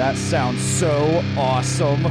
That 0.00 0.16
sounds 0.16 0.62
so 0.62 1.22
awesome. 1.36 2.02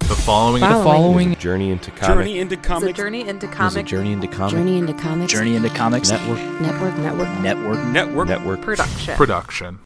The 0.00 0.14
following, 0.16 0.62
The 0.62 0.68
following 0.68 1.36
Journey 1.36 1.70
into 1.70 1.90
comics. 1.90 2.06
Journey 2.06 2.38
into 2.38 2.54
is 2.54 2.58
a 2.58 2.62
comics. 2.62 2.96
journey 2.96 3.20
into 3.28 3.46
is 3.46 3.52
a 3.52 3.54
comic 3.54 3.84
journey 3.84 4.12
into 4.12 4.28
comics 4.28 4.52
journey 4.52 4.78
into 4.78 4.94
comics 4.94 5.30
Journey 5.30 5.56
into 5.56 5.68
Comics 5.68 6.10
network 6.10 6.38
network 6.62 6.96
network 6.96 7.28
Network. 7.40 7.84
Network. 7.88 8.28
network. 8.28 8.62
production. 8.62 9.14
production. 9.16 9.78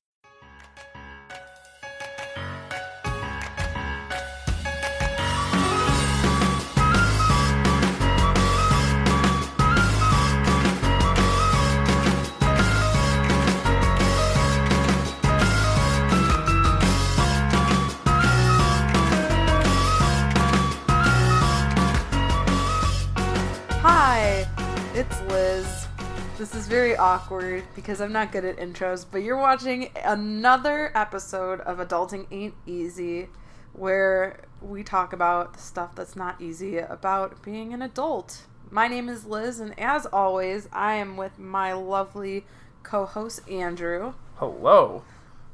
This 26.42 26.56
is 26.56 26.66
very 26.66 26.96
awkward 26.96 27.62
because 27.76 28.00
I'm 28.00 28.12
not 28.12 28.32
good 28.32 28.44
at 28.44 28.56
intros, 28.56 29.06
but 29.08 29.18
you're 29.18 29.38
watching 29.38 29.90
another 30.04 30.90
episode 30.92 31.60
of 31.60 31.78
Adulting 31.78 32.26
Ain't 32.32 32.54
Easy 32.66 33.28
where 33.74 34.40
we 34.60 34.82
talk 34.82 35.12
about 35.12 35.52
the 35.52 35.60
stuff 35.60 35.94
that's 35.94 36.16
not 36.16 36.40
easy 36.40 36.78
about 36.78 37.40
being 37.44 37.72
an 37.72 37.80
adult. 37.80 38.42
My 38.72 38.88
name 38.88 39.08
is 39.08 39.24
Liz, 39.24 39.60
and 39.60 39.78
as 39.78 40.04
always, 40.06 40.68
I 40.72 40.94
am 40.94 41.16
with 41.16 41.38
my 41.38 41.74
lovely 41.74 42.44
co 42.82 43.06
host 43.06 43.48
Andrew. 43.48 44.14
Hello. 44.38 45.04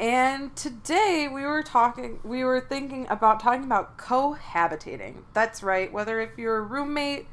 And 0.01 0.57
today 0.57 1.29
we 1.31 1.43
were 1.43 1.63
talking, 1.63 2.19
we 2.25 2.45
were 2.45 2.63
thinking 2.63 3.07
about 3.11 3.41
talking 3.41 3.65
about 3.65 3.99
cohabitating. 3.99 5.17
That's 5.35 5.63
right, 5.63 5.93
whether 5.93 6.19
if 6.23 6.39
you're 6.39 6.57
a 6.57 6.63
roommate, 6.63 7.27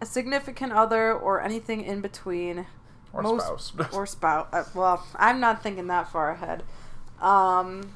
a 0.00 0.06
significant 0.06 0.72
other, 0.72 1.12
or 1.12 1.42
anything 1.42 1.84
in 1.84 2.00
between. 2.00 2.64
Or 3.14 3.40
spouse. 3.40 3.72
or 3.92 4.06
spouse. 4.06 4.48
Uh, 4.52 4.64
well, 4.74 5.06
I'm 5.16 5.40
not 5.40 5.62
thinking 5.62 5.86
that 5.88 6.10
far 6.10 6.30
ahead. 6.30 6.62
Um, 7.20 7.90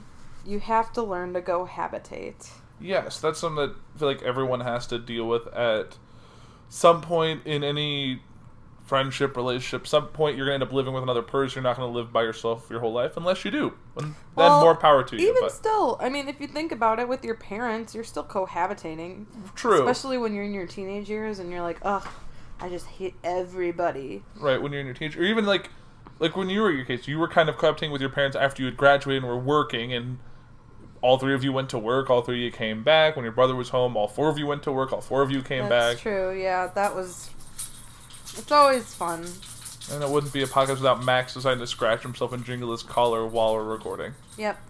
you 0.46 0.60
have 0.60 0.92
to 0.94 1.02
learn 1.02 1.34
to 1.34 1.42
cohabitate. 1.42 2.50
Yes, 2.80 3.20
that's 3.20 3.40
something 3.40 3.68
that 3.68 3.76
I 3.94 3.98
feel 3.98 4.08
like 4.08 4.22
everyone 4.22 4.60
has 4.60 4.86
to 4.88 4.98
deal 4.98 5.28
with 5.28 5.46
at 5.48 5.96
some 6.68 7.00
point 7.00 7.42
in 7.44 7.64
any 7.64 8.20
friendship, 8.88 9.36
relationship. 9.36 9.86
Some 9.86 10.06
point 10.08 10.36
you're 10.36 10.46
going 10.46 10.58
to 10.58 10.64
end 10.64 10.70
up 10.70 10.74
living 10.74 10.94
with 10.94 11.02
another 11.02 11.22
person. 11.22 11.62
You're 11.62 11.70
not 11.70 11.76
going 11.76 11.92
to 11.92 11.96
live 11.96 12.12
by 12.12 12.22
yourself 12.22 12.68
your 12.70 12.80
whole 12.80 12.92
life 12.92 13.16
unless 13.16 13.44
you 13.44 13.50
do. 13.50 13.74
And 13.98 14.14
Well, 14.34 14.58
then 14.58 14.64
more 14.64 14.74
power 14.74 15.04
to 15.04 15.16
you. 15.16 15.28
Even 15.28 15.42
But 15.42 15.52
still, 15.52 15.98
I 16.00 16.08
mean, 16.08 16.26
if 16.26 16.40
you 16.40 16.46
think 16.46 16.72
about 16.72 16.98
it 16.98 17.08
with 17.08 17.24
your 17.24 17.34
parents, 17.34 17.94
you're 17.94 18.04
still 18.04 18.24
cohabitating. 18.24 19.26
True. 19.54 19.80
Especially 19.80 20.16
when 20.16 20.34
you're 20.34 20.44
in 20.44 20.54
your 20.54 20.66
teenage 20.66 21.10
years 21.10 21.38
and 21.38 21.50
you're 21.50 21.60
like, 21.60 21.78
ugh, 21.82 22.06
I 22.60 22.68
just 22.68 22.86
hate 22.86 23.14
everybody. 23.22 24.22
right 24.36 24.60
when 24.60 24.72
you're 24.72 24.80
in 24.80 24.86
your 24.86 24.94
teenage, 24.94 25.16
or 25.16 25.22
even 25.22 25.46
like 25.46 25.70
like 26.18 26.36
when 26.36 26.50
you 26.50 26.62
were 26.62 26.70
your 26.70 26.84
case, 26.84 27.06
you 27.06 27.18
were 27.18 27.28
kind 27.28 27.48
of 27.48 27.56
cohabitating 27.56 27.92
with 27.92 28.00
your 28.00 28.10
parents 28.10 28.36
after 28.36 28.62
you 28.62 28.66
had 28.66 28.76
graduated 28.76 29.22
and 29.22 29.30
were 29.30 29.38
working, 29.38 29.92
and 29.92 30.18
all 31.00 31.18
three 31.18 31.34
of 31.34 31.44
you 31.44 31.52
went 31.52 31.68
to 31.70 31.78
work. 31.78 32.10
All 32.10 32.22
three 32.22 32.36
of 32.36 32.42
you 32.42 32.50
came 32.50 32.82
back. 32.82 33.14
When 33.14 33.24
your 33.24 33.32
brother 33.32 33.54
was 33.54 33.68
home, 33.68 33.96
all 33.96 34.08
four 34.08 34.28
of 34.28 34.38
you 34.38 34.46
went 34.46 34.62
to 34.64 34.72
work. 34.72 34.92
All 34.92 35.00
four 35.00 35.22
of 35.22 35.30
you 35.30 35.42
came 35.42 35.68
That's 35.68 35.94
back. 35.94 36.02
true. 36.02 36.36
Yeah, 36.36 36.68
that 36.74 36.94
was. 36.94 37.30
It's 38.36 38.50
always 38.50 38.92
fun. 38.94 39.26
And 39.90 40.02
it 40.02 40.10
wouldn't 40.10 40.32
be 40.32 40.42
a 40.42 40.46
podcast 40.46 40.76
without 40.76 41.02
Max 41.04 41.34
deciding 41.34 41.60
to 41.60 41.66
scratch 41.66 42.02
himself 42.02 42.32
and 42.32 42.44
jingle 42.44 42.72
his 42.72 42.82
collar 42.82 43.26
while 43.26 43.54
we're 43.54 43.64
recording. 43.64 44.12
Yep. 44.36 44.60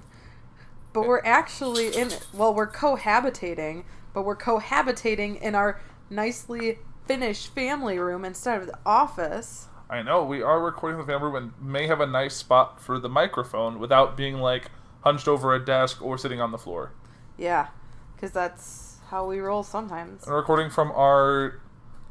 But 0.92 1.06
we're 1.06 1.24
actually 1.24 1.94
in. 1.96 2.10
Well, 2.32 2.54
we're 2.54 2.70
cohabitating, 2.70 3.84
but 4.12 4.22
we're 4.22 4.36
cohabitating 4.36 5.40
in 5.40 5.54
our 5.54 5.80
nicely 6.10 6.78
finished 7.08 7.54
family 7.54 7.98
room 7.98 8.24
instead 8.24 8.60
of 8.60 8.66
the 8.66 8.78
office. 8.84 9.66
I 9.90 10.02
know 10.02 10.22
we 10.22 10.42
are 10.42 10.62
recording 10.62 10.98
the 10.98 11.06
family 11.06 11.30
room 11.30 11.36
and 11.36 11.52
may 11.72 11.86
have 11.86 12.00
a 12.00 12.06
nice 12.06 12.36
spot 12.36 12.80
for 12.80 13.00
the 13.00 13.08
microphone 13.08 13.78
without 13.78 14.16
being 14.16 14.36
like 14.36 14.70
hunched 15.00 15.26
over 15.26 15.54
a 15.54 15.64
desk 15.64 16.02
or 16.02 16.18
sitting 16.18 16.40
on 16.40 16.52
the 16.52 16.58
floor. 16.58 16.92
Yeah, 17.38 17.68
because 18.14 18.30
that's 18.32 18.98
how 19.08 19.26
we 19.26 19.38
roll 19.40 19.62
sometimes. 19.62 20.26
And 20.26 20.34
recording 20.34 20.68
from 20.68 20.92
our 20.92 21.60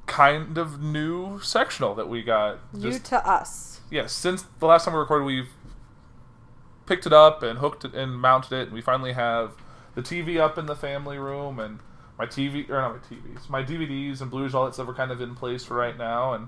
kind 0.08 0.58
of 0.58 0.82
new 0.82 1.40
sectional 1.42 1.94
that 1.94 2.10
we 2.10 2.24
got. 2.24 2.58
New 2.74 2.92
Just, 2.92 3.06
to 3.06 3.30
us. 3.30 3.82
yes, 3.92 4.12
since 4.14 4.46
the 4.60 4.66
last 4.66 4.86
time 4.86 4.96
we 4.96 5.00
recorded, 5.00 5.26
we've 5.26 5.50
picked 6.88 7.06
it 7.06 7.14
up 7.14 7.44
and 7.44 7.60
hooked 7.60 7.86
it 7.86 7.94
and 7.94 8.20
mounted 8.20 8.54
it, 8.54 8.62
and 8.64 8.72
we 8.72 8.82
finally 8.82 9.14
have 9.14 9.52
the 9.94 10.02
TV 10.02 10.40
up 10.40 10.58
in 10.58 10.66
the 10.66 10.76
family 10.76 11.20
room 11.20 11.60
and 11.60 11.80
my 12.18 12.26
TV 12.26 12.70
or 12.70 12.82
not 12.82 12.94
my 12.94 13.00
TVs, 13.18 13.50
my 13.50 13.64
DVDs 13.64 14.22
and 14.22 14.32
Blu-rays, 14.32 14.54
all 14.56 14.66
that 14.66 14.74
stuff 14.74 14.88
are 14.90 14.94
kind 14.94 15.12
of 15.12 15.22
in 15.22 15.36
place 15.36 15.64
for 15.64 15.76
right 15.76 15.98
now, 15.98 16.34
and 16.34 16.48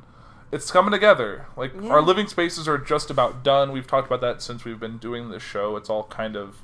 it's 0.51 0.71
coming 0.71 0.91
together. 0.91 1.45
Like 1.55 1.73
Yeah. 1.79 1.91
our 1.91 2.01
living 2.01 2.27
spaces 2.27 2.67
are 2.67 2.77
just 2.77 3.09
about 3.11 3.43
done. 3.43 3.71
We've 3.71 3.85
talked 3.87 4.07
about 4.07 4.21
that 4.21 4.41
since 4.41 4.65
we've 4.65 4.79
been 4.79 4.97
doing 4.97 5.29
this 5.29 5.43
show. 5.43 5.75
It's 5.75 5.89
all 5.89 6.03
kind 6.05 6.35
of 6.35 6.57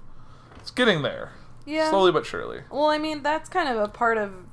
it's 0.57 0.71
getting 0.71 1.03
there, 1.03 1.33
Yeah. 1.65 1.89
slowly 1.91 2.11
but 2.11 2.25
surely. 2.25 2.63
Well, 2.71 2.89
I 2.89 2.97
mean, 2.97 3.21
that's 3.21 3.47
kind 3.49 3.69
of 3.69 3.77
a 3.77 3.87
part 3.87 4.17
of 4.17 4.45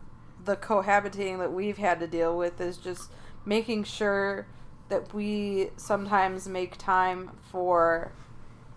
the 0.45 0.57
cohabitating 0.57 1.39
that 1.39 1.53
we've 1.53 1.79
had 1.79 2.01
to 2.01 2.07
deal 2.07 2.37
with 2.37 2.61
is 2.61 2.77
just 2.77 3.11
making 3.47 3.85
sure 3.85 4.47
that 4.91 5.15
we 5.15 5.71
sometimes 5.79 6.47
make 6.49 6.77
time 6.77 7.31
for 7.51 8.13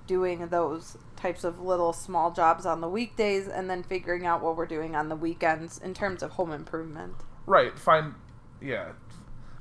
doing 0.08 0.48
those 0.48 0.98
types 1.26 1.44
of 1.44 1.60
little 1.60 1.92
small 1.92 2.32
jobs 2.32 2.68
on 2.68 2.82
the 2.82 2.88
weekdays 2.88 3.48
and 3.48 3.68
then 3.68 3.82
figuring 3.82 4.28
out 4.28 4.44
what 4.44 4.56
we're 4.56 4.68
doing 4.68 4.96
on 4.96 5.10
the 5.10 5.16
weekends 5.16 5.80
in 5.80 5.92
terms 5.92 6.22
of 6.22 6.30
home 6.32 6.52
improvement. 6.52 7.16
Right. 7.48 7.80
Fine. 7.80 8.14
Yeah. 8.62 8.92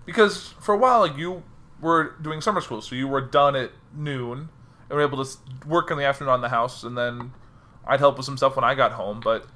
Because 0.04 0.48
for 0.60 0.74
a 0.74 0.78
while, 0.78 1.06
you 1.06 1.42
were 1.80 2.16
doing 2.20 2.42
summer 2.42 2.60
school, 2.60 2.82
so 2.82 2.94
you 2.94 3.08
were 3.08 3.22
done 3.22 3.56
at 3.56 3.70
noon 3.94 4.50
and 4.90 4.96
were 4.98 5.00
able 5.00 5.24
to 5.24 5.38
work 5.66 5.90
in 5.90 5.96
the 5.96 6.04
afternoon 6.04 6.34
on 6.34 6.42
the 6.42 6.50
house, 6.50 6.84
and 6.84 6.98
then 6.98 7.32
I'd 7.86 8.00
help 8.00 8.18
with 8.18 8.26
some 8.26 8.36
stuff 8.36 8.56
when 8.56 8.64
I 8.64 8.74
got 8.74 8.92
home. 8.92 9.20
But 9.24 9.46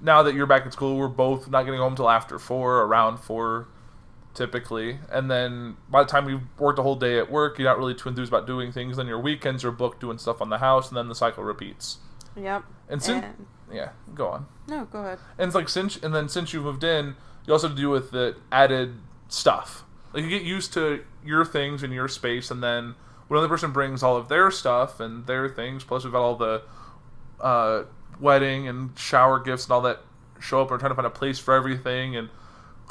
now 0.00 0.22
that 0.22 0.34
you're 0.34 0.46
back 0.46 0.64
at 0.64 0.72
school, 0.72 0.96
we're 0.96 1.08
both 1.08 1.50
not 1.50 1.64
getting 1.64 1.80
home 1.80 1.94
till 1.94 2.08
after 2.08 2.38
four, 2.38 2.80
around 2.80 3.18
four, 3.18 3.68
typically. 4.34 4.98
And 5.10 5.30
then 5.30 5.76
by 5.90 6.02
the 6.02 6.08
time 6.08 6.28
you've 6.28 6.42
worked 6.58 6.78
a 6.78 6.82
whole 6.82 6.96
day 6.96 7.18
at 7.18 7.30
work, 7.30 7.58
you're 7.58 7.68
not 7.68 7.78
really 7.78 7.94
too 7.94 8.08
enthused 8.08 8.32
about 8.32 8.46
doing 8.46 8.72
things. 8.72 8.96
Then 8.96 9.06
your 9.06 9.20
weekends 9.20 9.64
are 9.64 9.70
booked 9.72 10.00
doing 10.00 10.18
stuff 10.18 10.40
on 10.40 10.48
the 10.50 10.58
house, 10.58 10.88
and 10.88 10.96
then 10.96 11.08
the 11.08 11.14
cycle 11.14 11.44
repeats. 11.44 11.98
Yep. 12.36 12.64
And 12.88 13.02
since 13.02 13.24
And- 13.24 13.46
yeah, 13.72 13.90
go 14.14 14.28
on. 14.28 14.46
no, 14.68 14.84
go 14.86 15.00
ahead. 15.00 15.18
And 15.38 15.46
it's 15.48 15.54
like 15.54 15.68
since 15.68 15.96
and 15.96 16.14
then 16.14 16.28
since 16.28 16.52
you 16.52 16.60
moved 16.62 16.84
in, 16.84 17.16
you 17.46 17.52
also 17.52 17.68
have 17.68 17.76
to 17.76 17.82
deal 17.82 17.90
with 17.90 18.10
the 18.10 18.36
added 18.50 18.94
stuff. 19.28 19.84
Like 20.12 20.24
you 20.24 20.30
get 20.30 20.42
used 20.42 20.72
to 20.74 21.04
your 21.24 21.44
things 21.44 21.82
and 21.82 21.92
your 21.92 22.08
space, 22.08 22.50
and 22.50 22.62
then 22.62 22.94
when 23.28 23.38
another 23.38 23.48
person 23.48 23.72
brings 23.72 24.02
all 24.02 24.16
of 24.16 24.28
their 24.28 24.50
stuff 24.50 25.00
and 25.00 25.26
their 25.26 25.48
things, 25.48 25.84
plus 25.84 26.04
we've 26.04 26.12
got 26.12 26.20
all 26.22 26.36
the 26.36 26.62
uh, 27.40 27.84
wedding 28.20 28.68
and 28.68 28.96
shower 28.98 29.38
gifts 29.38 29.64
and 29.64 29.72
all 29.72 29.80
that 29.82 30.00
show 30.40 30.62
up. 30.62 30.70
We're 30.70 30.78
trying 30.78 30.90
to 30.90 30.94
find 30.94 31.06
a 31.06 31.10
place 31.10 31.38
for 31.38 31.54
everything 31.54 32.14
and 32.16 32.28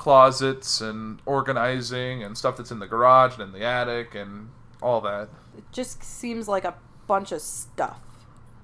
closets 0.01 0.81
and 0.81 1.19
organizing 1.27 2.23
and 2.23 2.35
stuff 2.35 2.57
that's 2.57 2.71
in 2.71 2.79
the 2.79 2.87
garage 2.87 3.33
and 3.33 3.43
in 3.43 3.51
the 3.51 3.63
attic 3.63 4.15
and 4.15 4.49
all 4.81 4.99
that. 4.99 5.29
It 5.55 5.63
just 5.71 6.03
seems 6.03 6.47
like 6.47 6.65
a 6.65 6.73
bunch 7.05 7.31
of 7.31 7.39
stuff. 7.39 7.99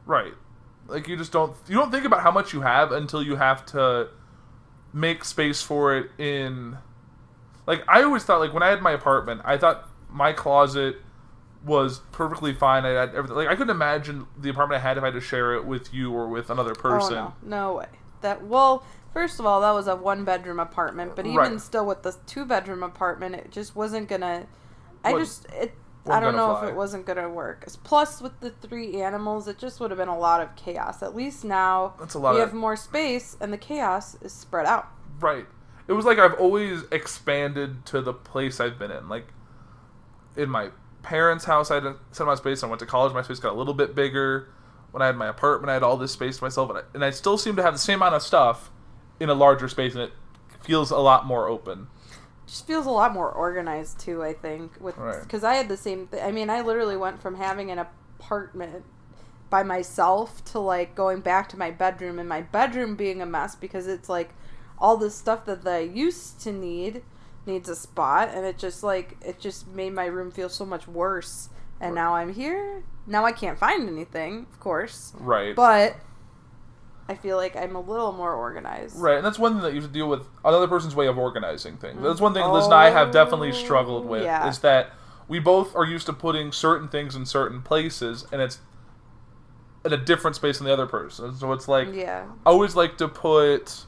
Right. 0.07 0.33
Like 0.87 1.07
you 1.07 1.15
just 1.15 1.31
don't 1.31 1.55
you 1.67 1.75
don't 1.75 1.91
think 1.91 2.05
about 2.05 2.21
how 2.21 2.31
much 2.31 2.53
you 2.53 2.61
have 2.61 2.91
until 2.91 3.21
you 3.21 3.35
have 3.35 3.63
to 3.67 4.09
make 4.91 5.23
space 5.23 5.61
for 5.61 5.95
it 5.95 6.09
in 6.17 6.79
like 7.67 7.83
I 7.87 8.01
always 8.01 8.23
thought 8.23 8.39
like 8.39 8.51
when 8.51 8.63
I 8.63 8.69
had 8.69 8.81
my 8.81 8.93
apartment, 8.93 9.41
I 9.45 9.59
thought 9.59 9.87
my 10.09 10.33
closet 10.33 10.95
was 11.63 11.99
perfectly 12.11 12.55
fine. 12.55 12.83
I 12.83 12.93
had 12.93 13.13
everything 13.13 13.37
like 13.37 13.47
I 13.47 13.55
couldn't 13.55 13.75
imagine 13.75 14.25
the 14.39 14.49
apartment 14.49 14.81
I 14.81 14.87
had 14.87 14.97
if 14.97 15.03
I 15.03 15.07
had 15.07 15.13
to 15.13 15.21
share 15.21 15.53
it 15.53 15.65
with 15.65 15.93
you 15.93 16.11
or 16.13 16.27
with 16.29 16.49
another 16.49 16.73
person. 16.73 17.17
Oh, 17.17 17.33
no. 17.43 17.57
no 17.69 17.73
way. 17.75 17.89
That 18.21 18.43
well, 18.43 18.83
first 19.17 19.39
of 19.39 19.47
all, 19.47 19.61
that 19.61 19.71
was 19.71 19.87
a 19.87 19.95
one 19.95 20.23
bedroom 20.23 20.59
apartment, 20.59 21.15
but 21.15 21.25
even 21.25 21.37
Right. 21.53 21.59
still 21.61 21.87
with 21.87 22.03
the 22.03 22.15
two 22.27 22.45
bedroom 22.45 22.83
apartment, 22.83 23.33
it 23.33 23.51
just 23.51 23.75
wasn't 23.75 24.07
gonna. 24.07 24.45
I 25.03 25.13
What- 25.13 25.19
just 25.19 25.45
it 25.51 25.73
I 26.07 26.19
don't 26.19 26.35
know 26.35 26.55
fly. 26.55 26.65
if 26.65 26.69
it 26.69 26.75
wasn't 26.75 27.05
gonna 27.07 27.27
work. 27.27 27.65
Plus, 27.83 28.21
with 28.21 28.39
the 28.41 28.51
three 28.51 29.01
animals, 29.01 29.47
it 29.47 29.57
just 29.57 29.79
would 29.79 29.89
have 29.89 29.97
been 29.97 30.07
a 30.07 30.17
lot 30.17 30.39
of 30.39 30.55
chaos. 30.55 31.01
At 31.01 31.15
least 31.15 31.43
now 31.43 31.95
That's 31.99 32.13
a 32.13 32.19
lot 32.19 32.35
we 32.35 32.41
of- 32.41 32.49
have 32.49 32.53
more 32.55 32.75
space, 32.75 33.35
and 33.41 33.51
the 33.51 33.57
chaos 33.57 34.15
is 34.21 34.31
spread 34.33 34.67
out. 34.67 34.85
Right. 35.19 35.47
It 35.87 35.93
was 35.93 36.05
like 36.05 36.19
I've 36.19 36.35
always 36.35 36.83
expanded 36.91 37.85
to 37.87 38.01
the 38.01 38.13
place 38.13 38.59
I've 38.59 38.77
been 38.77 38.91
in. 38.91 39.09
Like 39.09 39.33
in 40.35 40.49
my 40.49 40.69
parents' 41.01 41.45
house, 41.45 41.71
I 41.71 41.75
had 41.75 41.85
a 41.87 41.95
set 42.11 42.21
amount 42.23 42.33
of 42.33 42.39
space. 42.43 42.63
I 42.63 42.67
went 42.67 42.79
to 42.81 42.85
college, 42.85 43.13
my 43.13 43.23
space 43.23 43.39
got 43.39 43.53
a 43.53 43.57
little 43.57 43.73
bit 43.73 43.95
bigger. 43.95 44.47
When 44.91 45.01
I 45.01 45.07
had 45.07 45.17
my 45.17 45.27
apartment, 45.27 45.69
I 45.71 45.73
had 45.73 45.83
all 45.83 45.97
this 45.97 46.11
space 46.11 46.37
to 46.37 46.43
myself, 46.43 46.69
and 46.69 46.79
I, 46.79 46.81
and 46.93 47.03
I 47.03 47.09
still 47.09 47.37
seem 47.37 47.55
to 47.55 47.63
have 47.63 47.73
the 47.73 47.79
same 47.79 47.99
amount 48.01 48.13
of 48.15 48.21
stuff 48.21 48.69
in 49.19 49.29
a 49.29 49.33
larger 49.33 49.67
space, 49.67 49.93
and 49.93 50.03
it 50.03 50.11
feels 50.61 50.91
a 50.91 50.97
lot 50.97 51.25
more 51.25 51.47
open. 51.47 51.87
just 52.45 52.65
feels 52.65 52.85
a 52.85 52.89
lot 52.91 53.13
more 53.13 53.29
organized 53.29 53.99
too. 53.99 54.23
I 54.23 54.31
think 54.33 54.71
with 54.79 54.97
Right. 54.97 55.21
because 55.21 55.43
I 55.43 55.55
had 55.55 55.67
the 55.67 55.75
same. 55.77 56.07
Th- 56.07 56.23
I 56.23 56.31
mean, 56.31 56.49
I 56.49 56.61
literally 56.61 56.95
went 56.95 57.21
from 57.21 57.35
having 57.35 57.69
an 57.71 57.77
apartment 57.79 58.85
by 59.49 59.63
myself 59.63 60.43
to 60.45 60.59
like 60.59 60.95
going 60.95 61.19
back 61.21 61.49
to 61.49 61.57
my 61.57 61.71
bedroom 61.71 62.19
and 62.19 62.27
my 62.29 62.41
bedroom 62.41 62.95
being 62.95 63.21
a 63.21 63.25
mess 63.25 63.55
because 63.55 63.87
it's 63.87 64.07
like 64.09 64.29
all 64.79 64.95
the 64.97 65.09
stuff 65.09 65.45
that 65.45 65.65
I 65.67 65.79
used 65.79 66.39
to 66.41 66.51
need 66.53 67.01
needs 67.45 67.67
a 67.69 67.75
spot 67.75 68.29
and 68.33 68.45
it 68.45 68.57
just 68.57 68.83
like 68.83 69.17
it 69.21 69.39
just 69.39 69.67
made 69.67 69.93
my 69.93 70.05
room 70.05 70.31
feel 70.31 70.49
so 70.49 70.65
much 70.65 70.87
worse. 70.87 71.49
And 71.79 71.93
now 71.95 72.15
I'm 72.15 72.33
here. 72.33 72.83
Now 73.05 73.23
I 73.25 73.31
can't 73.33 73.57
find 73.59 73.87
anything, 73.87 74.47
of 74.51 74.59
course, 74.59 75.13
Right. 75.19 75.55
but 75.55 75.95
I 77.09 77.15
feel 77.15 77.37
like 77.37 77.55
I'm 77.55 77.75
a 77.75 77.79
little 77.81 78.11
more 78.11 78.33
organized. 78.33 78.97
Right, 78.99 79.15
and 79.17 79.25
that's 79.25 79.39
one 79.39 79.53
thing 79.53 79.61
that 79.63 79.73
you 79.73 79.81
have 79.81 79.89
to 79.89 79.93
deal 79.93 80.09
with 80.09 80.27
another 80.43 80.67
person's 80.67 80.93
way 80.95 81.07
of 81.07 81.17
organizing 81.17 81.77
things. 81.77 82.01
That's 82.01 82.19
one 82.19 82.33
thing 82.33 82.45
Liz 82.51 82.65
and 82.65 82.73
I 82.73 82.89
have 82.89 83.11
definitely 83.11 83.53
struggled 83.53 84.05
with 84.05 84.21
Oh, 84.21 84.25
yeah. 84.25 84.49
is 84.49 84.59
that 84.59 84.91
we 85.27 85.39
both 85.39 85.75
are 85.75 85.85
used 85.85 86.05
to 86.07 86.13
putting 86.13 86.51
certain 86.51 86.87
things 86.89 87.15
in 87.15 87.25
certain 87.25 87.61
places, 87.61 88.25
and 88.31 88.41
it's 88.41 88.59
in 89.85 89.93
a 89.93 89.97
different 89.97 90.35
space 90.35 90.57
than 90.57 90.67
the 90.67 90.73
other 90.73 90.85
person. 90.85 91.33
So 91.35 91.53
it's 91.53 91.67
like 91.67 91.93
Yeah. 91.93 92.25
I 92.45 92.49
always 92.49 92.75
like 92.75 92.97
to 92.97 93.07
put 93.07 93.85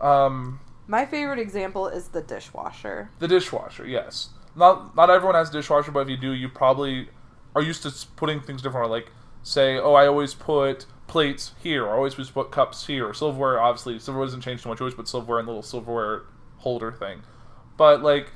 um, 0.00 0.60
My 0.86 1.04
favorite 1.06 1.38
example 1.38 1.88
is 1.88 2.08
the 2.08 2.22
dishwasher. 2.22 3.10
the 3.18 3.28
dishwasher. 3.28 3.86
Yes, 3.86 4.30
not 4.54 4.94
not 4.96 5.10
everyone 5.10 5.34
has 5.34 5.48
a 5.48 5.52
dishwasher, 5.52 5.90
but 5.90 6.00
if 6.00 6.08
you 6.08 6.16
do, 6.16 6.32
you 6.32 6.48
probably 6.48 7.08
are 7.54 7.62
used 7.62 7.82
to 7.82 8.06
putting 8.16 8.40
things 8.40 8.62
different. 8.62 8.90
Like 8.90 9.10
say, 9.42 9.76
oh, 9.78 9.94
I 9.94 10.06
always 10.06 10.34
put 10.34 10.86
plates 11.06 11.52
here, 11.62 11.84
or 11.84 11.90
I 11.90 11.96
always 11.96 12.14
just 12.14 12.34
put 12.34 12.50
cups 12.50 12.86
here, 12.86 13.08
or 13.08 13.14
silverware. 13.14 13.60
Obviously, 13.60 13.98
silverware 13.98 14.26
doesn't 14.26 14.40
change 14.40 14.62
too 14.62 14.68
much. 14.68 14.80
Always 14.80 14.94
put 14.94 15.08
silverware 15.08 15.40
in 15.40 15.46
the 15.46 15.52
little 15.52 15.62
silverware 15.62 16.22
holder 16.58 16.92
thing. 16.92 17.22
But 17.76 18.02
like, 18.02 18.30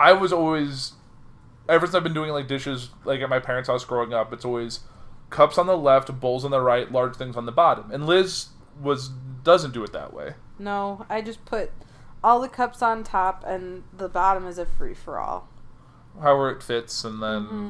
I 0.00 0.12
was 0.12 0.32
always 0.32 0.92
ever 1.68 1.86
since 1.86 1.94
I've 1.94 2.02
been 2.02 2.14
doing 2.14 2.30
like 2.30 2.48
dishes, 2.48 2.90
like 3.04 3.20
at 3.20 3.28
my 3.28 3.40
parents' 3.40 3.68
house 3.68 3.84
growing 3.84 4.12
up, 4.12 4.32
it's 4.32 4.44
always 4.44 4.80
cups 5.30 5.58
on 5.58 5.66
the 5.66 5.76
left, 5.76 6.20
bowls 6.20 6.44
on 6.44 6.50
the 6.50 6.60
right, 6.60 6.90
large 6.90 7.16
things 7.16 7.36
on 7.36 7.46
the 7.46 7.52
bottom. 7.52 7.90
And 7.90 8.06
Liz 8.06 8.48
was 8.80 9.08
doesn't 9.42 9.72
do 9.72 9.82
it 9.84 9.92
that 9.92 10.12
way. 10.12 10.34
No, 10.58 11.06
I 11.08 11.22
just 11.22 11.44
put 11.44 11.70
all 12.22 12.40
the 12.40 12.48
cups 12.48 12.82
on 12.82 13.04
top 13.04 13.44
and 13.46 13.84
the 13.96 14.08
bottom 14.08 14.46
is 14.46 14.58
a 14.58 14.66
free 14.66 14.94
for 14.94 15.18
all. 15.18 15.48
However 16.20 16.50
it 16.50 16.62
fits, 16.62 17.04
and 17.04 17.22
then 17.22 17.42
mm-hmm. 17.42 17.68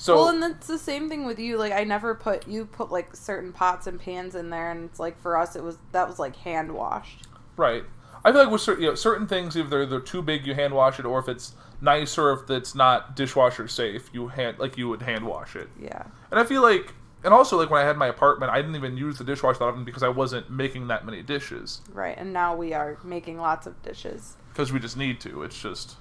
So 0.00 0.16
well, 0.16 0.28
and 0.28 0.42
that's 0.42 0.66
the 0.66 0.78
same 0.78 1.08
thing 1.10 1.26
with 1.26 1.38
you. 1.38 1.58
Like 1.58 1.72
I 1.72 1.84
never 1.84 2.14
put 2.14 2.48
you 2.48 2.64
put 2.64 2.90
like 2.90 3.14
certain 3.14 3.52
pots 3.52 3.86
and 3.86 4.00
pans 4.00 4.34
in 4.34 4.48
there, 4.48 4.70
and 4.70 4.84
it's 4.88 4.98
like 4.98 5.20
for 5.20 5.36
us 5.36 5.56
it 5.56 5.62
was 5.62 5.76
that 5.92 6.08
was 6.08 6.18
like 6.18 6.36
hand 6.36 6.72
washed. 6.72 7.26
Right. 7.56 7.84
I 8.24 8.32
feel 8.32 8.42
like 8.42 8.50
with 8.50 8.60
certain, 8.62 8.82
you 8.84 8.88
know, 8.90 8.94
certain 8.94 9.26
things, 9.26 9.56
if 9.56 9.68
they're 9.68 9.84
they're 9.84 10.00
too 10.00 10.22
big, 10.22 10.46
you 10.46 10.54
hand 10.54 10.72
wash 10.74 10.98
it, 10.98 11.04
or 11.04 11.18
if 11.18 11.28
it's 11.28 11.54
nicer, 11.82 12.32
if 12.32 12.48
it's 12.50 12.74
not 12.74 13.14
dishwasher 13.14 13.68
safe, 13.68 14.08
you 14.12 14.28
hand 14.28 14.58
like 14.58 14.78
you 14.78 14.88
would 14.88 15.02
hand 15.02 15.26
wash 15.26 15.54
it. 15.54 15.68
Yeah. 15.78 16.04
And 16.30 16.40
I 16.40 16.44
feel 16.44 16.62
like, 16.62 16.94
and 17.22 17.34
also 17.34 17.58
like 17.58 17.68
when 17.70 17.82
I 17.82 17.84
had 17.86 17.98
my 17.98 18.06
apartment, 18.08 18.52
I 18.52 18.62
didn't 18.62 18.76
even 18.76 18.96
use 18.96 19.18
the 19.18 19.24
dishwasher 19.24 19.58
that 19.58 19.64
often 19.66 19.84
because 19.84 20.02
I 20.02 20.08
wasn't 20.08 20.50
making 20.50 20.88
that 20.88 21.04
many 21.04 21.22
dishes 21.22 21.82
Right. 21.92 22.14
And 22.16 22.32
now 22.32 22.56
we 22.56 22.72
are 22.72 22.98
making 23.04 23.36
lots 23.38 23.66
of 23.66 23.80
dishes. 23.82 24.36
because 24.50 24.72
we 24.72 24.78
just 24.80 24.96
need 24.96 25.20
to. 25.20 25.42
It's 25.42 25.60
just 25.60 25.96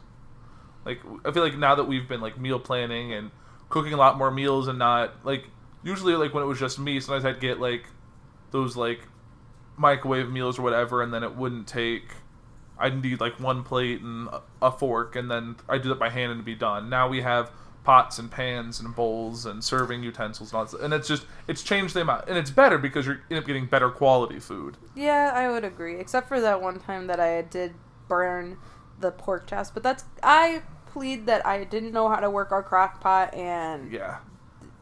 like 0.85 0.99
I 1.25 1.31
feel 1.31 1.43
like 1.43 1.57
now 1.57 1.75
that 1.75 1.85
we've 1.85 2.07
been 2.07 2.21
like 2.21 2.39
meal 2.39 2.59
planning 2.59 3.11
and 3.13 3.31
cooking 3.69 3.93
a 3.93 3.97
lot 3.97 4.17
more 4.17 4.31
meals 4.31 4.67
and 4.67 4.79
not 4.79 5.13
like 5.23 5.45
usually 5.83 6.13
like 6.15 6.33
when 6.33 6.43
it 6.43 6.47
was 6.47 6.59
just 6.59 6.79
me, 6.79 6.99
sometimes 6.99 7.25
I'd 7.25 7.39
get 7.39 7.59
like 7.59 7.85
those 8.51 8.75
like 8.75 9.01
microwave 9.77 10.29
meals 10.29 10.59
or 10.59 10.63
whatever, 10.63 11.01
and 11.01 11.13
then 11.13 11.23
it 11.23 11.35
wouldn't 11.35 11.67
take. 11.67 12.03
I'd 12.77 13.01
need 13.03 13.19
like 13.19 13.39
one 13.39 13.63
plate 13.63 14.01
and 14.01 14.29
a- 14.61 14.71
fork, 14.71 15.15
and 15.15 15.29
then 15.29 15.57
I'd 15.67 15.81
do 15.81 15.91
it 15.91 15.99
by 15.99 16.09
hand 16.09 16.31
and 16.31 16.39
it'd 16.39 16.45
be 16.45 16.55
done. 16.55 16.89
Now 16.89 17.07
we 17.07 17.21
have 17.21 17.51
pots 17.83 18.19
and 18.19 18.29
pans 18.29 18.79
and 18.79 18.93
bowls 18.95 19.45
and 19.45 19.63
serving 19.63 20.03
utensils 20.03 20.51
and 20.51 20.59
all 20.59 20.65
that, 20.65 20.81
and 20.81 20.93
it's 20.93 21.07
just 21.07 21.25
it's 21.47 21.63
changed 21.63 21.93
the 21.93 22.01
amount, 22.01 22.25
and 22.27 22.37
it's 22.37 22.51
better 22.51 22.77
because 22.77 23.05
you're 23.05 23.21
end 23.29 23.39
up 23.39 23.45
getting 23.45 23.65
better 23.65 23.89
quality 23.89 24.39
food. 24.39 24.77
Yeah, 24.95 25.31
I 25.33 25.49
would 25.49 25.63
agree. 25.65 25.99
Except 25.99 26.27
for 26.27 26.39
that 26.41 26.61
one 26.61 26.79
time 26.79 27.07
that 27.07 27.19
I 27.19 27.41
did 27.41 27.73
burn 28.07 28.57
the 28.99 29.11
pork 29.11 29.47
chest, 29.47 29.73
but 29.73 29.83
that's 29.83 30.03
I 30.23 30.61
plead 30.91 31.25
that 31.27 31.45
I 31.45 31.63
didn't 31.63 31.91
know 31.93 32.09
how 32.09 32.17
to 32.19 32.29
work 32.29 32.51
our 32.51 32.63
crock 32.63 32.99
pot 33.01 33.33
and 33.33 33.91
Yeah, 33.91 34.17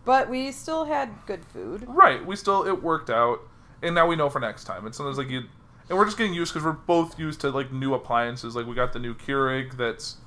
but 0.06 0.30
we 0.30 0.52
still 0.52 0.86
had 0.86 1.10
good 1.26 1.44
food. 1.46 1.86
right. 1.88 2.26
We 2.26 2.36
still 2.36 2.66
it 2.66 2.82
worked 2.84 3.10
out, 3.10 3.40
and 3.82 3.94
now 3.96 4.08
we 4.08 4.16
know 4.16 4.30
for 4.30 4.40
next 4.40 4.64
time. 4.66 4.88
It's 4.88 4.98
sometimes 4.98 5.18
like 5.18 5.30
you, 5.30 5.44
and 5.90 5.98
we're 5.98 6.06
just 6.06 6.18
getting 6.18 6.34
used 6.34 6.54
because 6.54 6.66
we're 6.66 6.72
both 6.74 7.18
used 7.20 7.42
to 7.42 7.50
like 7.52 7.72
new 7.72 7.94
appliances. 7.94 8.56
Like 8.56 8.66
we 8.68 8.74
got 8.76 8.94
the 8.94 9.00
new 9.00 9.14
Keurig 9.14 9.78
that's 9.78 10.18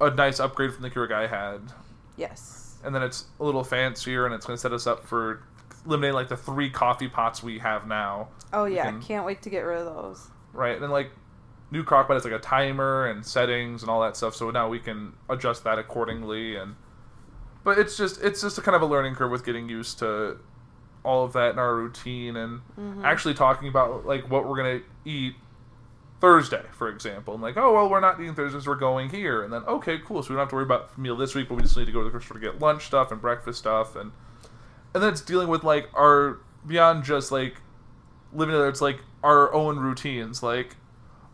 a 0.00 0.10
nice 0.10 0.40
upgrade 0.40 0.72
from 0.74 0.82
the 0.82 0.90
Keurig 0.90 1.12
I 1.12 1.26
had. 1.26 1.60
Yes. 2.16 2.78
and 2.84 2.94
then 2.94 3.02
it's 3.02 3.24
a 3.40 3.44
little 3.44 3.64
fancier 3.64 4.24
and 4.26 4.34
it's 4.34 4.46
going 4.46 4.56
to 4.56 4.60
set 4.60 4.72
us 4.72 4.86
up 4.86 5.04
for 5.06 5.42
eliminating 5.86 6.14
like 6.14 6.28
the 6.28 6.36
three 6.36 6.70
coffee 6.70 7.08
pots 7.08 7.42
we 7.42 7.58
have 7.58 7.86
now 7.86 8.28
Oh 8.52 8.64
yeah, 8.64 8.84
can- 8.90 9.02
can't 9.02 9.26
wait 9.26 9.42
to 9.42 9.50
get 9.50 9.60
rid 9.60 9.78
of 9.78 9.84
those. 9.86 10.28
right 10.52 10.74
and 10.74 10.82
then 10.82 10.90
like 10.90 11.10
new 11.70 11.82
crockpot 11.82 12.14
has 12.14 12.24
like 12.24 12.32
a 12.32 12.38
timer 12.38 13.06
and 13.06 13.24
settings 13.26 13.82
and 13.82 13.90
all 13.90 14.00
that 14.00 14.16
stuff 14.16 14.34
so 14.34 14.50
now 14.50 14.68
we 14.68 14.78
can 14.78 15.12
adjust 15.28 15.64
that 15.64 15.78
accordingly 15.78 16.56
and 16.56 16.76
but 17.64 17.78
it's 17.78 17.96
just 17.96 18.22
it's 18.22 18.40
just 18.40 18.58
a 18.58 18.60
kind 18.60 18.76
of 18.76 18.82
a 18.82 18.86
learning 18.86 19.14
curve 19.14 19.30
with 19.30 19.44
getting 19.44 19.68
used 19.68 19.98
to 19.98 20.38
all 21.04 21.24
of 21.24 21.32
that 21.32 21.52
in 21.52 21.58
our 21.58 21.74
routine 21.74 22.36
and 22.36 22.60
mm-hmm. 22.78 23.04
actually 23.04 23.34
talking 23.34 23.68
about 23.68 24.06
like 24.06 24.28
what 24.30 24.48
we're 24.48 24.56
going 24.56 24.80
to 24.80 25.10
eat 25.10 25.34
Thursday, 26.20 26.62
for 26.72 26.88
example, 26.88 27.34
and 27.34 27.42
like, 27.42 27.56
oh 27.56 27.74
well, 27.74 27.90
we're 27.90 28.00
not 28.00 28.20
eating 28.20 28.34
Thursdays, 28.34 28.66
we're 28.66 28.74
going 28.74 29.10
here, 29.10 29.42
and 29.44 29.52
then 29.52 29.62
okay, 29.64 29.98
cool, 30.04 30.22
so 30.22 30.30
we 30.30 30.34
don't 30.34 30.42
have 30.42 30.48
to 30.48 30.54
worry 30.54 30.64
about 30.64 30.96
meal 30.98 31.14
this 31.14 31.34
week, 31.34 31.48
but 31.48 31.56
we 31.56 31.62
just 31.62 31.76
need 31.76 31.84
to 31.84 31.92
go 31.92 32.00
to 32.00 32.04
the 32.04 32.10
grocery 32.10 32.26
store 32.26 32.40
to 32.40 32.52
get 32.52 32.58
lunch 32.60 32.86
stuff 32.86 33.12
and 33.12 33.20
breakfast 33.20 33.58
stuff, 33.58 33.96
and 33.96 34.12
and 34.94 35.02
then 35.02 35.12
it's 35.12 35.20
dealing 35.20 35.48
with 35.48 35.62
like 35.62 35.88
our 35.94 36.38
beyond 36.66 37.04
just 37.04 37.30
like 37.30 37.56
living 38.32 38.52
together, 38.52 38.68
it's 38.68 38.80
like 38.80 39.00
our 39.22 39.52
own 39.52 39.78
routines, 39.78 40.42
like 40.42 40.76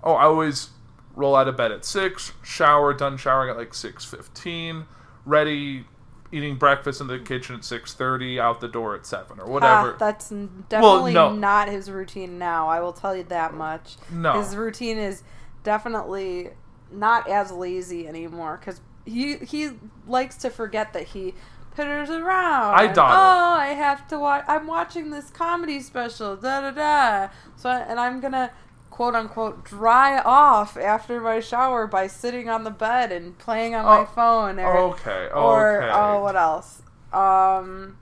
oh, 0.03 0.15
I 0.15 0.25
always 0.25 0.71
roll 1.15 1.37
out 1.37 1.49
of 1.49 1.57
bed 1.57 1.73
at 1.73 1.85
six, 1.85 2.33
shower, 2.43 2.95
done 2.95 3.17
showering 3.17 3.51
at 3.51 3.57
like 3.57 3.75
six 3.75 4.05
fifteen, 4.05 4.87
ready, 5.25 5.85
eating 6.31 6.57
breakfast 6.57 7.01
in 7.01 7.07
the 7.07 7.19
kitchen 7.19 7.57
at 7.57 7.65
six 7.65 7.95
thirty, 7.95 8.41
out 8.41 8.61
the 8.61 8.69
door 8.69 8.95
at 8.95 9.07
seven 9.07 9.39
or 9.41 9.47
whatever. 9.47 9.93
Ah, 9.93 9.97
that's 9.99 10.31
definitely 10.69 11.13
no. 11.13 11.35
not 11.35 11.69
his 11.69 11.91
routine 11.91 12.39
now. 12.39 12.69
I 12.69 12.81
will 12.81 12.93
tell 12.93 13.17
you 13.17 13.25
that 13.25 13.55
much. 13.55 13.97
No. 14.11 14.41
His 14.41 14.57
routine 14.57 14.99
is 14.99 15.23
definitely 15.63 16.51
not 16.91 17.29
as 17.29 17.51
lazy 17.51 18.07
anymore 18.07 18.59
because 18.59 18.81
he 19.05 19.37
he 19.39 19.71
likes 20.07 20.37
to 20.37 20.51
forget 20.51 20.93
that 20.93 21.09
he 21.09 21.35
pitters 21.75 22.11
around. 22.11 22.75
I 22.75 22.87
dawdle. 22.87 23.17
Oh, 23.17 23.57
I 23.59 23.69
have 23.69 24.07
to 24.09 24.19
watch. 24.19 24.45
I'm 24.47 24.67
watching 24.67 25.11
this 25.11 25.31
comedy 25.31 25.81
special. 25.81 26.37
Da 26.37 26.61
da 26.61 26.71
da. 26.71 27.33
So 27.57 27.71
and 27.71 27.99
I'm 27.99 28.21
gonna 28.21 28.51
quote 28.93 29.15
unquote 29.17 29.65
dry 29.65 30.21
off 30.21 30.77
after 30.77 31.21
my 31.21 31.41
shower 31.41 31.87
by 31.89 32.07
sitting 32.07 32.49
on 32.49 32.63
the 32.63 32.71
bed 32.71 33.11
and 33.11 33.37
playing 33.39 33.75
on 33.75 33.85
Oh, 33.85 34.01
my 34.03 34.05
phone. 34.05 34.61
Or, 34.61 34.77
okay, 34.93 35.29
or 35.35 35.83
okay. 35.83 35.91
oh, 35.93 36.21
what 36.23 36.37
else? 36.37 36.83
Um, 37.13 37.97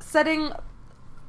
setting. 0.00 0.50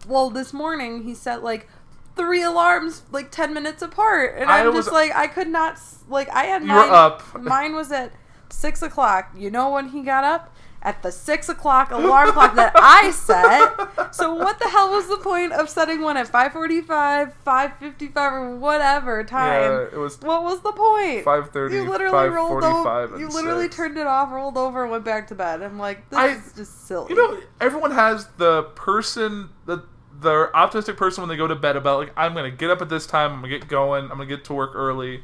Well, 0.07 0.29
this 0.29 0.51
morning 0.53 1.03
he 1.03 1.13
set 1.13 1.43
like 1.43 1.67
three 2.15 2.41
alarms 2.43 3.03
like 3.11 3.29
ten 3.31 3.53
minutes 3.53 3.81
apart, 3.81 4.35
and 4.37 4.49
I 4.49 4.61
I'm 4.61 4.67
was- 4.73 4.85
just 4.85 4.91
like 4.93 5.13
I 5.15 5.27
could 5.27 5.47
not 5.49 5.77
like 6.09 6.29
I 6.29 6.43
had 6.45 6.61
You 6.63 6.69
mine. 6.69 6.89
up. 6.89 7.21
Mine 7.39 7.75
was 7.75 7.91
at 7.91 8.11
six 8.49 8.81
o'clock. 8.81 9.31
You 9.37 9.51
know 9.51 9.69
when 9.71 9.89
he 9.89 10.01
got 10.01 10.23
up? 10.23 10.55
At 10.85 11.01
the 11.01 11.13
six 11.13 11.47
o'clock 11.47 11.91
alarm 11.91 12.33
clock 12.33 12.55
that 12.55 12.73
I 12.75 13.09
set. 13.11 14.13
So 14.13 14.35
what 14.35 14.59
the 14.59 14.67
hell 14.67 14.91
was 14.91 15.07
the 15.07 15.15
point 15.15 15.53
of 15.53 15.69
setting 15.69 16.01
one 16.01 16.17
at 16.17 16.27
five 16.27 16.51
forty-five, 16.51 17.33
five 17.45 17.77
fifty-five, 17.77 18.33
or 18.33 18.55
whatever 18.57 19.23
time? 19.23 19.61
Yeah, 19.71 19.81
it 19.93 19.97
was 19.97 20.19
What 20.19 20.43
was 20.43 20.59
the 20.61 20.73
point? 20.73 21.23
5:30, 21.25 21.71
You 21.73 21.89
literally 21.89 22.27
rolled 22.27 22.61
5:45, 22.61 23.03
over. 23.11 23.17
You 23.17 23.29
literally 23.29 23.63
6. 23.65 23.75
turned 23.77 23.97
it 23.97 24.05
off, 24.07 24.29
rolled 24.33 24.57
over, 24.57 24.83
and 24.83 24.91
went 24.91 25.05
back 25.05 25.27
to 25.29 25.35
bed. 25.35 25.61
I'm 25.61 25.79
like, 25.79 26.09
this 26.09 26.19
I- 26.19 26.27
is 26.27 26.51
just 26.53 26.85
silly. 26.85 27.07
You 27.09 27.15
know, 27.15 27.39
everyone 27.61 27.91
has 27.91 28.27
the 28.37 28.63
person 28.75 29.49
the 29.65 29.85
the 30.19 30.49
optimistic 30.53 30.97
person 30.97 31.21
when 31.21 31.29
they 31.29 31.37
go 31.37 31.47
to 31.47 31.55
bed 31.55 31.77
about 31.77 31.99
like 31.99 32.13
I'm 32.17 32.33
gonna 32.33 32.51
get 32.51 32.69
up 32.69 32.81
at 32.81 32.89
this 32.89 33.07
time, 33.07 33.31
I'm 33.31 33.37
gonna 33.41 33.57
get 33.57 33.69
going, 33.69 34.03
I'm 34.03 34.09
gonna 34.17 34.25
get 34.25 34.43
to 34.45 34.53
work 34.53 34.71
early. 34.75 35.23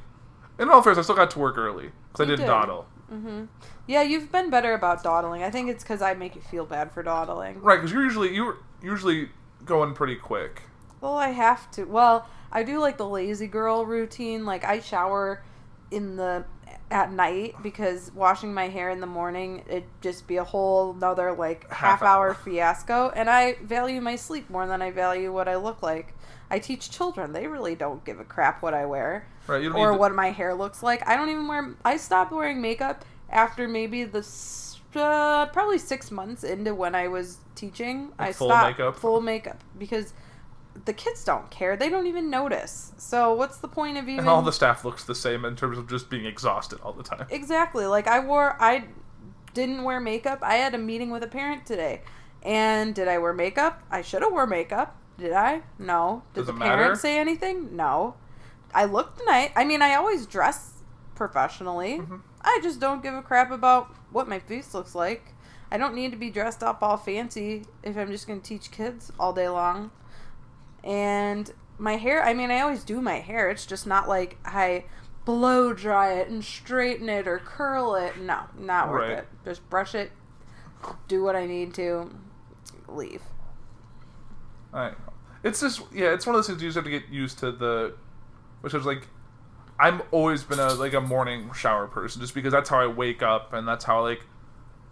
In 0.57 0.69
all 0.69 0.81
fairness, 0.81 0.99
I 0.99 1.01
still 1.03 1.15
got 1.17 1.31
to 1.31 1.39
work 1.39 1.57
early 1.57 1.91
because 2.13 2.25
I 2.25 2.29
didn't 2.29 2.39
did. 2.39 2.47
dawdle. 2.47 2.87
Mm-hmm. 3.11 3.45
Yeah, 3.87 4.01
you've 4.03 4.31
been 4.31 4.49
better 4.49 4.73
about 4.73 5.03
dawdling. 5.03 5.43
I 5.43 5.49
think 5.49 5.69
it's 5.69 5.83
because 5.83 6.01
I 6.01 6.13
make 6.13 6.35
you 6.35 6.41
feel 6.41 6.65
bad 6.65 6.91
for 6.91 7.01
dawdling. 7.03 7.61
Right, 7.61 7.77
because 7.77 7.91
you're 7.91 8.03
usually 8.03 8.33
you're 8.35 8.57
usually 8.81 9.29
going 9.65 9.93
pretty 9.93 10.15
quick. 10.15 10.63
Well, 11.01 11.15
I 11.15 11.29
have 11.29 11.71
to. 11.71 11.85
Well, 11.85 12.27
I 12.51 12.63
do 12.63 12.79
like 12.79 12.97
the 12.97 13.07
lazy 13.07 13.47
girl 13.47 13.85
routine. 13.85 14.45
Like 14.45 14.63
I 14.63 14.79
shower 14.79 15.43
in 15.91 16.17
the 16.17 16.45
at 16.91 17.11
night 17.11 17.55
because 17.61 18.11
washing 18.13 18.53
my 18.53 18.67
hair 18.67 18.89
in 18.89 18.99
the 18.99 19.05
morning 19.07 19.63
it 19.69 19.83
just 20.01 20.25
be 20.27 20.37
a 20.37 20.43
whole 20.43 20.91
another 20.91 21.31
like 21.33 21.67
half, 21.69 21.99
Half 21.99 22.01
hour 22.01 22.27
hour. 22.29 22.33
fiasco. 22.33 23.11
And 23.15 23.29
I 23.29 23.55
value 23.63 24.01
my 24.01 24.15
sleep 24.15 24.49
more 24.49 24.65
than 24.67 24.81
I 24.81 24.89
value 24.91 25.31
what 25.31 25.47
I 25.47 25.55
look 25.55 25.81
like. 25.83 26.13
I 26.51 26.59
teach 26.59 26.89
children; 26.89 27.33
they 27.33 27.47
really 27.47 27.75
don't 27.75 28.03
give 28.03 28.19
a 28.19 28.23
crap 28.23 28.61
what 28.61 28.73
I 28.73 28.85
wear 28.85 29.27
Right, 29.47 29.61
you 29.63 29.69
don't 29.69 29.79
or 29.79 29.91
to- 29.91 29.97
what 29.97 30.13
my 30.13 30.31
hair 30.31 30.53
looks 30.53 30.81
like. 30.83 31.07
I 31.07 31.15
don't 31.15 31.29
even 31.29 31.47
wear. 31.47 31.75
I 31.85 31.97
stopped 31.97 32.31
wearing 32.31 32.61
makeup 32.61 33.05
after 33.29 33.67
maybe 33.67 34.03
the 34.03 34.25
uh, 34.95 35.45
probably 35.47 35.77
six 35.77 36.11
months 36.11 36.43
into 36.43 36.73
when 36.73 36.95
I 36.95 37.07
was 37.07 37.37
teaching. 37.55 38.11
I 38.17 38.31
full 38.31 38.47
stopped 38.47 38.79
makeup? 38.79 38.95
full 38.95 39.21
makeup 39.21 39.63
because 39.77 40.13
the 40.85 40.93
kids 40.93 41.23
don't 41.23 41.49
care. 41.49 41.75
They 41.77 41.89
don't 41.89 42.07
even 42.07 42.29
notice. 42.29 42.93
So 42.97 43.33
what's 43.33 43.57
the 43.57 43.67
point 43.67 43.97
of 43.97 44.07
even? 44.07 44.19
And 44.19 44.29
all 44.29 44.41
the 44.41 44.51
staff 44.51 44.85
looks 44.85 45.03
the 45.03 45.15
same 45.15 45.45
in 45.45 45.55
terms 45.55 45.77
of 45.77 45.87
just 45.87 46.09
being 46.09 46.25
exhausted 46.25 46.79
all 46.81 46.93
the 46.93 47.03
time. 47.03 47.27
Exactly. 47.29 47.85
Like 47.85 48.07
I 48.07 48.19
wore 48.19 48.55
I 48.59 48.85
didn't 49.53 49.83
wear 49.83 49.99
makeup. 49.99 50.39
I 50.41 50.55
had 50.55 50.73
a 50.73 50.77
meeting 50.77 51.09
with 51.09 51.23
a 51.23 51.27
parent 51.27 51.65
today. 51.65 52.01
And 52.41 52.95
did 52.95 53.07
I 53.07 53.17
wear 53.17 53.33
makeup? 53.33 53.83
I 53.91 54.01
should 54.01 54.21
have 54.21 54.31
wore 54.31 54.47
makeup. 54.47 54.95
Did 55.19 55.33
I? 55.33 55.61
No. 55.77 56.23
Did 56.33 56.41
Does 56.41 56.47
the 56.47 56.53
it 56.55 56.59
parent 56.59 56.81
matter? 56.81 56.95
say 56.95 57.19
anything? 57.19 57.75
No. 57.75 58.15
I 58.73 58.85
looked 58.85 59.21
nice. 59.25 59.51
I 59.55 59.65
mean, 59.65 59.81
I 59.81 59.95
always 59.95 60.25
dress 60.25 60.83
professionally. 61.15 61.99
Mm-hmm. 61.99 62.17
I 62.41 62.59
just 62.63 62.79
don't 62.79 63.03
give 63.03 63.13
a 63.13 63.21
crap 63.21 63.51
about 63.51 63.93
what 64.11 64.27
my 64.29 64.39
face 64.39 64.73
looks 64.73 64.95
like. 64.95 65.33
I 65.71 65.77
don't 65.77 65.93
need 65.93 66.11
to 66.11 66.17
be 66.17 66.29
dressed 66.29 66.63
up 66.63 66.81
all 66.81 66.97
fancy 66.97 67.65
if 67.83 67.97
I'm 67.97 68.11
just 68.11 68.25
going 68.27 68.41
to 68.41 68.47
teach 68.47 68.71
kids 68.71 69.11
all 69.19 69.33
day 69.33 69.49
long. 69.49 69.91
And 70.83 71.51
my 71.77 71.97
hair, 71.97 72.23
I 72.23 72.33
mean, 72.33 72.49
I 72.51 72.61
always 72.61 72.83
do 72.83 73.01
my 73.01 73.19
hair. 73.19 73.49
It's 73.49 73.65
just 73.65 73.85
not 73.85 74.07
like 74.07 74.37
I 74.45 74.85
blow 75.25 75.73
dry 75.73 76.13
it 76.13 76.29
and 76.29 76.43
straighten 76.43 77.09
it 77.09 77.27
or 77.27 77.37
curl 77.39 77.95
it. 77.95 78.19
No, 78.19 78.39
not 78.57 78.89
worth 78.89 79.09
Right. 79.09 79.17
it. 79.19 79.27
Just 79.45 79.69
brush 79.69 79.93
it, 79.93 80.11
do 81.07 81.21
what 81.23 81.35
I 81.35 81.45
need 81.45 81.73
to, 81.75 82.09
leave. 82.87 83.21
I. 84.73 84.93
It's 85.43 85.61
just 85.61 85.81
yeah, 85.93 86.13
it's 86.13 86.25
one 86.25 86.35
of 86.35 86.39
those 86.39 86.47
things 86.47 86.61
you 86.61 86.67
just 86.67 86.75
have 86.75 86.83
to 86.85 86.89
get 86.91 87.07
used 87.09 87.39
to 87.39 87.51
the, 87.51 87.93
which 88.61 88.73
is 88.73 88.85
like, 88.85 89.07
I'm 89.79 90.01
always 90.11 90.43
been 90.43 90.59
a 90.59 90.73
like 90.73 90.93
a 90.93 91.01
morning 91.01 91.51
shower 91.53 91.87
person 91.87 92.21
just 92.21 92.33
because 92.35 92.51
that's 92.51 92.69
how 92.69 92.79
I 92.79 92.87
wake 92.87 93.23
up 93.23 93.53
and 93.53 93.67
that's 93.67 93.85
how 93.85 94.01
like, 94.01 94.25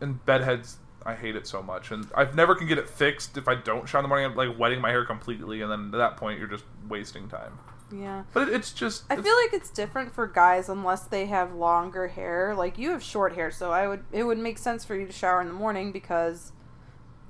in 0.01 0.13
bedheads 0.25 0.77
I 1.05 1.15
hate 1.15 1.35
it 1.35 1.47
so 1.47 1.61
much 1.61 1.91
and 1.91 2.07
I've 2.15 2.35
never 2.35 2.55
can 2.55 2.67
get 2.67 2.77
it 2.77 2.89
fixed 2.89 3.37
if 3.37 3.47
I 3.47 3.55
don't 3.55 3.87
shower 3.89 3.99
in 3.99 4.03
the 4.03 4.07
morning. 4.09 4.25
I'm 4.25 4.35
like 4.35 4.57
wetting 4.57 4.79
my 4.81 4.89
hair 4.89 5.05
completely 5.05 5.61
and 5.61 5.71
then 5.71 5.85
at 5.93 5.97
that 5.97 6.17
point 6.17 6.39
you're 6.39 6.47
just 6.47 6.65
wasting 6.87 7.27
time. 7.27 7.59
Yeah. 7.93 8.23
But 8.33 8.49
it, 8.49 8.53
it's 8.55 8.71
just 8.73 9.03
I 9.09 9.13
it's- 9.15 9.25
feel 9.25 9.35
like 9.41 9.53
it's 9.53 9.69
different 9.69 10.13
for 10.13 10.27
guys 10.27 10.69
unless 10.69 11.03
they 11.03 11.25
have 11.27 11.53
longer 11.53 12.07
hair. 12.07 12.53
Like 12.55 12.77
you 12.77 12.91
have 12.91 13.01
short 13.03 13.35
hair, 13.35 13.51
so 13.51 13.71
I 13.71 13.87
would 13.87 14.03
it 14.13 14.23
would 14.23 14.37
make 14.37 14.57
sense 14.57 14.83
for 14.85 14.95
you 14.95 15.05
to 15.05 15.11
shower 15.13 15.41
in 15.41 15.47
the 15.47 15.53
morning 15.53 15.91
because 15.91 16.51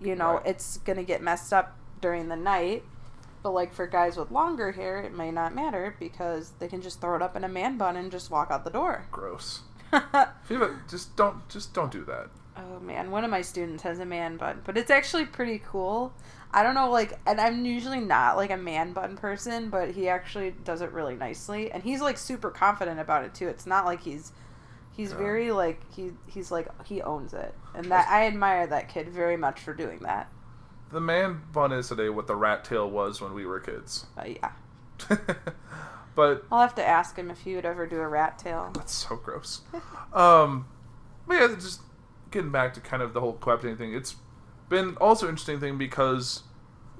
you 0.01 0.15
know, 0.15 0.33
Right. 0.35 0.47
it's 0.47 0.77
going 0.77 0.97
to 0.97 1.03
get 1.03 1.23
messed 1.23 1.51
up 1.53 1.75
during 2.01 2.27
the 2.29 2.35
night. 2.35 2.83
But 3.43 3.51
like 3.51 3.73
for 3.73 3.87
guys 3.87 4.17
with 4.17 4.31
longer 4.31 4.71
hair, 4.71 4.99
it 4.99 5.13
may 5.13 5.31
not 5.31 5.53
matter 5.55 5.95
because 5.99 6.51
they 6.59 6.67
can 6.67 6.81
just 6.81 6.99
throw 6.99 7.15
it 7.15 7.21
up 7.21 7.35
in 7.35 7.43
a 7.43 7.47
man 7.49 7.77
bun 7.77 7.95
and 7.95 8.11
just 8.11 8.31
walk 8.31 8.49
out 8.51 8.63
the 8.63 8.69
door. 8.71 9.05
gross. 9.11 9.61
Oh, 9.93 10.03
if 10.43 10.49
you 10.49 10.59
have 10.59 10.69
a- 10.69 10.79
just 10.89 11.15
don't 11.15 11.47
just 11.47 11.73
don't 11.73 11.91
do 11.91 12.03
that. 12.05 12.27
Oh 12.57 12.79
man, 12.79 13.11
one 13.11 13.23
of 13.23 13.29
my 13.29 13.41
students 13.41 13.83
has 13.83 13.99
a 13.99 14.05
man 14.05 14.35
bun, 14.37 14.61
but 14.65 14.77
it's 14.77 14.89
actually 14.89 15.25
pretty 15.25 15.61
cool. 15.65 16.11
I 16.51 16.63
don't 16.63 16.73
know, 16.73 16.89
like, 16.89 17.19
and 17.27 17.39
I'm 17.39 17.63
usually 17.65 17.99
not 17.99 18.35
like 18.35 18.49
a 18.49 18.57
man 18.57 18.93
bun 18.93 19.15
person, 19.15 19.69
but 19.69 19.91
he 19.91 20.09
actually 20.09 20.55
does 20.63 20.81
it 20.81 20.91
really 20.91 21.15
nicely, 21.15 21.71
and 21.71 21.83
he's 21.83 22.01
like 22.01 22.17
super 22.17 22.49
confident 22.49 22.99
about 22.99 23.23
it 23.25 23.35
too. 23.35 23.47
It's 23.47 23.67
not 23.67 23.85
like 23.85 24.01
he's 24.01 24.31
he's 24.91 25.11
Yeah. 25.11 25.17
very 25.17 25.51
like 25.51 25.81
he 25.93 26.11
he's 26.25 26.49
like 26.51 26.67
he 26.85 27.01
owns 27.03 27.33
it, 27.33 27.53
and 27.75 27.91
that 27.91 28.07
I 28.09 28.25
admire 28.25 28.65
that 28.67 28.89
kid 28.89 29.07
very 29.09 29.37
much 29.37 29.59
for 29.61 29.73
doing 29.75 29.99
that. 29.99 30.27
The 30.91 31.01
man 31.01 31.41
bun 31.51 31.71
is 31.73 31.89
today 31.89 32.09
what 32.09 32.27
the 32.27 32.35
rat 32.35 32.63
tail 32.63 32.89
was 32.89 33.19
when 33.19 33.33
we 33.33 33.45
were 33.45 33.59
kids. 33.59 34.05
Uh, 34.17 34.23
yeah, 34.25 34.51
but 36.15 36.45
I'll 36.51 36.61
have 36.61 36.75
to 36.75 36.85
ask 36.85 37.17
him 37.17 37.29
if 37.29 37.41
he 37.41 37.55
would 37.55 37.65
ever 37.65 37.85
do 37.85 37.99
a 37.99 38.07
rat 38.07 38.39
tail. 38.39 38.71
That's 38.73 38.93
so 38.93 39.17
gross. 39.17 39.61
um, 40.13 40.67
but 41.27 41.35
yeah, 41.35 41.47
just 41.55 41.81
getting 42.31 42.51
back 42.51 42.73
to 42.75 42.81
kind 42.81 43.03
of 43.03 43.13
the 43.13 43.19
whole 43.19 43.35
cohabitating 43.35 43.77
thing. 43.77 43.93
It's 43.93 44.15
been 44.69 44.95
also 44.97 45.27
interesting 45.27 45.59
thing 45.59 45.77
because, 45.77 46.43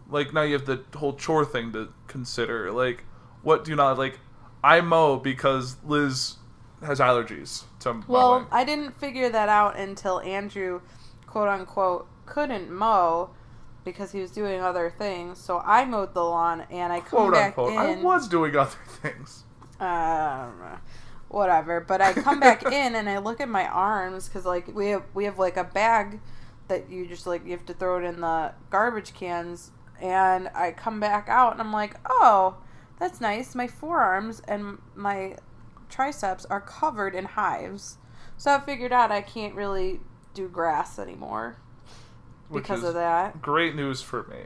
like, 0.10 0.34
now 0.34 0.42
you 0.42 0.54
have 0.54 0.66
the 0.66 0.84
whole 0.96 1.14
chore 1.14 1.46
thing 1.46 1.72
to 1.74 1.94
consider. 2.08 2.72
Like, 2.72 3.06
what 3.42 3.64
do 3.64 3.72
you 3.72 3.78
not 3.78 3.98
like? 3.98 4.20
I 4.64 4.82
mow 4.82 5.18
because 5.18 5.78
Liz 5.86 6.36
has 6.82 7.00
allergies 7.00 7.64
to 7.80 7.94
mowing. 7.94 8.06
Well, 8.08 8.48
I 8.52 8.64
didn't 8.64 9.00
figure 9.00 9.30
that 9.30 9.50
out 9.50 9.78
until 9.78 10.20
Andrew, 10.22 10.82
quote 11.26 11.48
unquote, 11.48 12.08
couldn't 12.26 12.70
mow 12.70 13.30
because 13.88 14.12
he 14.12 14.20
was 14.20 14.32
doing 14.32 14.60
other 14.60 14.90
things. 14.90 15.40
So 15.40 15.60
I 15.66 15.86
mowed 15.86 16.14
the 16.14 16.22
lawn 16.24 16.66
and 16.70 16.92
I 16.92 17.00
come 17.00 17.32
quote 17.32 17.34
back 17.34 17.58
unquote. 17.58 17.78
I 17.78 17.96
was 17.96 18.28
doing 18.28 18.54
other 18.56 18.76
things. 19.02 19.46
um, 19.80 20.82
whatever. 21.30 21.80
But 21.80 22.02
I 22.02 22.12
come 22.12 22.42
back 22.42 22.66
in 22.72 22.96
and 22.96 23.10
I 23.10 23.20
look 23.20 23.40
at 23.40 23.48
my 23.48 23.66
arms 23.66 24.28
because 24.28 24.46
like 24.46 24.68
we 24.76 24.90
have 24.90 25.04
we 25.14 25.24
have 25.24 25.40
like 25.40 25.56
a 25.56 25.64
bag 25.64 26.20
that 26.68 26.90
you 26.90 27.08
just 27.08 27.26
like 27.26 27.46
you 27.46 27.52
have 27.52 27.66
to 27.68 27.74
throw 27.74 27.98
it 27.98 28.04
in 28.04 28.20
the 28.20 28.54
garbage 28.70 29.14
cans. 29.14 29.72
And 30.02 30.50
I 30.54 30.72
come 30.74 31.00
back 31.00 31.30
out 31.30 31.54
and 31.54 31.62
I'm 31.62 31.72
like, 31.72 31.96
oh, 32.06 32.58
that's 33.00 33.22
nice. 33.22 33.56
My 33.56 33.68
forearms 33.68 34.42
and 34.50 34.80
my 34.96 35.38
triceps 35.88 36.46
are 36.46 36.60
covered 36.62 37.16
in 37.16 37.24
hives. 37.24 38.00
So 38.36 38.54
I 38.54 38.60
figured 38.60 38.92
out 38.92 39.12
I 39.12 39.22
can't 39.22 39.56
really 39.56 40.02
do 40.34 40.50
grass 40.50 41.00
anymore 41.00 41.58
because 42.52 42.84
of 42.84 42.94
that. 42.94 43.42
Great 43.42 43.76
news 43.76 44.02
for 44.02 44.24
me. 44.24 44.38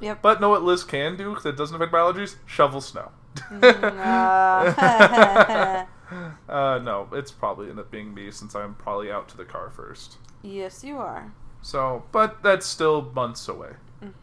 Yep. 0.00 0.22
But 0.22 0.40
know 0.40 0.48
what 0.48 0.62
Liz 0.62 0.84
can 0.84 1.16
do 1.16 1.30
because 1.30 1.46
it 1.46 1.56
doesn't 1.56 1.76
affect 1.76 1.92
allergies? 1.92 2.36
Shovel 2.46 2.80
snow. 2.80 3.10
Uh, 3.52 5.84
uh, 6.48 6.78
no, 6.82 7.08
it's 7.12 7.30
probably 7.30 7.68
end 7.70 7.78
up 7.78 7.90
being 7.90 8.14
me 8.14 8.30
since 8.30 8.54
I'm 8.54 8.74
probably 8.74 9.10
out 9.10 9.28
to 9.30 9.36
the 9.36 9.44
car 9.44 9.70
first. 9.70 10.16
yes, 10.42 10.82
you 10.82 10.98
are. 10.98 11.32
So, 11.62 12.04
but 12.12 12.42
that's 12.42 12.66
still 12.66 13.02
months 13.14 13.46
away. 13.48 13.72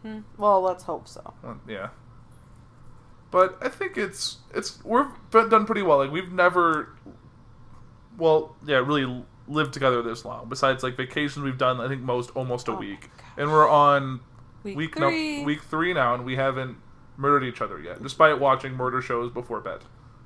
hmm 0.02 0.20
Well, 0.36 0.60
let's 0.60 0.84
hope 0.84 1.06
so. 1.06 1.34
Uh, 1.44 1.54
yeah. 1.68 1.88
But 3.30 3.58
I 3.62 3.68
think 3.68 3.96
it's 3.96 4.38
it's 4.54 4.82
we've 4.84 5.06
done 5.30 5.66
pretty 5.66 5.82
well. 5.82 5.98
Like 5.98 6.10
we've 6.10 6.32
never, 6.32 6.96
well, 8.16 8.56
yeah, 8.66 8.78
really 8.78 9.22
lived 9.48 9.72
together 9.72 10.02
this 10.02 10.24
long. 10.24 10.48
Besides 10.48 10.82
like 10.82 10.96
vacations, 10.96 11.42
we've 11.44 11.58
done 11.58 11.80
I 11.80 11.88
think 11.88 12.02
most 12.02 12.30
almost 12.34 12.68
a 12.68 12.72
Oh 12.72 12.76
week, 12.76 13.10
and 13.36 13.50
we're 13.50 13.68
on 13.68 14.20
Week, 14.62 14.76
week 14.76 14.96
three. 14.96 15.38
no 15.40 15.44
week 15.44 15.62
three 15.62 15.92
now, 15.94 16.14
and 16.14 16.24
we 16.24 16.36
haven't 16.36 16.76
murdered 17.16 17.44
each 17.44 17.60
other 17.60 17.80
yet, 17.80 18.02
despite 18.02 18.38
watching 18.38 18.74
murder 18.74 19.00
shows 19.00 19.30
before 19.32 19.60
bed. 19.60 19.80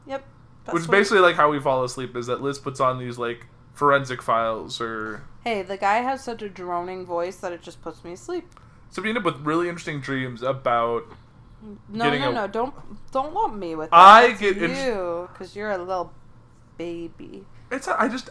Yep. 0.07 0.25
That's 0.65 0.75
Which 0.75 0.83
is 0.83 0.87
basically 0.89 1.21
like 1.21 1.37
how 1.37 1.51
we 1.51 1.59
fall 1.61 1.83
asleep. 1.85 2.17
Is 2.17 2.27
that 2.27 2.41
Liz 2.43 2.59
puts 2.59 2.81
on 2.81 2.99
these 2.99 3.19
like 3.19 3.47
forensic 3.75 4.21
files 4.23 4.81
or 4.81 5.23
Hey, 5.45 5.63
the 5.63 5.77
guy 5.77 5.97
has 5.99 6.23
such 6.23 6.41
a 6.43 6.49
droning 6.49 7.05
voice 7.07 7.37
that 7.37 7.53
it 7.53 7.63
just 7.63 7.83
puts 7.83 8.05
me 8.05 8.13
asleep. 8.13 8.47
so 8.91 9.03
we 9.03 9.09
end 9.09 9.19
up 9.19 9.25
with 9.25 9.37
really 9.41 9.69
interesting 9.69 10.01
dreams 10.01 10.41
about 10.43 11.05
No, 11.89 12.11
no, 12.11 12.31
a- 12.31 12.33
no! 12.33 12.47
Don't 12.47 12.75
don't 13.13 13.35
lump 13.35 13.57
me 13.57 13.75
with 13.75 13.91
that. 13.91 13.97
I 13.97 14.29
That's 14.29 14.41
get 14.41 14.57
you 14.57 15.29
because 15.33 15.55
you're 15.57 15.71
a 15.71 15.79
little 15.79 16.13
baby. 16.79 17.45
It's 17.71 17.89
I 17.89 18.09
just 18.09 18.31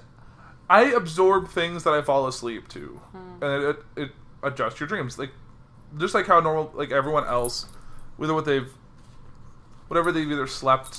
I 0.72 0.84
absorb 0.92 1.50
things 1.50 1.84
that 1.84 1.94
I 1.94 2.02
fall 2.02 2.28
asleep 2.28 2.68
to, 2.70 3.02
Hmm. 3.12 3.44
and 3.44 3.64
it, 3.64 3.70
it 3.70 4.02
it 4.04 4.12
adjusts 4.44 4.80
your 4.80 4.88
dreams 4.88 5.20
like 5.20 5.32
just 5.98 6.14
like 6.14 6.26
how 6.28 6.40
normal 6.40 6.72
like 6.74 6.92
everyone 6.92 7.26
else, 7.26 7.68
whether 8.18 8.34
what 8.34 8.46
they've 8.46 8.72
whatever 9.88 10.12
they've 10.12 10.32
either 10.32 10.48
slept 10.48 10.98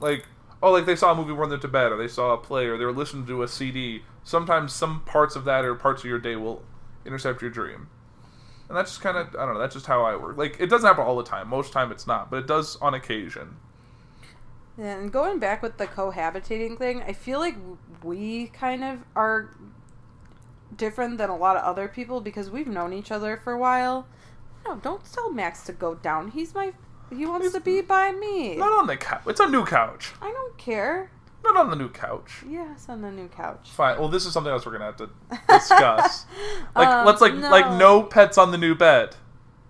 like 0.00 0.26
oh 0.62 0.70
like 0.72 0.86
they 0.86 0.96
saw 0.96 1.12
a 1.12 1.14
movie 1.14 1.32
when 1.32 1.48
they're 1.48 1.58
to 1.58 1.68
bed 1.68 1.90
or 1.92 1.96
they 1.96 2.08
saw 2.08 2.32
a 2.34 2.36
play 2.38 2.66
or 2.66 2.76
they 2.76 2.84
were 2.84 2.92
listening 2.92 3.26
to 3.26 3.42
a 3.42 3.48
CD. 3.48 4.02
Sometimes 4.22 4.72
some 4.72 5.02
parts 5.04 5.36
of 5.36 5.44
that 5.44 5.64
or 5.64 5.74
parts 5.74 6.02
of 6.02 6.08
your 6.08 6.18
day 6.18 6.36
will 6.36 6.62
intercept 7.06 7.40
your 7.42 7.50
dream. 7.50 7.88
And 8.68 8.76
that's 8.76 8.92
just 8.92 9.02
kind 9.02 9.16
of 9.16 9.28
I 9.36 9.44
don't 9.44 9.54
know. 9.54 9.60
That's 9.60 9.74
just 9.74 9.86
how 9.86 10.02
I 10.04 10.16
work. 10.16 10.36
Like 10.36 10.56
it 10.60 10.66
doesn't 10.68 10.86
happen 10.86 11.04
all 11.04 11.16
the 11.16 11.24
time. 11.24 11.48
Most 11.48 11.72
time 11.72 11.90
it's 11.92 12.06
not, 12.06 12.30
but 12.30 12.38
it 12.38 12.46
does 12.46 12.76
on 12.76 12.94
occasion. 12.94 13.56
And 14.76 15.12
going 15.12 15.38
back 15.38 15.62
with 15.62 15.78
the 15.78 15.86
cohabitating 15.86 16.78
thing, 16.78 17.02
I 17.02 17.12
feel 17.12 17.38
like 17.38 17.54
we 18.02 18.48
kind 18.48 18.82
of 18.82 19.00
are 19.14 19.50
different 20.76 21.18
than 21.18 21.30
a 21.30 21.36
lot 21.36 21.56
of 21.56 21.62
other 21.62 21.86
people 21.88 22.20
because 22.20 22.50
we've 22.50 22.66
known 22.66 22.92
each 22.92 23.12
other 23.12 23.36
for 23.36 23.52
a 23.52 23.58
while. 23.58 24.06
No, 24.66 24.76
don't 24.76 25.02
tell 25.12 25.30
Max 25.30 25.62
to 25.64 25.72
go 25.72 25.94
down. 25.94 26.30
He's 26.32 26.54
my 26.54 26.72
he 27.10 27.26
wants 27.26 27.52
to 27.52 27.60
be 27.60 27.80
by 27.82 28.12
me. 28.12 28.56
Not 28.56 28.72
on 28.72 28.86
the 28.86 28.96
couch. 28.96 29.22
It's 29.26 29.40
a 29.40 29.48
new 29.48 29.64
couch. 29.64 30.12
I 30.20 30.32
don't 30.32 30.56
care. 30.58 31.10
Not 31.44 31.56
on 31.56 31.68
the 31.70 31.76
new 31.76 31.90
couch. 31.90 32.42
Yes, 32.48 32.88
on 32.88 33.02
the 33.02 33.10
new 33.10 33.28
couch. 33.28 33.70
Fine. 33.70 33.98
Well, 33.98 34.08
this 34.08 34.24
is 34.24 34.32
something 34.32 34.50
else 34.50 34.64
we're 34.64 34.72
gonna 34.72 34.86
have 34.86 34.96
to 34.96 35.10
discuss. 35.48 36.24
like, 36.74 36.88
Um, 36.88 37.06
let's 37.06 37.20
like 37.20 37.34
like 37.34 37.66
no. 37.72 37.78
no 37.78 38.02
pets 38.02 38.38
on 38.38 38.50
the 38.50 38.58
new 38.58 38.74
bed. 38.74 39.16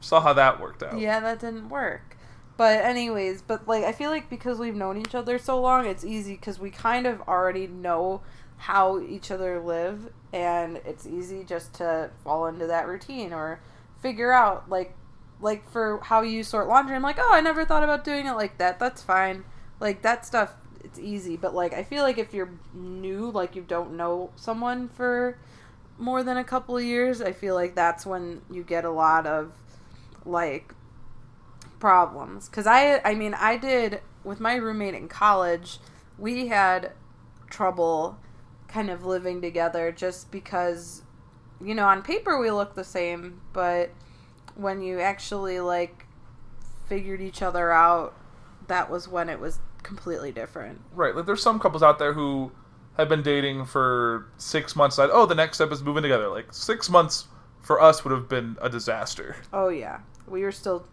Saw 0.00 0.20
how 0.20 0.32
that 0.34 0.60
worked 0.60 0.82
out. 0.82 0.98
Yeah, 0.98 1.18
that 1.20 1.40
didn't 1.40 1.68
work. 1.68 2.13
But 2.56 2.84
anyways, 2.84 3.42
but 3.42 3.66
like 3.66 3.84
I 3.84 3.92
feel 3.92 4.10
like 4.10 4.30
because 4.30 4.58
we've 4.58 4.76
known 4.76 4.96
each 4.96 5.14
other 5.14 5.38
so 5.38 5.60
long, 5.60 5.86
it's 5.86 6.04
easy 6.04 6.34
because 6.34 6.58
we 6.58 6.70
kind 6.70 7.06
of 7.06 7.20
already 7.22 7.66
know 7.66 8.22
how 8.56 9.00
each 9.00 9.30
other 9.30 9.60
live, 9.60 10.10
and 10.32 10.76
it's 10.84 11.06
easy 11.06 11.44
just 11.44 11.74
to 11.74 12.10
fall 12.22 12.46
into 12.46 12.66
that 12.68 12.86
routine 12.86 13.32
or 13.32 13.60
figure 14.00 14.32
out 14.32 14.68
like 14.68 14.94
like 15.40 15.68
for 15.70 15.98
how 16.02 16.22
you 16.22 16.44
sort 16.44 16.68
laundry. 16.68 16.94
I'm 16.94 17.02
like, 17.02 17.18
oh, 17.18 17.30
I 17.32 17.40
never 17.40 17.64
thought 17.64 17.82
about 17.82 18.04
doing 18.04 18.26
it 18.26 18.32
like 18.34 18.58
that. 18.58 18.78
That's 18.78 19.02
fine. 19.02 19.44
Like 19.80 20.02
that 20.02 20.24
stuff, 20.24 20.54
it's 20.84 20.98
easy. 20.98 21.36
But 21.36 21.54
like 21.54 21.72
I 21.74 21.82
feel 21.82 22.04
like 22.04 22.18
if 22.18 22.32
you're 22.32 22.52
new, 22.72 23.30
like 23.30 23.56
you 23.56 23.62
don't 23.62 23.96
know 23.96 24.30
someone 24.36 24.88
for 24.88 25.38
more 25.98 26.22
than 26.22 26.36
a 26.36 26.44
couple 26.44 26.76
of 26.76 26.84
years, 26.84 27.20
I 27.20 27.32
feel 27.32 27.56
like 27.56 27.74
that's 27.74 28.06
when 28.06 28.42
you 28.48 28.62
get 28.62 28.84
a 28.84 28.90
lot 28.90 29.26
of 29.26 29.52
like 30.24 30.72
problems 31.78 32.48
because 32.48 32.66
i 32.66 33.00
i 33.04 33.14
mean 33.14 33.34
i 33.34 33.56
did 33.56 34.00
with 34.22 34.40
my 34.40 34.54
roommate 34.54 34.94
in 34.94 35.08
college 35.08 35.78
we 36.18 36.48
had 36.48 36.92
trouble 37.50 38.18
kind 38.68 38.90
of 38.90 39.04
living 39.04 39.40
together 39.40 39.92
just 39.92 40.30
because 40.30 41.02
you 41.60 41.74
know 41.74 41.86
on 41.86 42.02
paper 42.02 42.38
we 42.38 42.50
look 42.50 42.74
the 42.74 42.84
same 42.84 43.40
but 43.52 43.90
when 44.54 44.80
you 44.80 45.00
actually 45.00 45.60
like 45.60 46.06
figured 46.88 47.20
each 47.20 47.42
other 47.42 47.70
out 47.70 48.14
that 48.66 48.90
was 48.90 49.06
when 49.08 49.28
it 49.28 49.38
was 49.38 49.58
completely 49.82 50.32
different 50.32 50.80
Right. 50.94 51.14
Like 51.14 51.26
there's 51.26 51.42
some 51.42 51.60
couples 51.60 51.82
out 51.82 51.98
there 51.98 52.14
who 52.14 52.50
have 52.96 53.08
been 53.08 53.22
dating 53.22 53.66
for 53.66 54.28
six 54.38 54.74
months. 54.76 54.96
Like, 54.98 55.10
oh, 55.12 55.26
the 55.26 55.34
next 55.34 55.56
step 55.58 55.72
is 55.72 55.82
moving 55.82 56.02
together. 56.02 56.28
Like 56.28 56.52
six 56.52 56.88
months 56.88 57.26
for 57.60 57.80
us 57.82 58.04
would 58.04 58.12
have 58.12 58.28
been 58.28 58.56
a 58.62 58.68
disaster. 58.70 59.36
oh 59.52 59.68
yeah 59.68 60.00
we 60.26 60.42
were 60.42 60.52
still 60.52 60.86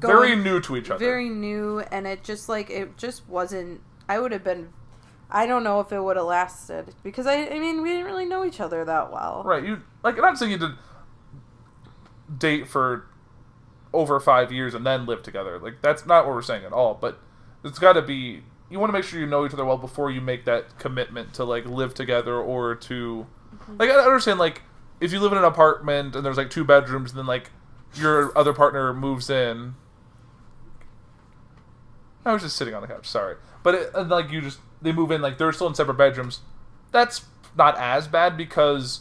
Very 0.00 0.36
new 0.36 0.60
to 0.60 0.76
each 0.76 0.90
other. 0.90 1.04
very 1.04 1.28
new 1.28 1.80
and 1.90 2.06
it 2.06 2.24
just 2.24 2.48
like 2.48 2.70
it 2.70 2.96
just 2.96 3.28
wasn't 3.28 3.80
i 4.08 4.18
would 4.18 4.32
have 4.32 4.44
been 4.44 4.70
i 5.30 5.46
don't 5.46 5.62
know 5.62 5.80
if 5.80 5.92
it 5.92 6.00
would 6.00 6.16
have 6.16 6.26
lasted 6.26 6.94
because 7.02 7.26
i 7.26 7.46
i 7.46 7.58
mean 7.58 7.82
we 7.82 7.90
didn't 7.90 8.06
really 8.06 8.24
know 8.24 8.44
each 8.44 8.60
other 8.60 8.84
that 8.84 9.12
well 9.12 9.42
Right. 9.44 9.64
You 9.64 9.82
like 10.02 10.16
I'm 10.16 10.22
not 10.22 10.38
saying 10.38 10.52
you 10.52 10.58
did 10.58 10.72
date 12.38 12.68
for 12.68 13.06
over 13.92 14.20
five 14.20 14.52
years 14.52 14.74
and 14.74 14.86
then 14.86 15.06
live 15.06 15.22
together. 15.22 15.58
Like 15.58 15.82
that's 15.82 16.06
not 16.06 16.26
what 16.26 16.34
we're 16.34 16.42
saying 16.42 16.64
at 16.64 16.72
all. 16.72 16.94
But 16.94 17.18
it's 17.64 17.78
got 17.78 17.94
to 17.94 18.02
be. 18.02 18.42
You 18.70 18.78
want 18.78 18.90
to 18.90 18.92
make 18.92 19.04
sure 19.04 19.18
you 19.18 19.26
know 19.26 19.44
each 19.44 19.52
other 19.52 19.64
well 19.64 19.78
before 19.78 20.10
you 20.10 20.20
make 20.20 20.44
that 20.44 20.78
commitment 20.78 21.34
to 21.34 21.44
like 21.44 21.66
live 21.66 21.92
together 21.92 22.36
or 22.36 22.76
to, 22.76 23.26
mm-hmm. 23.54 23.76
like 23.78 23.90
I 23.90 23.94
understand 23.94 24.38
like 24.38 24.62
if 25.00 25.12
you 25.12 25.18
live 25.18 25.32
in 25.32 25.38
an 25.38 25.44
apartment 25.44 26.14
and 26.14 26.24
there's 26.24 26.36
like 26.36 26.50
two 26.50 26.62
bedrooms 26.64 27.10
and 27.10 27.18
then 27.18 27.26
like 27.26 27.50
your 27.94 28.36
other 28.38 28.52
partner 28.52 28.92
moves 28.92 29.28
in. 29.28 29.74
I 32.24 32.32
was 32.32 32.42
just 32.42 32.56
sitting 32.56 32.74
on 32.74 32.82
the 32.82 32.88
couch. 32.88 33.06
Sorry, 33.06 33.36
but 33.62 33.74
it, 33.74 33.90
and, 33.94 34.10
like 34.10 34.30
you 34.30 34.40
just 34.40 34.58
they 34.82 34.92
move 34.92 35.10
in 35.10 35.22
like 35.22 35.38
they're 35.38 35.52
still 35.52 35.66
in 35.66 35.74
separate 35.74 35.94
bedrooms. 35.94 36.40
That's 36.92 37.24
not 37.56 37.78
as 37.78 38.08
bad 38.08 38.36
because 38.36 39.00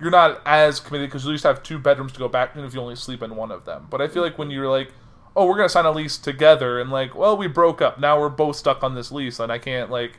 you're 0.00 0.10
not 0.10 0.40
as 0.44 0.80
committed 0.80 1.08
because 1.08 1.24
you 1.24 1.30
at 1.30 1.32
least 1.32 1.44
have 1.44 1.62
two 1.62 1.78
bedrooms 1.78 2.12
to 2.12 2.18
go 2.18 2.28
back 2.28 2.54
to 2.54 2.64
if 2.64 2.74
you 2.74 2.80
only 2.80 2.96
sleep 2.96 3.22
in 3.22 3.36
one 3.36 3.50
of 3.50 3.64
them. 3.64 3.86
But 3.90 4.00
I 4.00 4.08
feel 4.08 4.22
like 4.22 4.38
when 4.38 4.50
you're 4.50 4.70
like, 4.70 4.92
oh, 5.36 5.46
we're 5.46 5.56
gonna 5.56 5.68
sign 5.68 5.84
a 5.84 5.90
lease 5.92 6.16
together, 6.18 6.80
and 6.80 6.90
like, 6.90 7.14
well, 7.14 7.36
we 7.36 7.46
broke 7.46 7.82
up. 7.82 8.00
Now 8.00 8.18
we're 8.18 8.28
both 8.28 8.56
stuck 8.56 8.82
on 8.82 8.94
this 8.94 9.12
lease, 9.12 9.38
and 9.38 9.52
I 9.52 9.58
can't 9.58 9.90
like. 9.90 10.18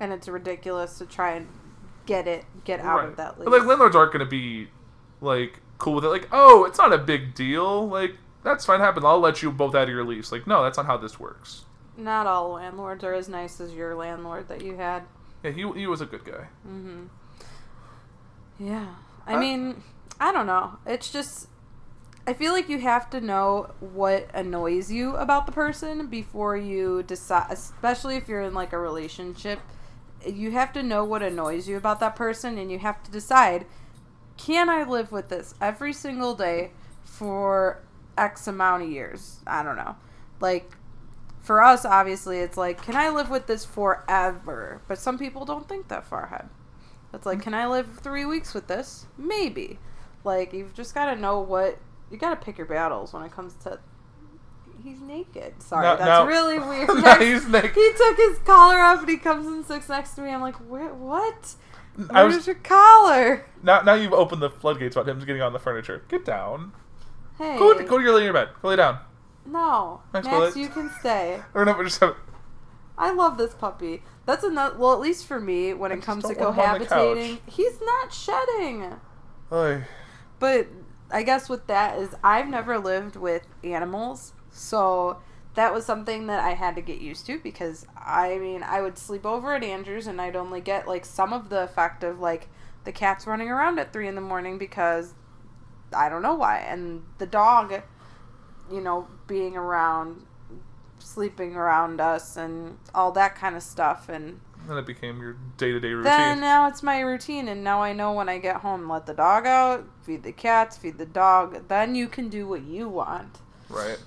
and 0.00 0.12
it's 0.12 0.28
ridiculous 0.28 0.98
to 0.98 1.06
try 1.06 1.32
and 1.32 1.48
get 2.06 2.26
it 2.26 2.44
get 2.64 2.80
out 2.80 3.04
of 3.04 3.16
that 3.16 3.38
lease. 3.38 3.44
But, 3.48 3.58
like 3.58 3.66
landlords 3.68 3.94
aren't 3.94 4.12
gonna 4.12 4.24
be 4.26 4.68
like 5.20 5.60
cool 5.78 5.94
with 5.94 6.04
it. 6.04 6.08
Like, 6.08 6.28
oh, 6.32 6.64
it's 6.64 6.78
not 6.78 6.92
a 6.92 6.98
big 6.98 7.34
deal. 7.34 7.86
Like 7.88 8.16
that's 8.42 8.64
fine. 8.64 8.80
Happen. 8.80 9.04
I'll 9.04 9.20
let 9.20 9.42
you 9.42 9.52
both 9.52 9.74
out 9.74 9.84
of 9.84 9.88
your 9.90 10.04
lease. 10.04 10.32
Like, 10.32 10.46
no, 10.46 10.62
that's 10.62 10.76
not 10.76 10.86
how 10.86 10.96
this 10.96 11.20
works. 11.20 11.64
Not 11.96 12.26
all 12.26 12.52
landlords 12.52 13.04
are 13.04 13.14
as 13.14 13.28
nice 13.28 13.60
as 13.60 13.72
your 13.74 13.94
landlord 13.94 14.48
that 14.48 14.62
you 14.62 14.76
had 14.76 15.02
Yeah, 15.42 15.50
he 15.50 15.70
he 15.72 15.86
was 15.86 16.00
a 16.00 16.06
good 16.06 16.24
guy. 16.24 16.46
Mhm. 16.66 17.08
yeah 18.58 18.94
i 19.26 19.34
Uh, 19.34 19.38
mean 19.40 19.82
i 20.20 20.32
don't 20.32 20.46
know 20.46 20.78
it's 20.86 21.10
just 21.10 21.48
i 22.26 22.32
feel 22.32 22.52
like 22.52 22.68
you 22.68 22.78
have 22.80 23.08
to 23.10 23.20
know 23.20 23.70
what 23.80 24.28
annoys 24.34 24.90
you 24.90 25.16
about 25.16 25.46
the 25.46 25.52
person 25.52 26.06
before 26.06 26.56
you 26.56 27.02
decide 27.02 27.46
especially 27.50 28.16
if 28.16 28.28
you're 28.28 28.42
in 28.42 28.54
like 28.54 28.72
a 28.72 28.78
relationship 28.78 29.58
you 30.26 30.52
have 30.52 30.72
to 30.72 30.82
know 30.82 31.04
what 31.04 31.22
annoys 31.22 31.68
you 31.68 31.76
about 31.76 31.98
that 32.00 32.14
person 32.14 32.56
and 32.58 32.70
you 32.70 32.78
have 32.78 33.02
to 33.02 33.10
decide 33.10 33.66
can 34.38 34.68
I 34.68 34.82
live 34.84 35.12
with 35.12 35.28
this 35.28 35.54
every 35.60 35.92
single 35.92 36.34
day 36.34 36.70
for 37.04 37.82
X 38.16 38.48
amount 38.48 38.82
of 38.84 38.88
years? 38.88 39.40
I 39.46 39.62
don't 39.62 39.76
know. 39.76 39.94
Like, 40.40 40.72
for 41.42 41.62
us, 41.62 41.84
obviously, 41.84 42.38
it's 42.38 42.56
like, 42.56 42.82
can 42.82 42.94
I 42.94 43.10
live 43.10 43.28
with 43.28 43.46
this 43.46 43.64
forever? 43.64 44.80
But 44.86 44.98
some 44.98 45.18
people 45.18 45.44
don't 45.44 45.68
think 45.68 45.88
that 45.88 46.06
far 46.06 46.24
ahead. 46.26 46.48
It's 47.12 47.26
like, 47.26 47.38
mm. 47.38 47.42
can 47.42 47.54
I 47.54 47.66
live 47.66 47.98
three 48.00 48.24
weeks 48.24 48.54
with 48.54 48.68
this? 48.68 49.06
Maybe. 49.18 49.78
Like, 50.24 50.52
you've 50.52 50.72
just 50.72 50.94
got 50.94 51.12
to 51.12 51.20
know 51.20 51.40
what. 51.40 51.78
You 52.10 52.18
got 52.18 52.30
to 52.30 52.44
pick 52.44 52.58
your 52.58 52.66
battles 52.66 53.12
when 53.12 53.22
it 53.24 53.32
comes 53.32 53.54
to. 53.64 53.80
He's 54.84 55.00
naked. 55.00 55.62
Sorry, 55.62 55.82
Now- 55.82 55.96
that's 55.96 56.06
now- 56.06 56.26
really 56.26 56.58
weird. 56.68 56.88
Now 57.02 57.18
he's 57.18 57.46
naked. 57.48 57.72
He 57.74 57.92
took 57.96 58.16
his 58.16 58.38
collar 58.40 58.78
off 58.78 59.00
and 59.00 59.08
he 59.08 59.16
comes 59.16 59.46
and 59.46 59.64
sits 59.64 59.88
next 59.88 60.14
to 60.14 60.22
me. 60.22 60.30
I'm 60.30 60.40
like? 60.40 60.56
What? 60.56 61.54
Where's 61.94 62.36
was 62.36 62.46
your 62.46 62.56
collar? 62.56 63.44
now 63.62 63.82
now 63.82 63.92
you've 63.92 64.14
opened 64.14 64.40
the 64.40 64.48
floodgates 64.48 64.96
about 64.96 65.08
him 65.08 65.18
getting 65.20 65.42
on 65.42 65.52
the 65.52 65.58
furniture. 65.58 66.02
Get 66.08 66.24
down. 66.24 66.72
Hey. 67.36 67.58
Go 67.58 67.76
to, 67.76 67.84
go 67.84 67.98
to 67.98 68.04
your 68.04 68.14
lay 68.14 68.20
in 68.20 68.24
your 68.24 68.32
bed. 68.32 68.48
Go 68.62 68.68
lay 68.68 68.76
down. 68.76 68.98
No, 69.44 70.02
Max, 70.12 70.56
you 70.56 70.68
can 70.68 70.90
stay. 71.00 71.40
Or 71.54 71.64
no, 71.64 71.74
but 71.74 71.84
just 71.84 72.00
have. 72.00 72.16
I 72.96 73.12
love 73.12 73.38
this 73.38 73.54
puppy. 73.54 74.02
That's 74.26 74.44
another. 74.44 74.76
Well, 74.76 74.92
at 74.92 75.00
least 75.00 75.26
for 75.26 75.40
me, 75.40 75.74
when 75.74 75.90
I 75.90 75.96
it 75.96 76.02
comes 76.02 76.24
to 76.24 76.34
don't 76.34 76.56
want 76.56 76.58
him 76.58 76.70
on 76.70 76.78
the 76.78 76.86
cohabitating, 76.86 77.38
he's 77.46 77.80
not 77.80 78.12
shedding. 78.12 78.94
Oy. 79.50 79.84
But 80.38 80.68
I 81.10 81.22
guess 81.22 81.48
with 81.48 81.66
that 81.66 81.98
is 81.98 82.14
I've 82.22 82.48
never 82.48 82.78
lived 82.78 83.16
with 83.16 83.46
animals, 83.64 84.32
so 84.50 85.18
that 85.54 85.74
was 85.74 85.84
something 85.84 86.26
that 86.26 86.40
I 86.42 86.54
had 86.54 86.74
to 86.76 86.80
get 86.80 87.00
used 87.00 87.26
to 87.26 87.38
because 87.38 87.86
I 87.96 88.38
mean 88.38 88.62
I 88.62 88.80
would 88.80 88.96
sleep 88.96 89.26
over 89.26 89.54
at 89.54 89.62
Andrews 89.62 90.06
and 90.06 90.20
I'd 90.20 90.36
only 90.36 90.60
get 90.60 90.88
like 90.88 91.04
some 91.04 91.32
of 91.32 91.50
the 91.50 91.62
effect 91.62 92.02
of 92.02 92.20
like 92.20 92.48
the 92.84 92.92
cats 92.92 93.26
running 93.26 93.50
around 93.50 93.78
at 93.78 93.92
three 93.92 94.08
in 94.08 94.14
the 94.14 94.20
morning 94.20 94.58
because 94.58 95.14
I 95.94 96.08
don't 96.08 96.22
know 96.22 96.34
why 96.34 96.58
and 96.58 97.02
the 97.18 97.26
dog, 97.26 97.82
you 98.72 98.80
know, 98.80 99.06
being 99.26 99.56
around, 99.56 100.24
sleeping 100.98 101.54
around 101.56 102.00
us 102.00 102.36
and 102.36 102.78
all 102.94 103.12
that 103.12 103.34
kind 103.34 103.56
of 103.56 103.62
stuff 103.62 104.08
and 104.08 104.40
Then 104.68 104.78
it 104.78 104.86
became 104.86 105.20
your 105.20 105.36
day 105.56 105.72
to 105.72 105.80
day 105.80 105.88
routine. 105.88 106.04
then 106.04 106.40
now 106.40 106.68
it's 106.68 106.82
my 106.82 107.00
routine, 107.00 107.48
and 107.48 107.64
now 107.64 107.82
I 107.82 107.92
know 107.92 108.12
when 108.12 108.28
I 108.28 108.38
get 108.38 108.56
home, 108.56 108.88
let 108.88 109.06
the 109.06 109.14
dog 109.14 109.46
out, 109.46 109.84
feed 110.02 110.22
the 110.22 110.32
cats, 110.32 110.76
feed 110.76 110.98
the 110.98 111.06
dog. 111.06 111.68
Then 111.68 111.94
you 111.96 112.06
can 112.08 112.28
do 112.28 112.46
what 112.46 112.62
you 112.62 112.88
want. 112.88 113.38
right. 113.68 113.98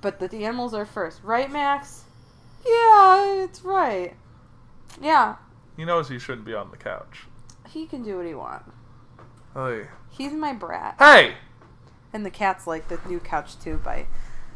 But 0.00 0.20
the, 0.20 0.28
the 0.28 0.44
animals 0.44 0.74
are 0.74 0.84
first, 0.86 1.22
right, 1.24 1.50
Max? 1.50 2.04
Yeah, 2.64 3.42
it's 3.44 3.62
right. 3.64 4.14
Yeah, 5.00 5.36
He 5.76 5.84
knows 5.84 6.08
he 6.08 6.18
shouldn't 6.18 6.44
be 6.46 6.54
on 6.54 6.70
the 6.70 6.76
couch. 6.76 7.24
he 7.68 7.86
can 7.86 8.02
do 8.02 8.16
what 8.16 8.26
he 8.26 8.34
wants. 8.34 8.70
Hey. 9.54 9.86
He's 10.10 10.32
my 10.32 10.52
brat, 10.52 10.96
Hey! 10.98 11.34
And 12.12 12.24
the 12.24 12.30
cats 12.30 12.66
like 12.66 12.88
the 12.88 12.98
new 13.08 13.20
couch 13.20 13.58
too 13.58 13.80
by 13.84 14.06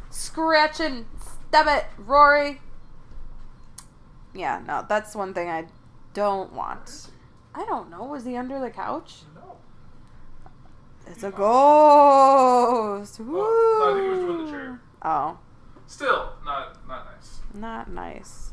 scratching. 0.09 1.05
Stop 1.49 1.67
it, 1.67 1.85
Rory. 1.97 2.61
Yeah, 4.33 4.61
no, 4.65 4.85
that's 4.87 5.15
one 5.15 5.33
thing 5.33 5.49
I 5.49 5.65
don't 6.13 6.53
want. 6.53 7.09
I 7.53 7.65
don't 7.65 7.89
know. 7.91 8.03
Was 8.05 8.25
he 8.25 8.35
under 8.35 8.59
the 8.59 8.71
couch? 8.71 9.21
No. 9.35 9.57
It's 11.05 11.23
a 11.23 11.29
ghost. 11.31 13.19
Woo. 13.19 13.25
no, 13.33 13.41
I 13.41 13.93
think 13.93 14.03
he 14.03 14.09
was 14.09 14.19
doing 14.19 14.45
the 14.45 14.51
chair. 14.51 14.81
Oh, 15.03 15.37
Still, 15.85 16.33
not 16.43 16.87
not 16.87 17.05
nice. 17.13 17.39
not 17.53 17.91
nice. 17.91 18.52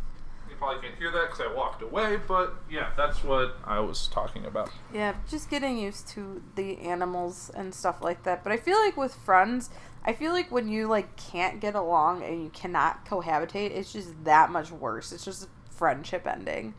Probably 0.61 0.83
can't 0.87 0.99
hear 0.99 1.11
that 1.11 1.31
because 1.31 1.41
I 1.41 1.51
walked 1.55 1.81
away, 1.81 2.19
but 2.29 2.55
yeah, 2.71 2.91
that's 2.95 3.25
what 3.25 3.57
I 3.65 3.81
was 3.81 4.09
talking 4.09 4.45
about. 4.45 4.71
Yeah, 4.93 5.15
just 5.27 5.49
getting 5.49 5.79
used 5.79 6.07
to 6.09 6.43
the 6.55 6.79
animals 6.81 7.51
and 7.55 7.75
stuff 7.75 8.03
like 8.03 8.25
that. 8.25 8.45
But 8.45 8.53
I 8.53 8.59
feel 8.59 8.79
like 8.79 8.95
with 8.95 9.15
friends, 9.15 9.71
I 10.05 10.13
feel 10.13 10.33
like 10.33 10.53
when 10.53 10.69
you 10.69 10.87
like 10.87 11.17
can't 11.17 11.61
get 11.61 11.75
along 11.75 12.23
and 12.23 12.43
you 12.45 12.51
cannot 12.51 13.07
cohabitate, 13.07 13.71
it's 13.71 13.91
just 13.91 14.23
that 14.25 14.51
much 14.51 14.71
worse. 14.71 15.13
It's 15.13 15.25
just 15.25 15.45
a 15.45 15.73
friendship 15.73 16.27
ending 16.27 16.75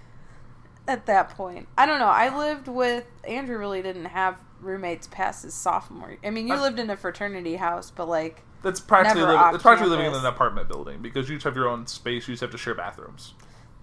at 0.88 1.08
that 1.08 1.30
point. 1.30 1.67
I 1.76 1.88
don't 1.88 1.98
know. 1.98 2.06
I 2.06 2.38
lived 2.38 2.67
with 2.67 3.06
Andrew. 3.28 3.58
Really 3.58 3.82
didn't 3.82 4.06
have 4.06 4.38
roommates 4.60 5.08
past 5.08 5.41
his 5.41 5.56
sophomore. 5.56 6.17
I 6.24 6.30
mean, 6.30 6.48
you 6.48 6.54
I- 6.54 6.62
lived 6.62 6.80
in 6.80 6.91
a 6.91 6.98
fraternity 6.98 7.56
house, 7.56 7.89
but 7.89 8.08
like 8.08 8.44
That's 8.62 8.80
practically 8.80 9.24
living, 9.24 9.41
it's 9.56 9.63
practically 9.63 9.89
living 9.89 10.06
in 10.06 10.13
an 10.13 10.26
apartment 10.26 10.67
building 10.67 11.02
because 11.02 11.30
you 11.30 11.36
each 11.38 11.44
have 11.44 11.56
your 11.56 11.67
own 11.67 11.88
space. 11.88 12.28
You 12.28 12.34
just 12.34 12.41
have 12.41 12.52
to 12.52 12.60
share 12.60 12.76
bathrooms. 12.76 13.34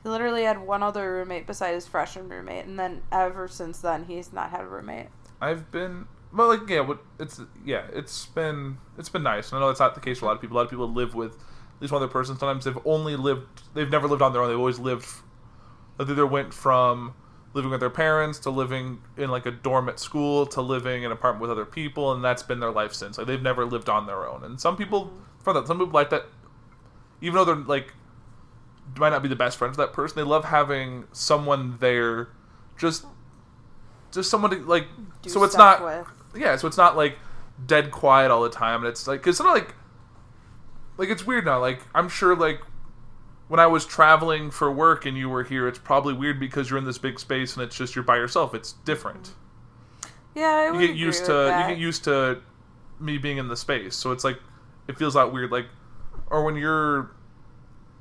He 0.08 0.12
literally 0.12 0.44
had 0.44 0.58
one 0.58 0.82
other 0.82 1.12
roommate 1.12 1.46
beside 1.46 1.74
his 1.74 1.86
freshman 1.86 2.30
roommate, 2.30 2.64
and 2.64 2.78
then 2.78 3.02
ever 3.12 3.46
since 3.46 3.80
then, 3.80 4.06
he's 4.06 4.32
not 4.32 4.48
had 4.48 4.62
a 4.62 4.66
roommate. 4.66 5.08
I've 5.38 5.70
been 5.70 6.06
well, 6.32 6.48
like 6.48 6.66
yeah, 6.66 6.90
it's 7.20 7.42
yeah, 7.62 7.82
it's 7.92 8.24
been 8.24 8.78
it's 8.96 9.10
been 9.10 9.22
nice. 9.22 9.50
And 9.50 9.58
I 9.58 9.60
know 9.60 9.66
that's 9.66 9.80
not 9.80 9.94
the 9.94 10.00
case 10.00 10.20
for 10.20 10.24
a 10.24 10.28
lot 10.28 10.36
of 10.36 10.40
people. 10.40 10.56
A 10.56 10.58
lot 10.58 10.64
of 10.64 10.70
people 10.70 10.90
live 10.90 11.14
with 11.14 11.34
at 11.34 11.82
least 11.82 11.92
one 11.92 12.02
other 12.02 12.10
person. 12.10 12.38
Sometimes 12.38 12.64
they've 12.64 12.78
only 12.86 13.16
lived, 13.16 13.48
they've 13.74 13.90
never 13.90 14.08
lived 14.08 14.22
on 14.22 14.32
their 14.32 14.40
own. 14.40 14.48
They've 14.48 14.58
always 14.58 14.78
lived. 14.78 15.06
They 15.98 16.04
either 16.04 16.26
went 16.26 16.54
from 16.54 17.12
living 17.52 17.70
with 17.70 17.80
their 17.80 17.90
parents 17.90 18.38
to 18.38 18.50
living 18.50 19.02
in 19.18 19.30
like 19.30 19.44
a 19.44 19.50
dorm 19.50 19.90
at 19.90 20.00
school 20.00 20.46
to 20.46 20.62
living 20.62 21.02
in 21.02 21.06
an 21.06 21.12
apartment 21.12 21.42
with 21.42 21.50
other 21.50 21.66
people, 21.66 22.12
and 22.12 22.24
that's 22.24 22.42
been 22.42 22.60
their 22.60 22.72
life 22.72 22.94
since. 22.94 23.18
Like 23.18 23.26
they've 23.26 23.42
never 23.42 23.66
lived 23.66 23.90
on 23.90 24.06
their 24.06 24.26
own. 24.26 24.42
And 24.42 24.58
some 24.58 24.74
people 24.74 25.12
for 25.40 25.52
that, 25.52 25.66
some 25.66 25.78
people 25.78 25.92
like 25.92 26.08
that, 26.08 26.24
even 27.20 27.34
though 27.34 27.44
they're 27.44 27.56
like 27.56 27.92
might 28.96 29.10
not 29.10 29.22
be 29.22 29.28
the 29.28 29.36
best 29.36 29.56
friend 29.58 29.70
with 29.70 29.78
that 29.78 29.92
person. 29.92 30.16
They 30.16 30.22
love 30.22 30.44
having 30.46 31.04
someone 31.12 31.76
there, 31.80 32.28
just 32.78 33.06
just 34.12 34.30
someone 34.30 34.50
to 34.50 34.58
like. 34.58 34.86
Do 35.22 35.30
so 35.30 35.42
it's 35.44 35.56
not 35.56 35.82
with. 35.84 36.06
yeah. 36.36 36.56
So 36.56 36.66
it's 36.66 36.76
not 36.76 36.96
like 36.96 37.18
dead 37.66 37.90
quiet 37.90 38.30
all 38.30 38.42
the 38.42 38.50
time, 38.50 38.80
and 38.80 38.88
it's 38.88 39.06
like 39.06 39.20
because 39.20 39.36
it's 39.38 39.44
not 39.44 39.54
like 39.54 39.74
like 40.96 41.08
it's 41.08 41.26
weird 41.26 41.44
now. 41.44 41.60
Like 41.60 41.80
I'm 41.94 42.08
sure 42.08 42.34
like 42.36 42.60
when 43.48 43.60
I 43.60 43.66
was 43.66 43.86
traveling 43.86 44.50
for 44.50 44.70
work 44.70 45.06
and 45.06 45.16
you 45.16 45.28
were 45.28 45.44
here, 45.44 45.66
it's 45.66 45.78
probably 45.78 46.12
weird 46.12 46.38
because 46.38 46.68
you're 46.68 46.78
in 46.78 46.84
this 46.84 46.98
big 46.98 47.18
space 47.18 47.54
and 47.56 47.64
it's 47.64 47.76
just 47.76 47.94
you're 47.94 48.04
by 48.04 48.16
yourself. 48.16 48.54
It's 48.54 48.72
different. 48.84 49.32
Yeah, 50.34 50.46
I 50.48 50.70
would 50.70 50.80
You 50.80 50.86
get 50.88 50.96
used 50.96 51.24
to 51.26 51.32
you 51.62 51.74
get 51.74 51.78
used 51.78 52.04
to 52.04 52.40
me 53.00 53.18
being 53.18 53.38
in 53.38 53.48
the 53.48 53.56
space, 53.56 53.96
so 53.96 54.12
it's 54.12 54.24
like 54.24 54.38
it 54.86 54.98
feels 54.98 55.14
a 55.14 55.18
lot 55.18 55.32
weird. 55.32 55.50
Like 55.50 55.66
or 56.28 56.44
when 56.44 56.56
you're 56.56 57.10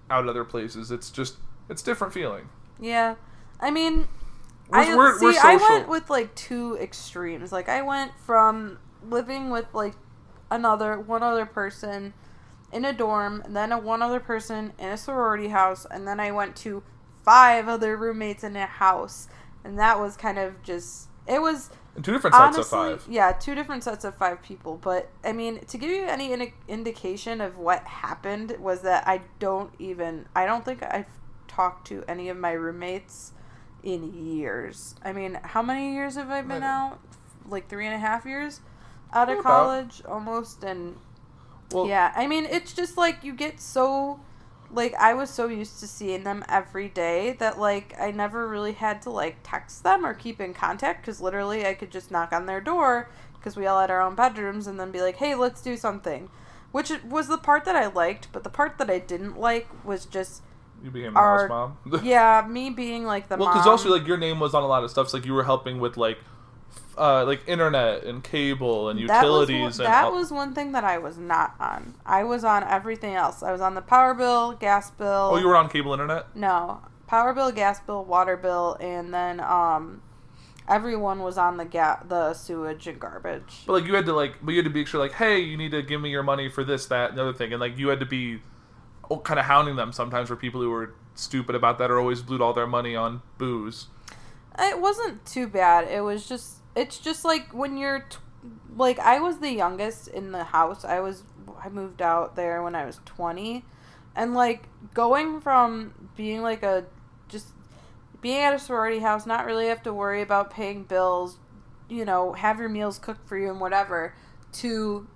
out 0.09 0.27
other 0.27 0.43
places, 0.43 0.91
it's 0.91 1.09
just 1.09 1.35
it's 1.69 1.81
different 1.81 2.13
feeling. 2.13 2.49
Yeah, 2.79 3.15
I 3.59 3.71
mean, 3.71 4.07
We're- 4.69 4.91
I 4.91 4.95
we're- 4.95 5.17
see. 5.19 5.25
we're 5.25 5.39
I 5.41 5.55
went 5.57 5.87
with 5.89 6.09
like 6.09 6.33
two 6.35 6.77
extremes. 6.77 7.51
Like 7.51 7.69
I 7.69 7.81
went 7.81 8.11
from 8.19 8.79
living 9.03 9.49
with 9.49 9.65
like 9.73 9.93
another 10.51 10.97
one 10.99 11.23
other 11.23 11.45
person 11.45 12.13
in 12.71 12.83
a 12.85 12.93
dorm, 12.93 13.41
and 13.45 13.55
then 13.55 13.71
a 13.71 13.77
one 13.77 14.01
other 14.01 14.19
person 14.19 14.73
in 14.77 14.89
a 14.89 14.97
sorority 14.97 15.49
house, 15.49 15.85
and 15.89 16.07
then 16.07 16.19
I 16.19 16.31
went 16.31 16.55
to 16.57 16.83
five 17.23 17.67
other 17.67 17.95
roommates 17.97 18.43
in 18.43 18.55
a 18.55 18.65
house, 18.65 19.27
and 19.63 19.77
that 19.79 19.99
was 19.99 20.15
kind 20.17 20.37
of 20.37 20.61
just 20.63 21.07
it 21.25 21.41
was 21.41 21.69
And 21.97 22.05
two 22.05 22.13
different 22.13 22.35
sets 22.35 22.55
honestly 22.55 22.91
of 22.93 23.01
five. 23.01 23.11
yeah 23.11 23.31
two 23.33 23.55
different 23.55 23.83
sets 23.83 24.05
of 24.05 24.15
five 24.15 24.41
people. 24.41 24.79
But 24.81 25.09
I 25.25 25.33
mean, 25.33 25.65
to 25.65 25.77
give 25.77 25.89
you 25.89 26.05
any 26.05 26.31
indi- 26.31 26.53
indication 26.67 27.41
of 27.41 27.57
what 27.57 27.83
happened 27.83 28.55
was 28.59 28.81
that 28.83 29.05
I 29.07 29.21
don't 29.39 29.73
even 29.79 30.27
I 30.35 30.45
don't 30.45 30.63
think 30.63 30.83
I've 30.83 31.07
talked 31.47 31.87
to 31.87 32.03
any 32.07 32.29
of 32.29 32.37
my 32.37 32.51
roommates 32.51 33.33
in 33.83 34.13
years. 34.13 34.95
I 35.03 35.11
mean, 35.11 35.39
how 35.43 35.61
many 35.61 35.93
years 35.93 36.15
have 36.15 36.29
I 36.29 36.41
been 36.43 36.63
out? 36.63 36.99
Like 37.49 37.67
three 37.67 37.85
and 37.85 37.95
a 37.95 37.99
half 37.99 38.25
years 38.25 38.61
out 39.13 39.29
of 39.29 39.39
About. 39.39 39.43
college, 39.49 40.01
almost, 40.07 40.63
and 40.63 40.97
Well, 41.71 41.87
yeah. 41.87 42.13
I 42.15 42.27
mean, 42.27 42.45
it's 42.45 42.73
just 42.73 42.97
like 42.97 43.23
you 43.23 43.33
get 43.33 43.59
so 43.59 44.19
like 44.71 44.93
I 44.95 45.13
was 45.13 45.29
so 45.29 45.47
used 45.47 45.79
to 45.79 45.87
seeing 45.87 46.23
them 46.23 46.43
every 46.49 46.89
day 46.89 47.35
that 47.39 47.59
like 47.59 47.95
I 47.99 48.11
never 48.11 48.47
really 48.47 48.73
had 48.73 49.01
to 49.03 49.09
like 49.09 49.37
text 49.43 49.83
them 49.83 50.05
or 50.05 50.13
keep 50.13 50.41
in 50.41 50.53
contact 50.53 51.01
because 51.01 51.21
literally 51.21 51.65
I 51.65 51.73
could 51.73 51.91
just 51.91 52.11
knock 52.11 52.33
on 52.33 52.45
their 52.45 52.61
door 52.61 53.09
because 53.33 53.55
we 53.55 53.65
all 53.65 53.79
had 53.79 53.91
our 53.91 54.01
own 54.01 54.15
bedrooms 54.15 54.67
and 54.67 54.79
then 54.79 54.91
be 54.91 55.01
like, 55.01 55.17
hey, 55.17 55.35
let's 55.35 55.61
do 55.61 55.77
something. 55.77 56.29
Which 56.71 56.91
was 57.05 57.27
the 57.27 57.37
part 57.37 57.63
that 57.65 57.75
I 57.75 57.87
liked, 57.87 58.27
but 58.31 58.43
the 58.43 58.49
part 58.49 58.77
that 58.77 58.89
I 58.89 58.99
didn't 58.99 59.39
like 59.39 59.67
was 59.85 60.05
just 60.05 60.41
you 60.83 60.91
became 60.91 61.15
our- 61.15 61.47
house 61.47 61.49
mom. 61.49 62.01
yeah, 62.03 62.45
me 62.47 62.69
being 62.69 63.05
like 63.05 63.29
the 63.29 63.37
well, 63.37 63.47
mom. 63.47 63.57
because 63.57 63.67
also 63.67 63.89
like 63.89 64.05
your 64.05 64.17
name 64.17 64.39
was 64.39 64.53
on 64.53 64.63
a 64.63 64.67
lot 64.67 64.83
of 64.83 64.91
stuff. 64.91 65.09
So, 65.09 65.17
like 65.17 65.25
you 65.25 65.33
were 65.33 65.43
helping 65.45 65.79
with 65.79 65.97
like 65.97 66.19
uh, 66.97 67.25
like 67.25 67.41
internet 67.47 68.03
and 68.03 68.23
cable 68.23 68.89
and 68.89 68.99
That 69.07 69.23
was 69.25 69.49
utilities. 69.49 69.77
that 69.77 70.05
all- 70.05 70.13
was 70.13 70.31
one 70.31 70.53
thing 70.53 70.71
that 70.71 70.83
I 70.83 70.97
was 70.97 71.17
not 71.17 71.55
on. 71.59 71.95
I 72.05 72.23
was 72.23 72.43
on 72.43 72.63
everything 72.63 73.15
else. 73.15 73.43
I 73.43 73.51
was 73.51 73.61
on 73.61 73.75
the 73.75 73.81
power 73.81 74.13
bill, 74.13 74.53
gas 74.53 74.91
bill. 74.91 75.29
oh, 75.33 75.37
you 75.37 75.47
were 75.47 75.55
on 75.55 75.69
cable 75.69 75.93
internet. 75.93 76.35
No, 76.35 76.81
power 77.07 77.33
bill, 77.33 77.51
gas 77.51 77.79
bill, 77.81 78.03
water 78.05 78.35
bill, 78.37 78.77
and 78.79 79.13
then 79.13 79.39
um, 79.39 80.01
everyone 80.67 81.19
was 81.19 81.37
on 81.37 81.57
the 81.57 81.65
ga- 81.65 82.03
the 82.07 82.33
sewage 82.33 82.87
and 82.87 82.99
garbage. 82.99 83.63
But 83.65 83.73
like 83.73 83.85
you 83.85 83.95
had 83.95 84.05
to 84.05 84.13
like, 84.13 84.35
but 84.43 84.51
you 84.51 84.57
had 84.57 84.65
to 84.65 84.69
be 84.73 84.85
sure 84.85 84.99
like, 84.99 85.13
hey, 85.13 85.39
you 85.39 85.57
need 85.57 85.71
to 85.71 85.81
give 85.81 86.01
me 86.01 86.09
your 86.09 86.23
money 86.23 86.49
for 86.49 86.63
this, 86.63 86.85
that, 86.87 87.09
and 87.09 87.17
the 87.17 87.21
other 87.23 87.33
thing, 87.33 87.51
and 87.53 87.59
like 87.59 87.77
you 87.77 87.89
had 87.89 87.99
to 87.99 88.05
be 88.05 88.39
kind 89.23 89.39
of 89.39 89.45
hounding 89.45 89.75
them 89.77 89.91
sometimes 89.93 90.27
for 90.27 90.35
people 90.35 90.59
who 90.61 90.69
were 90.69 90.93
stupid 91.15 91.55
about 91.55 91.77
that 91.79 91.89
or 91.89 91.97
always 91.99 92.21
blew 92.21 92.43
all 92.43 92.53
their 92.53 92.67
money 92.67 92.95
on 92.95 93.21
booze. 93.37 93.87
It 94.59 94.79
wasn't 94.81 95.25
too 95.25 95.47
bad. 95.47 95.87
It 95.87 96.01
was 96.01 96.27
just 96.27 96.56
it's 96.77 96.99
just 96.99 97.25
like 97.25 97.53
when 97.53 97.75
you're 97.75 98.01
t- 98.01 98.17
like 98.75 98.99
I 98.99 99.19
was 99.19 99.39
the 99.39 99.51
youngest 99.51 100.07
in 100.07 100.31
the 100.31 100.43
house. 100.43 100.85
I 100.85 100.99
was 100.99 101.23
I 101.61 101.69
moved 101.69 102.01
out 102.01 102.35
there 102.35 102.61
when 102.61 102.75
I 102.75 102.85
was 102.85 102.99
20 103.05 103.65
and 104.15 104.33
like 104.33 104.67
going 104.93 105.41
from 105.41 106.09
being 106.15 106.41
like 106.41 106.63
a 106.63 106.85
just 107.27 107.47
being 108.21 108.37
at 108.37 108.53
a 108.53 108.59
sorority 108.59 108.99
house, 108.99 109.25
not 109.25 109.45
really 109.45 109.67
have 109.67 109.83
to 109.83 109.93
worry 109.93 110.21
about 110.21 110.51
paying 110.51 110.83
bills, 110.83 111.37
you 111.89 112.05
know, 112.05 112.33
have 112.33 112.59
your 112.59 112.69
meals 112.69 112.99
cooked 112.99 113.27
for 113.27 113.37
you 113.37 113.49
and 113.49 113.59
whatever, 113.59 114.13
to 114.53 115.07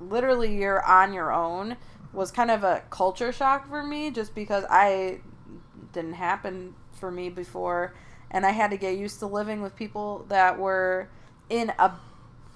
literally 0.00 0.56
you're 0.56 0.84
on 0.84 1.12
your 1.12 1.32
own 1.32 1.76
was 2.12 2.30
kind 2.30 2.50
of 2.50 2.62
a 2.62 2.82
culture 2.90 3.32
shock 3.32 3.68
for 3.68 3.82
me 3.82 4.10
just 4.10 4.34
because 4.34 4.64
I 4.68 5.20
didn't 5.92 6.14
happen 6.14 6.74
for 6.92 7.10
me 7.10 7.30
before 7.30 7.94
and 8.32 8.44
I 8.46 8.50
had 8.50 8.70
to 8.70 8.76
get 8.76 8.96
used 8.96 9.18
to 9.20 9.26
living 9.26 9.62
with 9.62 9.76
people 9.76 10.24
that 10.28 10.58
were 10.58 11.08
in 11.48 11.72
a 11.78 11.92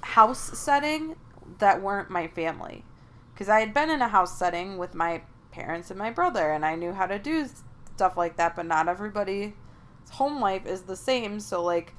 house 0.03 0.59
setting 0.59 1.15
that 1.59 1.81
weren't 1.83 2.11
my 2.11 2.27
family 2.27 2.85
because 3.33 3.49
I 3.49 3.61
had 3.61 3.73
been 3.75 3.91
in 3.91 4.01
a 4.03 4.09
house 4.09 4.37
setting 4.39 4.79
with 4.79 4.95
my 4.95 5.23
parents 5.53 5.91
and 5.91 5.99
my 5.99 6.11
brother 6.11 6.51
and 6.51 6.65
I 6.65 6.75
knew 6.75 6.93
how 6.93 7.07
to 7.07 7.19
do 7.19 7.47
stuff 7.95 8.17
like 8.17 8.37
that 8.37 8.57
but 8.57 8.67
not 8.67 8.89
everybody's 8.89 9.53
home 10.13 10.41
life 10.41 10.67
is 10.67 10.83
the 10.83 10.97
same 10.97 11.39
so 11.41 11.63
like 11.63 11.93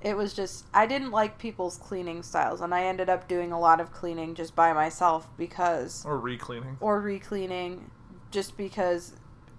it 0.00 0.16
was 0.16 0.32
just 0.32 0.64
I 0.72 0.86
didn't 0.86 1.10
like 1.10 1.38
people's 1.38 1.76
cleaning 1.76 2.22
styles 2.22 2.60
and 2.60 2.74
I 2.74 2.84
ended 2.84 3.08
up 3.10 3.28
doing 3.28 3.52
a 3.52 3.60
lot 3.60 3.80
of 3.80 3.92
cleaning 3.92 4.34
just 4.34 4.54
by 4.56 4.72
myself 4.72 5.26
because 5.36 6.04
Or 6.06 6.18
recleaning. 6.18 6.76
or 6.80 7.00
re-cleaning 7.00 7.90
just 8.30 8.56
because 8.56 9.12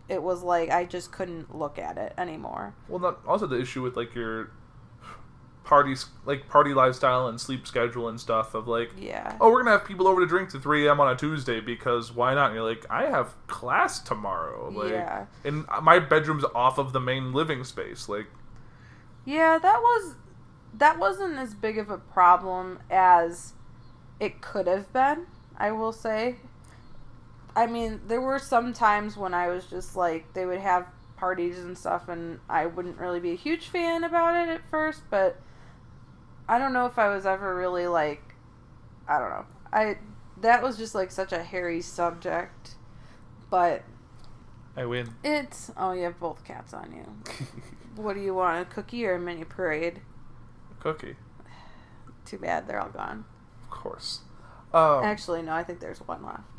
it 0.09 0.21
was 0.21 0.43
like 0.43 0.69
I 0.69 0.85
just 0.85 1.11
couldn't 1.11 1.55
look 1.55 1.77
at 1.79 1.97
it 1.97 2.13
anymore. 2.17 2.73
Well, 2.87 2.99
not 2.99 3.19
also 3.27 3.47
the 3.47 3.59
issue 3.59 3.81
with 3.81 3.95
like 3.95 4.13
your 4.15 4.51
parties, 5.63 6.07
like 6.25 6.47
party 6.49 6.73
lifestyle 6.73 7.27
and 7.27 7.39
sleep 7.39 7.65
schedule 7.67 8.09
and 8.09 8.19
stuff 8.19 8.53
of 8.55 8.67
like, 8.67 8.91
Yeah. 8.97 9.37
oh, 9.39 9.51
we're 9.51 9.61
gonna 9.63 9.77
have 9.77 9.85
people 9.85 10.07
over 10.07 10.19
to 10.21 10.27
drink 10.27 10.49
to 10.49 10.59
3 10.59 10.87
a.m. 10.87 10.99
on 10.99 11.11
a 11.13 11.15
Tuesday 11.15 11.59
because 11.59 12.11
why 12.11 12.33
not? 12.33 12.47
And 12.47 12.55
you're 12.55 12.67
like, 12.67 12.85
I 12.89 13.05
have 13.05 13.33
class 13.47 13.99
tomorrow. 13.99 14.69
Like, 14.69 14.91
Yeah. 14.91 15.25
and 15.45 15.65
my 15.81 15.99
bedroom's 15.99 16.45
off 16.55 16.77
of 16.77 16.93
the 16.93 16.99
main 16.99 17.31
living 17.33 17.63
space. 17.63 18.09
Like, 18.09 18.27
Yeah, 19.23 19.59
that 19.59 19.81
was 19.81 20.15
that 20.73 20.97
wasn't 20.97 21.35
as 21.37 21.53
big 21.53 21.77
of 21.77 21.89
a 21.89 21.97
problem 21.97 22.79
as 22.89 23.53
it 24.19 24.41
could 24.41 24.67
have 24.67 24.91
been, 24.93 25.25
I 25.57 25.71
will 25.71 25.91
say. 25.91 26.37
I 27.55 27.67
mean, 27.67 28.01
there 28.07 28.21
were 28.21 28.39
some 28.39 28.73
times 28.73 29.17
when 29.17 29.33
I 29.33 29.47
was 29.47 29.65
just 29.65 29.95
like 29.95 30.33
they 30.33 30.45
would 30.45 30.59
have 30.59 30.87
parties 31.17 31.59
and 31.59 31.77
stuff 31.77 32.09
and 32.09 32.39
I 32.49 32.65
wouldn't 32.65 32.97
really 32.97 33.19
be 33.19 33.31
a 33.31 33.35
huge 33.35 33.67
fan 33.67 34.03
about 34.03 34.35
it 34.35 34.49
at 34.49 34.67
first, 34.69 35.03
but 35.09 35.39
I 36.47 36.57
don't 36.57 36.73
know 36.73 36.85
if 36.85 36.97
I 36.97 37.13
was 37.13 37.25
ever 37.25 37.55
really 37.55 37.87
like 37.87 38.35
I 39.07 39.19
don't 39.19 39.29
know. 39.29 39.45
I 39.73 39.97
that 40.41 40.63
was 40.63 40.77
just 40.77 40.95
like 40.95 41.11
such 41.11 41.31
a 41.31 41.43
hairy 41.43 41.81
subject. 41.81 42.75
But 43.49 43.83
I 44.77 44.85
win. 44.85 45.13
it's 45.23 45.71
oh 45.75 45.91
you 45.91 46.03
have 46.03 46.19
both 46.19 46.43
cats 46.45 46.73
on 46.73 46.93
you. 46.93 47.33
what 48.01 48.13
do 48.13 48.21
you 48.21 48.33
want, 48.33 48.61
a 48.61 48.65
cookie 48.65 49.05
or 49.05 49.15
a 49.15 49.19
mini 49.19 49.43
parade? 49.43 50.01
A 50.71 50.81
Cookie, 50.81 51.15
Too 52.25 52.37
bad 52.37 52.67
they're 52.67 52.79
all 52.79 52.89
gone. 52.89 53.25
of 53.63 53.69
course. 53.69 54.21
Um, 54.73 55.03
Actually, 55.03 55.41
no, 55.41 55.51
I 55.51 55.63
think 55.63 55.81
there's 55.81 55.99
one 55.99 56.25
left. 56.25 56.50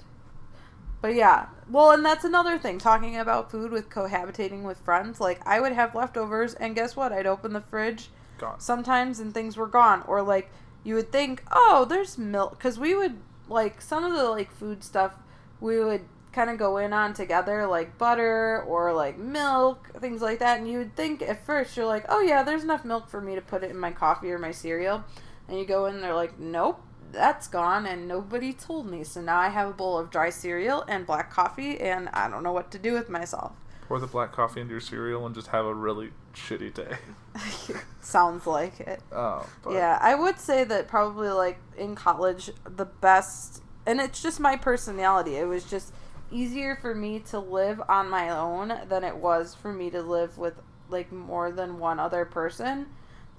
But 1.03 1.17
yeah, 1.17 1.47
well, 1.69 1.91
and 1.91 2.05
that's 2.05 2.25
another 2.25 2.59
thing. 2.59 2.79
Talking 2.79 3.19
about 3.19 3.51
food 3.51 3.73
with 3.73 3.91
cohabitating 3.91 4.63
with 4.63 4.79
friends, 4.79 5.21
like 5.21 5.45
I 5.45 5.59
would 5.59 5.73
have 5.73 5.97
leftovers, 5.97 6.55
and 6.55 6.77
guess 6.77 6.95
what? 6.95 7.13
I'd 7.13 7.27
open 7.27 7.53
the 7.53 7.61
fridge 7.61 8.09
gone. 8.39 8.61
sometimes, 8.61 9.19
and 9.19 9.35
things 9.35 9.57
were 9.57 9.67
gone. 9.67 10.05
Or 10.07 10.23
like 10.23 10.51
you 10.85 10.95
would 10.95 11.11
think, 11.11 11.43
oh, 11.51 11.85
there's 11.89 12.17
milk, 12.17 12.57
because 12.57 12.79
we 12.79 12.95
would 12.95 13.19
like 13.49 13.83
some 13.83 14.05
of 14.05 14.13
the 14.13 14.25
like 14.25 14.53
food 14.53 14.85
stuff 14.85 15.17
we 15.61 15.83
would 15.85 16.03
kind 16.33 16.49
of 16.49 16.57
go 16.57 16.77
in 16.77 16.93
on 16.93 17.15
together, 17.15 17.67
like 17.67 17.99
butter 17.99 18.63
or 18.63 18.93
like 18.93 19.19
milk, 19.19 19.91
things 20.01 20.23
like 20.23 20.39
that. 20.39 20.61
And 20.61 20.71
you 20.71 20.79
would 20.79 20.95
think 20.95 21.21
at 21.21 21.45
first 21.45 21.77
you're 21.77 21.85
like, 21.85 22.07
oh 22.09 22.21
yeah, 22.21 22.45
there's 22.45 22.63
enough 22.63 22.85
milk 22.85 23.09
for 23.09 23.21
me 23.21 23.35
to 23.35 23.41
put 23.41 23.65
it 23.65 23.71
in 23.71 23.77
my 23.77 23.91
coffee 23.91 24.31
or 24.31 24.39
my 24.39 24.53
cereal, 24.53 25.03
and 25.49 25.59
you 25.59 25.67
go 25.67 25.87
in, 25.87 26.01
they're 26.01 26.15
like, 26.15 26.39
nope 26.39 26.81
that's 27.13 27.49
gone 27.49 27.87
and 27.87 28.09
nobody 28.09 28.53
told 28.53 28.87
me. 28.87 29.05
So 29.05 29.21
now 29.21 29.39
I 29.39 29.49
have 29.49 29.69
a 29.69 29.73
bowl 29.73 29.99
of 29.99 30.11
dry 30.11 30.31
cereal 30.31 30.85
and 30.89 31.07
black 31.07 31.31
coffee 31.31 31.81
and 31.81 32.09
I 32.11 32.29
don't 32.29 32.43
know 32.43 32.53
what 32.53 32.71
to 32.73 32.79
do 32.79 32.93
with 32.93 33.09
myself. 33.09 33.53
Pour 33.89 33.99
the 34.01 34.07
black 34.07 34.33
coffee 34.33 34.61
into 34.61 34.73
your 34.73 34.81
cereal 34.81 35.27
and 35.27 35.35
just 35.35 35.49
have 35.49 35.67
a 35.67 35.75
really 35.75 36.11
shitty 36.35 36.73
day. 36.73 36.97
Sounds 38.01 38.47
like 38.47 38.81
it. 38.81 39.01
Oh, 39.13 39.47
but 39.63 39.73
Yeah, 39.73 39.99
I 40.01 40.15
would 40.15 40.39
say 40.39 40.65
that 40.65 40.89
probably 40.89 41.29
like 41.29 41.59
in 41.77 41.95
college, 41.95 42.51
the 42.65 42.87
best, 42.87 43.63
and 43.87 44.01
it's 44.01 44.23
just 44.23 44.41
my 44.41 44.57
personality. 44.57 45.37
It 45.37 45.47
was 45.47 45.65
just 45.65 45.93
easier 46.31 46.77
for 46.77 46.95
me 46.95 47.19
to 47.21 47.39
live 47.39 47.83
on 47.89 48.09
my 48.09 48.31
own 48.31 48.73
than 48.89 49.05
it 49.05 49.17
was 49.17 49.55
for 49.55 49.73
me 49.73 49.91
to 49.91 50.03
live 50.03 50.39
with 50.39 50.55
like 50.89 51.13
more 51.13 51.51
than 51.51 51.79
one 51.79 52.01
other 52.01 52.25
person. 52.25 52.87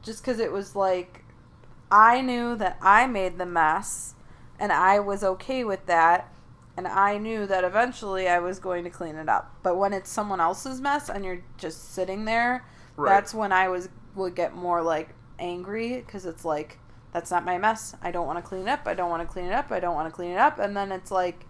Just 0.03 0.21
because 0.21 0.39
it 0.39 0.51
was 0.51 0.75
like 0.75 1.22
I 1.93 2.21
knew 2.21 2.55
that 2.55 2.77
I 2.81 3.05
made 3.05 3.37
the 3.37 3.45
mess 3.45 4.15
and 4.59 4.71
I 4.71 4.99
was 4.99 5.23
okay 5.23 5.63
with 5.63 5.85
that. 5.85 6.29
And 6.75 6.87
I 6.87 7.19
knew 7.19 7.45
that 7.45 7.63
eventually 7.63 8.27
I 8.27 8.39
was 8.39 8.57
going 8.57 8.83
to 8.85 8.89
clean 8.89 9.15
it 9.15 9.29
up. 9.29 9.55
But 9.61 9.77
when 9.77 9.93
it's 9.93 10.09
someone 10.09 10.41
else's 10.41 10.81
mess 10.81 11.07
and 11.07 11.23
you're 11.23 11.43
just 11.57 11.93
sitting 11.93 12.25
there, 12.25 12.65
Right. 12.97 13.09
that's 13.11 13.33
when 13.33 13.51
I 13.51 13.67
was 13.69 13.89
would 14.15 14.33
get 14.35 14.55
more 14.55 14.81
like 14.81 15.09
angry 15.37 15.97
because 15.97 16.25
it's 16.25 16.43
like 16.45 16.79
that's 17.11 17.29
not 17.29 17.45
my 17.45 17.59
mess. 17.59 17.95
I 18.01 18.09
don't 18.09 18.25
want 18.25 18.37
to 18.39 18.47
clean 18.47 18.63
it 18.63 18.69
up. 18.69 18.87
I 18.87 18.95
don't 18.95 19.11
want 19.11 19.21
to 19.21 19.31
clean 19.31 19.45
it 19.45 19.53
up. 19.53 19.71
I 19.71 19.79
don't 19.79 19.93
want 19.93 20.07
to 20.07 20.15
clean 20.15 20.31
it 20.31 20.37
up. 20.39 20.57
And 20.57 20.75
then 20.75 20.91
it's 20.91 21.11
like 21.11 21.45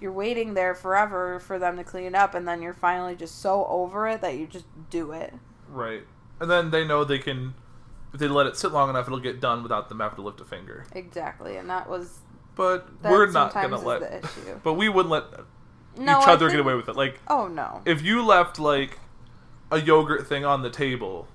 you're 0.00 0.10
waiting 0.12 0.54
there 0.54 0.74
forever 0.74 1.38
for 1.38 1.56
them 1.58 1.76
to 1.76 1.84
clean 1.84 2.06
it 2.06 2.14
up, 2.16 2.34
and 2.34 2.46
then 2.48 2.60
you're 2.60 2.74
finally 2.74 3.14
just 3.14 3.40
so 3.40 3.64
over 3.66 4.08
it 4.08 4.20
that 4.22 4.36
you 4.36 4.46
just 4.48 4.66
do 4.90 5.12
it. 5.12 5.32
right. 5.68 6.02
And 6.40 6.50
then 6.50 6.70
they 6.70 6.84
know 6.84 7.04
they 7.04 7.20
can, 7.20 7.54
if 8.14 8.20
they 8.20 8.28
let 8.28 8.46
it 8.46 8.56
sit 8.56 8.72
long 8.72 8.88
enough, 8.88 9.06
it'll 9.06 9.18
get 9.20 9.40
done 9.40 9.62
without 9.62 9.88
them 9.90 10.00
having 10.00 10.16
to 10.16 10.22
lift 10.22 10.40
a 10.40 10.44
finger. 10.44 10.86
Exactly, 10.92 11.56
and 11.58 11.68
that 11.68 11.88
was 11.88 12.20
But 12.54 13.02
that 13.02 13.10
we're 13.12 13.30
not 13.30 13.52
gonna 13.52 13.78
let. 13.78 14.00
the 14.00 14.18
issue. 14.18 14.60
But 14.62 14.74
we 14.74 14.88
wouldn't 14.88 15.10
let 15.10 15.24
No, 15.98 16.20
each 16.22 16.28
other 16.28 16.48
get 16.48 16.60
away 16.60 16.74
with 16.74 16.88
it. 16.88 16.96
Like 16.96 17.20
Oh 17.28 17.48
no. 17.48 17.82
if 17.84 18.00
you 18.02 18.24
left 18.24 18.58
like 18.58 18.98
a 19.70 19.80
yogurt 19.80 20.26
thing 20.26 20.44
on 20.44 20.62
the 20.62 20.70
table 20.70 21.26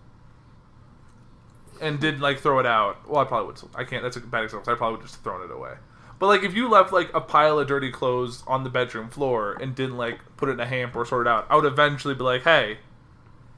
and 1.81 1.99
didn't 1.99 2.21
like 2.21 2.39
throw 2.39 2.59
it 2.59 2.65
out, 2.65 3.07
well, 3.09 3.21
I 3.21 3.25
probably 3.25 3.47
would. 3.47 3.61
I 3.75 3.83
can't. 3.83 4.03
That's 4.03 4.17
a 4.17 4.21
bad 4.21 4.43
example. 4.45 4.71
I 4.71 4.75
probably 4.75 4.97
would 4.97 5.05
just 5.07 5.23
thrown 5.23 5.41
it 5.43 5.51
away. 5.51 5.73
But 6.19 6.27
like 6.27 6.43
if 6.43 6.53
you 6.53 6.67
left 6.67 6.91
like 6.91 7.09
a 7.13 7.21
pile 7.21 7.59
of 7.59 7.67
dirty 7.67 7.91
clothes 7.91 8.43
on 8.47 8.63
the 8.63 8.69
bedroom 8.69 9.09
floor 9.09 9.57
and 9.61 9.73
didn't 9.75 9.95
like 9.97 10.19
put 10.37 10.49
it 10.49 10.53
in 10.53 10.59
a 10.59 10.65
hamper 10.65 10.99
or 11.01 11.05
sort 11.05 11.27
it 11.27 11.29
out, 11.29 11.47
I 11.49 11.55
would 11.55 11.65
eventually 11.65 12.13
be 12.13 12.23
like, 12.23 12.43
"Hey, 12.43 12.79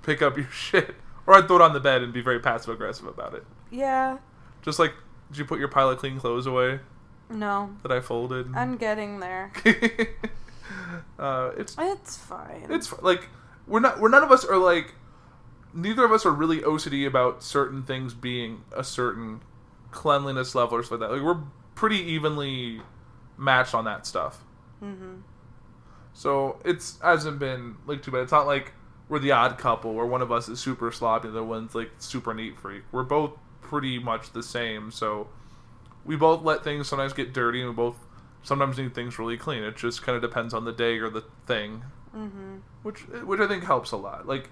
pick 0.04 0.22
up 0.22 0.38
your 0.38 0.48
shit," 0.52 0.94
or 1.28 1.36
I'd 1.36 1.48
throw 1.48 1.58
it 1.58 1.62
on 1.62 1.74
the 1.74 1.80
bed 1.80 2.02
and 2.02 2.12
be 2.14 2.22
very 2.22 2.40
passive 2.40 2.74
aggressive 2.74 3.06
about 3.08 3.34
it. 3.34 3.44
Yeah. 3.70 4.18
Just 4.62 4.80
like, 4.80 4.94
did 5.32 5.38
you 5.40 5.46
put 5.46 5.60
your 5.60 5.68
pile 5.70 5.90
of 5.90 5.98
clean 6.00 6.20
clothes 6.20 6.46
away 6.46 6.80
No. 7.30 7.76
that 7.84 7.92
I 7.92 8.00
folded? 8.02 8.48
I'm 8.56 8.78
getting 8.78 9.20
there. 9.20 9.52
uh, 11.20 11.52
it's 11.58 11.76
It's 11.80 12.18
fine. 12.18 12.68
it's 12.70 12.94
like 13.02 13.30
we're 13.68 13.80
not 13.80 14.00
we're 14.00 14.10
none 14.10 14.24
of 14.24 14.32
us 14.32 14.44
are 14.44 14.58
like 14.58 14.94
neither 15.74 16.04
of 16.04 16.12
us 16.12 16.26
are 16.26 16.32
really 16.32 16.60
OCD 16.60 17.08
about 17.08 17.44
certain 17.44 17.84
things 17.84 18.14
being 18.14 18.64
a 18.76 18.84
certain 18.84 19.42
cleanliness 19.92 20.54
level 20.56 20.78
or 20.78 20.84
stuff 20.84 21.00
like 21.00 21.10
that. 21.10 21.16
Like 21.16 21.24
we're 21.24 21.42
pretty 21.76 21.98
evenly 22.00 22.82
matched 23.38 23.74
on 23.74 23.86
that 23.86 24.06
stuff. 24.06 24.44
mm-hmm. 24.84 25.16
So 26.14 26.60
it's 26.66 27.00
hasn't 27.02 27.40
been 27.40 27.78
like 27.88 28.04
too 28.04 28.12
bad. 28.12 28.22
It's 28.22 28.32
not 28.34 28.46
like 28.48 28.74
we're 29.12 29.20
the 29.20 29.34
odd 29.34 29.58
couple 29.58 29.94
where 29.94 30.06
one 30.06 30.22
of 30.22 30.32
us 30.32 30.48
is 30.48 30.58
super 30.62 30.90
sloppy 30.90 31.28
and 31.28 31.36
the 31.36 31.42
other 31.42 31.48
one's 31.48 31.76
like 31.76 31.92
super 31.98 32.34
neat 32.34 32.58
freak. 32.58 32.84
We're 32.94 33.04
both 33.04 33.32
pretty 33.62 34.00
much 34.00 34.32
the 34.32 34.42
same. 34.42 34.90
So 34.90 35.28
we 36.06 36.16
both 36.16 36.44
let 36.44 36.64
things 36.64 36.88
sometimes 36.88 37.12
get 37.12 37.34
dirty 37.34 37.60
and 37.60 37.72
we 37.72 37.76
both 37.76 37.98
sometimes 38.42 38.78
need 38.78 38.96
things 38.96 39.20
really 39.20 39.36
clean. 39.36 39.64
It 39.64 39.76
just 39.76 40.02
kind 40.02 40.16
of 40.16 40.22
depends 40.22 40.54
on 40.54 40.64
the 40.64 40.72
day 40.72 40.98
or 40.98 41.10
the 41.10 41.26
thing 41.46 41.84
Mm-hmm. 42.16 42.58
which 42.84 43.02
which 43.24 43.40
I 43.40 43.48
think 43.48 43.64
helps 43.64 43.92
a 43.92 43.98
lot. 43.98 44.28
Like, 44.28 44.50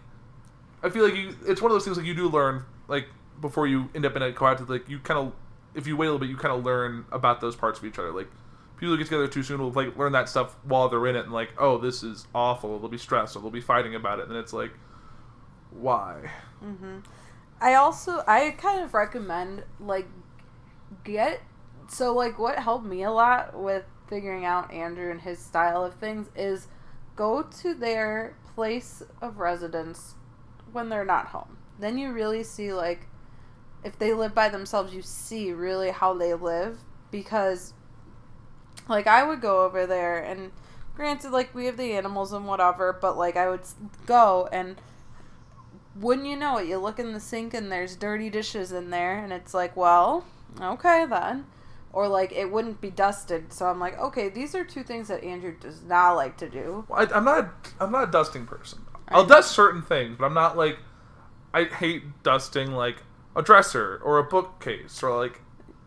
I 0.84 0.90
feel 0.90 1.04
like 1.04 1.16
you, 1.16 1.36
it's 1.46 1.62
one 1.62 1.72
of 1.72 1.76
those 1.76 1.84
things 1.86 1.98
like 1.98 2.06
you 2.06 2.14
do 2.14 2.30
learn 2.30 2.64
like 2.88 3.08
before 3.42 3.66
you 3.68 3.90
end 3.96 4.06
up 4.06 4.16
in 4.18 4.22
a 4.22 4.32
cohabitate. 4.32 4.68
Like 4.70 4.90
you 4.90 5.00
kind 5.00 5.20
of, 5.20 5.34
if 5.74 5.88
you 5.88 5.96
wait 5.96 6.08
a 6.08 6.12
little 6.12 6.20
bit, 6.20 6.30
you 6.30 6.38
kind 6.38 6.54
of 6.54 6.66
learn 6.66 7.06
about 7.12 7.40
those 7.42 7.56
parts 7.56 7.80
of 7.80 7.86
each 7.86 7.98
other. 7.98 8.12
Like 8.12 8.30
people 8.80 8.94
who 8.94 8.98
get 8.98 9.06
together 9.06 9.28
too 9.28 9.44
soon 9.44 9.60
will 9.60 9.72
like 9.72 9.98
learn 9.98 10.14
that 10.14 10.30
stuff 10.30 10.56
while 10.64 10.88
they're 10.90 11.06
in 11.08 11.16
it, 11.16 11.26
and 11.26 11.34
like, 11.34 11.54
oh, 11.58 11.78
this 11.78 12.02
is 12.02 12.28
awful. 12.34 12.80
They'll 12.80 12.90
be 12.90 12.98
stressed, 12.98 13.36
or 13.36 13.42
they'll 13.42 13.52
be 13.52 13.62
fighting 13.62 13.94
about 13.96 14.20
it, 14.20 14.28
and 14.28 14.38
it's 14.38 14.54
like, 14.54 14.72
why? 15.72 16.32
Mm-hmm. 16.64 17.00
I 17.62 17.76
also 17.76 18.24
I 18.26 18.52
kind 18.52 18.82
of 18.82 18.94
recommend 18.94 19.64
like 19.80 20.08
get 21.04 21.42
so 21.88 22.14
like 22.14 22.40
what 22.40 22.58
helped 22.58 22.86
me 22.86 23.04
a 23.04 23.12
lot 23.12 23.60
with 23.60 23.84
figuring 24.08 24.46
out 24.46 24.72
Andrew 24.74 25.12
and 25.12 25.22
his 25.22 25.40
style 25.40 25.84
of 25.84 25.96
things 25.96 26.30
is 26.36 26.68
go 27.16 27.44
to 27.44 27.74
their 27.74 28.36
place 28.56 29.04
of 29.22 29.40
residence 29.40 30.16
when 30.72 30.90
they're 30.90 31.06
not 31.06 31.28
home. 31.28 31.58
Then 31.80 31.98
you 31.98 32.12
really 32.12 32.44
see 32.44 32.74
like 32.74 33.08
if 33.84 33.98
they 34.00 34.14
live 34.14 34.34
by 34.34 34.50
themselves, 34.50 34.94
you 34.94 35.02
see 35.02 35.52
really 35.52 35.92
how 35.92 36.14
they 36.14 36.34
live 36.34 36.80
because 37.12 37.74
like 38.90 39.08
I 39.08 39.24
would 39.24 39.42
go 39.42 39.64
over 39.64 39.86
there 39.86 40.20
and 40.20 40.52
granted 40.96 41.32
like 41.32 41.56
we 41.56 41.66
have 41.66 41.78
the 41.78 41.94
animals 41.94 42.34
and 42.34 42.46
whatever, 42.46 42.92
but 42.92 43.18
like 43.18 43.38
I 43.38 43.50
would 43.50 43.62
go 44.06 44.50
and 44.52 44.76
wouldn't 45.96 46.28
you 46.28 46.36
know 46.36 46.58
it, 46.58 46.68
you 46.68 46.78
look 46.78 47.00
in 47.00 47.14
the 47.14 47.20
sink 47.20 47.54
and 47.54 47.72
there's 47.72 47.96
dirty 47.96 48.30
dishes 48.30 48.72
in 48.72 48.90
there, 48.90 49.24
and 49.24 49.34
it's 49.34 49.54
like, 49.54 49.76
well, 49.76 50.26
okay 50.62 51.06
then. 51.06 51.46
Or 51.92 52.08
like 52.08 52.32
it 52.32 52.52
wouldn't 52.52 52.82
be 52.82 52.92
dusted, 52.92 53.52
so 53.52 53.66
I'm 53.66 53.80
like, 53.80 53.98
okay, 53.98 54.30
these 54.30 54.54
are 54.54 54.64
two 54.64 54.84
things 54.84 55.08
that 55.08 55.24
Andrew 55.24 55.56
does 55.60 55.82
not 55.82 56.14
like 56.14 56.38
to 56.38 56.48
do. 56.48 56.86
I, 56.94 57.08
I'm 57.08 57.26
not. 57.26 57.50
I'm 57.80 57.92
not 57.92 58.10
a 58.10 58.12
dusting 58.12 58.46
person. 58.46 58.86
I'll 59.08 59.26
dust 59.26 59.52
certain 59.52 59.82
things, 59.82 60.18
but 60.20 60.26
I'm 60.26 60.36
not 60.36 60.56
like. 60.56 60.78
I 61.52 61.64
hate 61.64 62.22
dusting 62.22 62.74
like 62.74 62.98
a 63.36 63.42
dresser 63.42 64.00
or 64.04 64.20
a 64.20 64.24
bookcase 64.24 65.02
or 65.02 65.18
like 65.18 65.42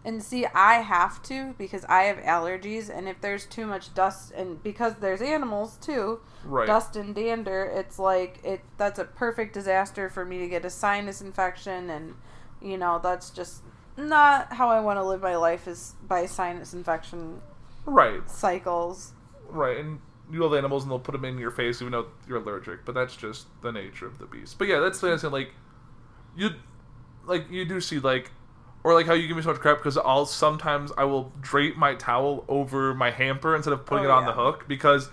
And 0.05 0.21
see, 0.23 0.47
I 0.47 0.75
have 0.75 1.23
to 1.25 1.55
because 1.59 1.85
I 1.85 2.03
have 2.05 2.17
allergies, 2.19 2.91
and 2.91 3.09
if 3.09 3.21
there's 3.21 3.47
too 3.47 3.67
much 3.67 3.95
dust, 3.95 4.33
and 4.33 4.61
because 4.63 4.97
there's 4.97 5.23
animals 5.23 5.77
too, 5.77 6.21
right. 6.45 6.67
dust 6.67 6.97
and 6.97 7.15
dander, 7.15 7.71
it's 7.73 8.01
like 8.01 8.41
it. 8.43 8.63
That's 8.79 8.99
a 8.99 9.05
perfect 9.05 9.55
disaster 9.55 10.09
for 10.09 10.25
me 10.25 10.39
to 10.41 10.49
get 10.49 10.65
a 10.65 10.71
sinus 10.71 11.21
infection, 11.21 11.89
and 11.89 12.15
you 12.61 12.77
know 12.79 12.99
that's 13.01 13.31
just 13.31 13.63
not 13.97 14.53
how 14.53 14.69
I 14.71 14.81
want 14.81 14.99
to 14.99 15.05
live 15.05 15.23
my 15.23 15.37
life 15.37 15.69
is 15.69 15.95
by 16.09 16.27
sinus 16.27 16.73
infection 16.75 17.41
Right. 17.85 18.29
cycles. 18.29 19.13
Right, 19.49 19.79
and 19.79 20.01
you 20.31 20.41
love 20.41 20.55
animals, 20.55 20.83
and 20.83 20.91
they'll 20.91 20.99
put 20.99 21.13
them 21.13 21.25
in 21.25 21.39
your 21.39 21.51
face 21.51 21.83
even 21.83 21.93
though 21.93 22.07
you're 22.27 22.39
allergic. 22.39 22.85
But 22.85 22.95
that's 22.95 23.17
just 23.17 23.47
the 23.63 23.73
nature 23.73 24.07
of 24.07 24.19
the 24.19 24.27
beast. 24.27 24.59
But 24.59 24.69
yeah, 24.69 24.81
that's 24.81 25.01
the 25.01 25.17
thing. 25.17 25.31
Like, 25.31 25.53
you, 26.37 26.51
like 27.25 27.51
you 27.51 27.65
do 27.65 27.81
see 27.81 27.99
like, 27.99 28.31
or 28.85 28.95
like 28.95 29.07
how 29.07 29.15
you 29.15 29.29
give 29.29 29.37
me 29.37 29.43
so 29.43 29.51
much 29.51 29.61
crap 29.61 29.79
because 29.79 29.97
I'll 29.97 30.27
sometimes 30.27 30.91
I 30.99 31.05
will 31.05 31.33
drape 31.41 31.77
my 31.77 31.95
towel 31.95 32.45
over 32.49 32.95
my 32.95 33.11
hamper 33.11 33.55
instead 33.55 33.73
of 33.73 33.87
putting 33.87 34.07
Oh, 34.07 34.09
it 34.09 34.13
on 34.13 34.23
yeah. 34.25 34.31
the 34.31 34.33
hook 34.35 34.65
because 34.69 35.11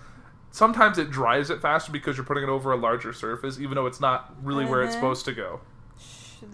sometimes 0.51 0.97
it 0.97 1.11
dries 1.11 1.49
it 1.49 1.61
faster 1.61 1.91
because 1.91 2.17
you're 2.17 2.25
putting 2.25 2.43
it 2.43 2.49
over 2.49 2.71
a 2.71 2.77
larger 2.77 3.13
surface, 3.13 3.59
even 3.59 3.75
though 3.75 3.85
it's 3.85 3.99
not 4.01 4.33
really 4.43 4.65
where 4.65 4.81
it's 4.81 4.95
Mhm. 4.95 4.99
supposed 4.99 5.25
to 5.25 5.33
go. 5.33 5.59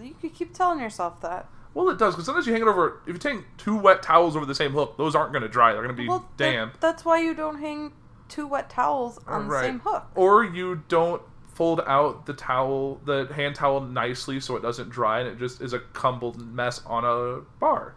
You 0.00 0.14
could 0.20 0.34
keep 0.34 0.52
telling 0.52 0.80
yourself 0.80 1.20
that. 1.22 1.48
Well, 1.72 1.88
it 1.90 1.98
does 1.98 2.14
because 2.14 2.26
sometimes 2.26 2.46
you 2.46 2.52
hang 2.52 2.62
it 2.62 2.68
over. 2.68 3.00
If 3.06 3.12
you 3.14 3.18
take 3.18 3.56
two 3.58 3.76
wet 3.76 4.02
towels 4.02 4.34
over 4.36 4.44
the 4.46 4.54
same 4.54 4.72
hook, 4.72 4.96
those 4.96 5.14
aren't 5.14 5.32
going 5.32 5.42
to 5.42 5.48
dry. 5.48 5.72
They're 5.72 5.82
going 5.82 5.94
to 5.94 6.02
be 6.02 6.08
Well, 6.08 6.28
that- 6.36 6.52
damp. 6.52 6.80
that's 6.80 7.04
why 7.04 7.18
you 7.20 7.34
don't 7.34 7.58
hang 7.60 7.92
two 8.28 8.46
wet 8.46 8.68
towels 8.70 9.20
on 9.28 9.46
Right. 9.46 9.60
the 9.60 9.66
same 9.68 9.80
hook. 9.80 10.04
Or 10.14 10.42
you 10.42 10.82
don't 10.88 11.22
fold 11.56 11.80
out 11.86 12.26
the 12.26 12.34
towel, 12.34 13.00
the 13.04 13.26
hand 13.34 13.54
towel 13.54 13.80
nicely 13.80 14.38
so 14.40 14.56
it 14.56 14.62
doesn't 14.62 14.90
dry 14.90 15.20
and 15.20 15.28
it 15.28 15.38
just 15.38 15.60
is 15.62 15.72
a 15.72 15.78
crumbled 15.78 16.38
mess 16.52 16.82
on 16.86 17.04
a 17.04 17.40
bar. 17.58 17.94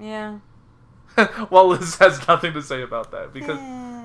Yeah. 0.00 0.38
well, 1.50 1.68
Liz 1.68 1.96
has 1.98 2.26
nothing 2.26 2.54
to 2.54 2.62
say 2.62 2.80
about 2.82 3.10
that 3.12 3.34
because 3.34 3.58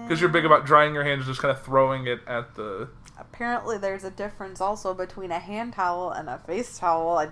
because 0.04 0.20
you're 0.22 0.30
big 0.30 0.46
about 0.46 0.66
drying 0.66 0.94
your 0.94 1.04
hands, 1.06 1.26
just 1.26 1.42
kind 1.42 1.56
of 1.56 1.64
throwing 1.64 2.06
it 2.06 2.20
at 2.28 2.56
the. 2.56 2.90
Apparently, 3.18 3.78
there's 3.78 4.04
a 4.04 4.12
difference 4.12 4.60
also 4.62 4.94
between 4.94 5.32
a 5.32 5.40
hand 5.40 5.74
towel 5.74 6.12
and 6.12 6.30
a 6.30 6.38
face 6.40 6.78
towel. 6.78 7.18
I, 7.18 7.30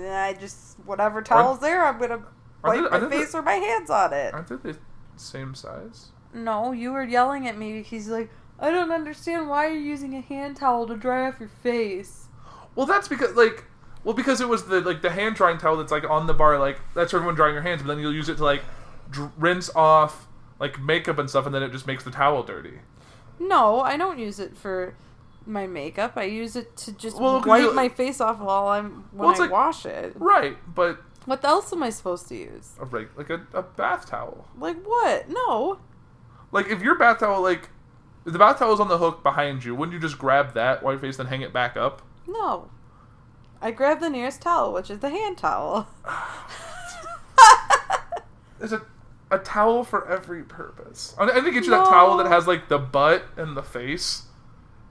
I 0.00 0.34
just 0.34 0.78
whatever 0.84 1.22
towel's 1.22 1.58
there, 1.58 1.84
I'm 1.84 1.98
gonna 1.98 2.22
wipe 2.62 2.76
they- 2.76 2.80
my 2.82 2.88
aren't 2.88 3.10
they- 3.10 3.18
face 3.18 3.34
or 3.34 3.42
my 3.42 3.54
hands 3.54 3.90
on 3.90 4.12
it. 4.12 4.32
Aren't 4.32 4.48
they 4.48 4.72
the 4.72 4.78
same 5.16 5.54
size? 5.56 6.08
No, 6.32 6.70
you 6.70 6.92
were 6.92 7.02
yelling 7.02 7.48
at 7.48 7.58
me 7.58 7.78
because 7.82 8.06
you're 8.06 8.16
like, 8.20 8.30
I 8.60 8.70
don't 8.70 8.90
understand 8.92 9.48
why 9.48 9.68
you're 9.68 9.78
using 9.80 10.14
a 10.14 10.20
hand 10.20 10.56
towel 10.56 10.86
to 10.86 10.96
dry 10.96 11.26
off 11.28 11.40
your 11.40 11.48
face. 11.48 12.28
Well, 12.74 12.86
that's 12.86 13.08
because 13.08 13.34
like. 13.34 13.64
Well, 14.02 14.14
because 14.14 14.40
it 14.40 14.48
was 14.48 14.64
the 14.64 14.80
like 14.80 15.02
the 15.02 15.10
hand 15.10 15.36
drying 15.36 15.58
towel 15.58 15.76
that's 15.76 15.92
like 15.92 16.08
on 16.08 16.26
the 16.26 16.32
bar, 16.34 16.58
like 16.58 16.78
that's 16.94 17.10
for 17.10 17.18
everyone 17.18 17.34
drying 17.34 17.52
your 17.54 17.62
hands, 17.62 17.82
but 17.82 17.88
then 17.88 17.98
you'll 17.98 18.14
use 18.14 18.28
it 18.30 18.36
to 18.38 18.44
like 18.44 18.62
dr- 19.10 19.30
rinse 19.36 19.68
off 19.74 20.26
like 20.58 20.80
makeup 20.80 21.18
and 21.18 21.28
stuff, 21.28 21.44
and 21.46 21.54
then 21.54 21.62
it 21.62 21.70
just 21.72 21.86
makes 21.86 22.02
the 22.04 22.10
towel 22.10 22.42
dirty. 22.42 22.78
No, 23.38 23.80
I 23.80 23.96
don't 23.98 24.18
use 24.18 24.38
it 24.40 24.56
for 24.56 24.94
my 25.46 25.66
makeup. 25.66 26.12
I 26.16 26.24
use 26.24 26.56
it 26.56 26.76
to 26.78 26.92
just 26.92 27.18
Well, 27.20 27.42
wipe 27.42 27.62
you- 27.62 27.72
my 27.74 27.88
face 27.90 28.20
off 28.22 28.38
while 28.40 28.68
I'm 28.68 29.04
when 29.12 29.26
Well, 29.28 29.34
I 29.34 29.38
like- 29.38 29.50
wash 29.50 29.84
it. 29.84 30.12
Right, 30.16 30.56
but 30.74 31.02
What 31.26 31.44
else 31.44 31.70
am 31.72 31.82
I 31.82 31.90
supposed 31.90 32.26
to 32.28 32.36
use? 32.36 32.72
a 32.80 32.86
reg- 32.86 33.10
like 33.16 33.28
a, 33.28 33.46
a 33.52 33.62
bath 33.62 34.06
towel. 34.06 34.46
Like 34.58 34.82
what? 34.82 35.28
No. 35.28 35.78
Like 36.52 36.68
if 36.68 36.80
your 36.82 36.94
bath 36.96 37.18
towel 37.20 37.42
like 37.42 37.68
If 38.26 38.32
the 38.32 38.38
bath 38.38 38.58
towel 38.58 38.74
is 38.74 38.80
on 38.80 38.88
the 38.88 38.98
hook 38.98 39.22
behind 39.22 39.64
you, 39.64 39.74
wouldn't 39.74 39.94
you 39.94 40.00
just 40.00 40.18
grab 40.18 40.54
that 40.54 40.82
white 40.82 41.00
face 41.00 41.18
and 41.18 41.28
hang 41.28 41.40
it 41.40 41.52
back 41.52 41.76
up? 41.76 42.02
No. 42.26 42.68
I 43.62 43.70
grab 43.70 44.00
the 44.00 44.10
nearest 44.10 44.42
towel, 44.42 44.72
which 44.72 44.90
is 44.90 45.00
the 45.00 45.10
hand 45.10 45.38
towel. 45.38 45.88
There's 48.58 48.72
a 48.72 48.82
a 49.30 49.38
towel 49.38 49.84
for 49.84 50.08
every 50.08 50.42
purpose. 50.42 51.14
I 51.18 51.24
I 51.24 51.34
need 51.36 51.44
to 51.44 51.50
get 51.52 51.64
you 51.64 51.70
that 51.70 51.86
towel 51.86 52.16
that 52.18 52.26
has 52.26 52.46
like 52.46 52.68
the 52.68 52.78
butt 52.78 53.24
and 53.36 53.56
the 53.56 53.62
face, 53.62 54.24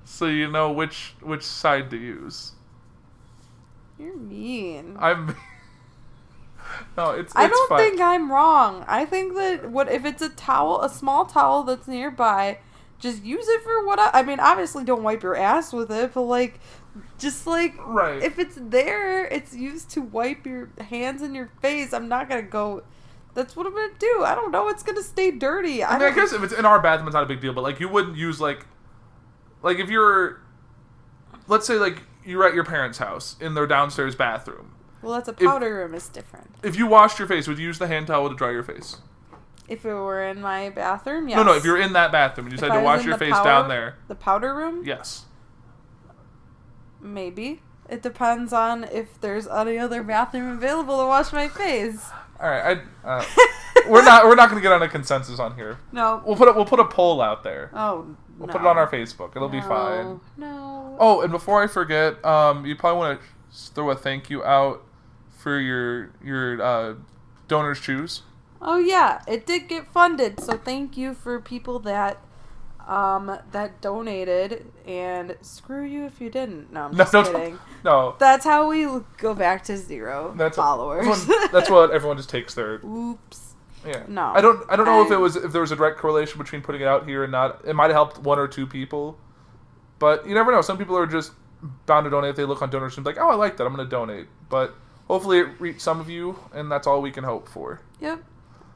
so 0.05 0.25
you 0.25 0.49
know 0.49 0.71
which 0.71 1.13
which 1.21 1.43
side 1.43 1.89
to 1.91 1.97
use. 1.97 2.53
You're 3.97 4.15
mean. 4.15 4.95
I'm. 4.97 5.27
no, 6.97 7.11
it's. 7.11 7.35
I 7.35 7.45
it's 7.45 7.53
don't 7.53 7.69
fine. 7.69 7.79
think 7.79 8.01
I'm 8.01 8.31
wrong. 8.31 8.85
I 8.87 9.05
think 9.05 9.35
that 9.35 9.69
what 9.69 9.91
if 9.91 10.05
it's 10.05 10.21
a 10.21 10.29
towel, 10.29 10.81
a 10.81 10.89
small 10.89 11.25
towel 11.25 11.63
that's 11.63 11.87
nearby, 11.87 12.59
just 12.99 13.23
use 13.23 13.47
it 13.47 13.61
for 13.63 13.85
what 13.85 13.99
I, 13.99 14.11
I 14.19 14.23
mean. 14.23 14.39
Obviously, 14.39 14.83
don't 14.83 15.03
wipe 15.03 15.23
your 15.23 15.35
ass 15.35 15.71
with 15.73 15.91
it, 15.91 16.13
but 16.13 16.21
like, 16.23 16.59
just 17.17 17.47
like 17.47 17.73
Right. 17.85 18.21
if 18.21 18.37
it's 18.39 18.57
there, 18.59 19.25
it's 19.25 19.55
used 19.55 19.89
to 19.91 20.01
wipe 20.01 20.45
your 20.45 20.69
hands 20.89 21.21
and 21.21 21.35
your 21.35 21.49
face. 21.61 21.93
I'm 21.93 22.07
not 22.07 22.29
gonna 22.29 22.41
go. 22.41 22.83
That's 23.35 23.55
what 23.55 23.65
I'm 23.67 23.73
gonna 23.73 23.93
do. 23.99 24.23
I 24.25 24.35
don't 24.35 24.51
know. 24.51 24.67
It's 24.69 24.83
gonna 24.83 25.03
stay 25.03 25.31
dirty. 25.31 25.83
I, 25.83 25.95
I 25.95 25.99
mean, 25.99 26.11
I 26.11 26.15
guess 26.15 26.33
if 26.33 26.43
it's 26.43 26.53
in 26.53 26.65
our 26.65 26.79
bathroom, 26.81 27.07
it's 27.07 27.13
not 27.13 27.23
a 27.23 27.27
big 27.27 27.39
deal. 27.41 27.53
But 27.53 27.61
like, 27.61 27.79
you 27.79 27.87
wouldn't 27.87 28.17
use 28.17 28.41
like, 28.41 28.65
like 29.63 29.79
if 29.79 29.89
you're, 29.89 30.41
let's 31.47 31.65
say 31.67 31.75
like 31.75 32.03
you're 32.25 32.45
at 32.45 32.53
your 32.53 32.65
parents' 32.65 32.97
house 32.97 33.35
in 33.39 33.53
their 33.53 33.65
downstairs 33.67 34.15
bathroom. 34.15 34.73
Well, 35.01 35.13
that's 35.13 35.29
a 35.29 35.33
powder 35.33 35.75
room 35.75 35.93
is 35.95 36.09
different. 36.09 36.49
If 36.63 36.75
you 36.75 36.85
washed 36.85 37.19
your 37.19 37.27
face, 37.29 37.47
would 37.47 37.57
you 37.57 37.65
use 37.67 37.79
the 37.79 37.87
hand 37.87 38.07
towel 38.07 38.27
to 38.29 38.35
dry 38.35 38.51
your 38.51 38.63
face? 38.63 38.97
If 39.69 39.85
it 39.85 39.93
were 39.93 40.23
in 40.27 40.41
my 40.41 40.69
bathroom, 40.71 41.29
yes. 41.29 41.37
No, 41.37 41.43
no. 41.43 41.53
If 41.53 41.63
you're 41.63 41.79
in 41.79 41.93
that 41.93 42.11
bathroom 42.11 42.47
and 42.47 42.53
you 42.53 42.55
If 42.57 42.61
decide 42.61 42.77
to 42.79 42.83
wash 42.83 43.05
your 43.05 43.17
face 43.17 43.31
powder- 43.33 43.47
down 43.49 43.69
there, 43.69 43.95
the 44.07 44.15
powder 44.15 44.53
room, 44.55 44.83
yes. 44.83 45.25
maybe. 46.99 47.61
It 47.89 48.01
depends 48.03 48.53
on 48.53 48.83
if 48.85 49.19
there's 49.21 49.47
any 49.47 49.77
other 49.79 50.03
bathroom 50.03 50.49
available 50.57 50.99
to 50.99 51.05
wash 51.07 51.33
my 51.33 51.47
face. 51.47 52.05
All 52.39 52.49
right. 52.49 52.79
I, 53.03 53.07
uh, 53.07 53.25
we're 53.87 54.03
not. 54.03 54.25
We're 54.25 54.35
not 54.35 54.49
going 54.49 54.61
to 54.61 54.63
get 54.67 54.71
on 54.71 54.81
a 54.83 54.87
consensus 54.89 55.39
on 55.39 55.55
here. 55.55 55.79
No. 55.91 56.21
We'll 56.25 56.35
put 56.35 56.47
a, 56.47 56.51
we'll 56.53 56.65
put 56.65 56.79
a 56.79 56.85
poll 56.85 57.21
out 57.21 57.43
there. 57.43 57.71
Oh, 57.73 58.15
We'll 58.37 58.47
no. 58.47 58.53
put 58.53 58.61
it 58.61 58.67
on 58.67 58.77
our 58.77 58.87
Facebook. 58.89 59.35
It'll 59.35 59.49
be 59.49 59.59
fine. 59.61 60.21
No. 60.37 60.95
Oh, 60.99 61.21
and 61.21 61.31
before 61.31 61.61
I 61.63 61.67
forget, 61.67 62.23
um, 62.23 62.65
you 62.65 62.75
probably 62.75 62.99
want 62.99 63.19
to 63.21 63.27
throw 63.73 63.89
a 63.89 63.95
thank 63.95 64.29
you 64.29 64.43
out 64.43 64.83
for 65.31 65.59
your 65.59 66.11
your 66.23 66.61
uh, 66.61 66.93
DonorsChoose. 67.49 68.21
Oh 68.61 68.77
yeah, 68.77 69.21
it 69.27 69.45
did 69.45 69.67
get 69.67 69.87
funded. 69.91 70.39
So 70.39 70.53
thank 70.57 70.97
you 70.97 71.13
for 71.13 71.39
people 71.39 71.79
that 71.79 72.19
um 72.87 73.37
that 73.51 73.79
donated 73.81 74.65
and 74.85 75.37
screw 75.41 75.83
you 75.83 76.05
if 76.05 76.19
you 76.19 76.29
didn't. 76.29 76.71
No, 76.73 76.85
I'm 76.85 76.95
just 76.97 77.13
no, 77.13 77.23
kidding. 77.23 77.59
no. 77.83 78.15
That's 78.19 78.43
how 78.45 78.67
we 78.69 78.85
go 79.17 79.33
back 79.33 79.63
to 79.65 79.77
zero 79.77 80.33
That's 80.37 80.57
followers. 80.57 81.05
That's 81.05 81.27
what, 81.27 81.51
that's 81.51 81.69
what 81.69 81.91
everyone 81.91 82.17
just 82.17 82.29
takes 82.29 82.53
their 82.55 82.75
Oops. 82.85 83.53
yeah. 83.85 84.03
No. 84.07 84.31
I 84.35 84.41
don't 84.41 84.65
I 84.69 84.75
don't 84.75 84.85
know 84.85 85.03
if 85.05 85.11
it 85.11 85.17
was 85.17 85.35
if 85.35 85.51
there 85.51 85.61
was 85.61 85.71
a 85.71 85.75
direct 85.75 85.97
correlation 85.99 86.37
between 86.37 86.61
putting 86.61 86.81
it 86.81 86.87
out 86.87 87.07
here 87.07 87.23
and 87.23 87.31
not. 87.31 87.61
It 87.65 87.75
might 87.75 87.85
have 87.85 87.93
helped 87.93 88.17
one 88.19 88.39
or 88.39 88.47
two 88.47 88.65
people, 88.67 89.17
but 89.99 90.27
you 90.27 90.33
never 90.33 90.51
know. 90.51 90.61
Some 90.61 90.77
people 90.77 90.97
are 90.97 91.07
just 91.07 91.31
bound 91.85 92.05
to 92.05 92.09
donate 92.09 92.31
if 92.31 92.35
they 92.35 92.45
look 92.45 92.61
on 92.61 92.69
donors 92.69 92.95
and 92.97 93.03
be 93.03 93.11
like, 93.11 93.19
oh, 93.19 93.29
I 93.29 93.35
like 93.35 93.57
that, 93.57 93.65
I'm 93.67 93.75
going 93.75 93.85
to 93.85 93.89
donate. 93.89 94.27
But 94.49 94.73
hopefully 95.07 95.39
it 95.39 95.47
reached 95.59 95.81
some 95.81 95.99
of 95.99 96.09
you, 96.09 96.39
and 96.53 96.71
that's 96.71 96.87
all 96.87 97.01
we 97.01 97.11
can 97.11 97.23
hope 97.25 97.49
for. 97.49 97.81
Yep. 97.99 98.23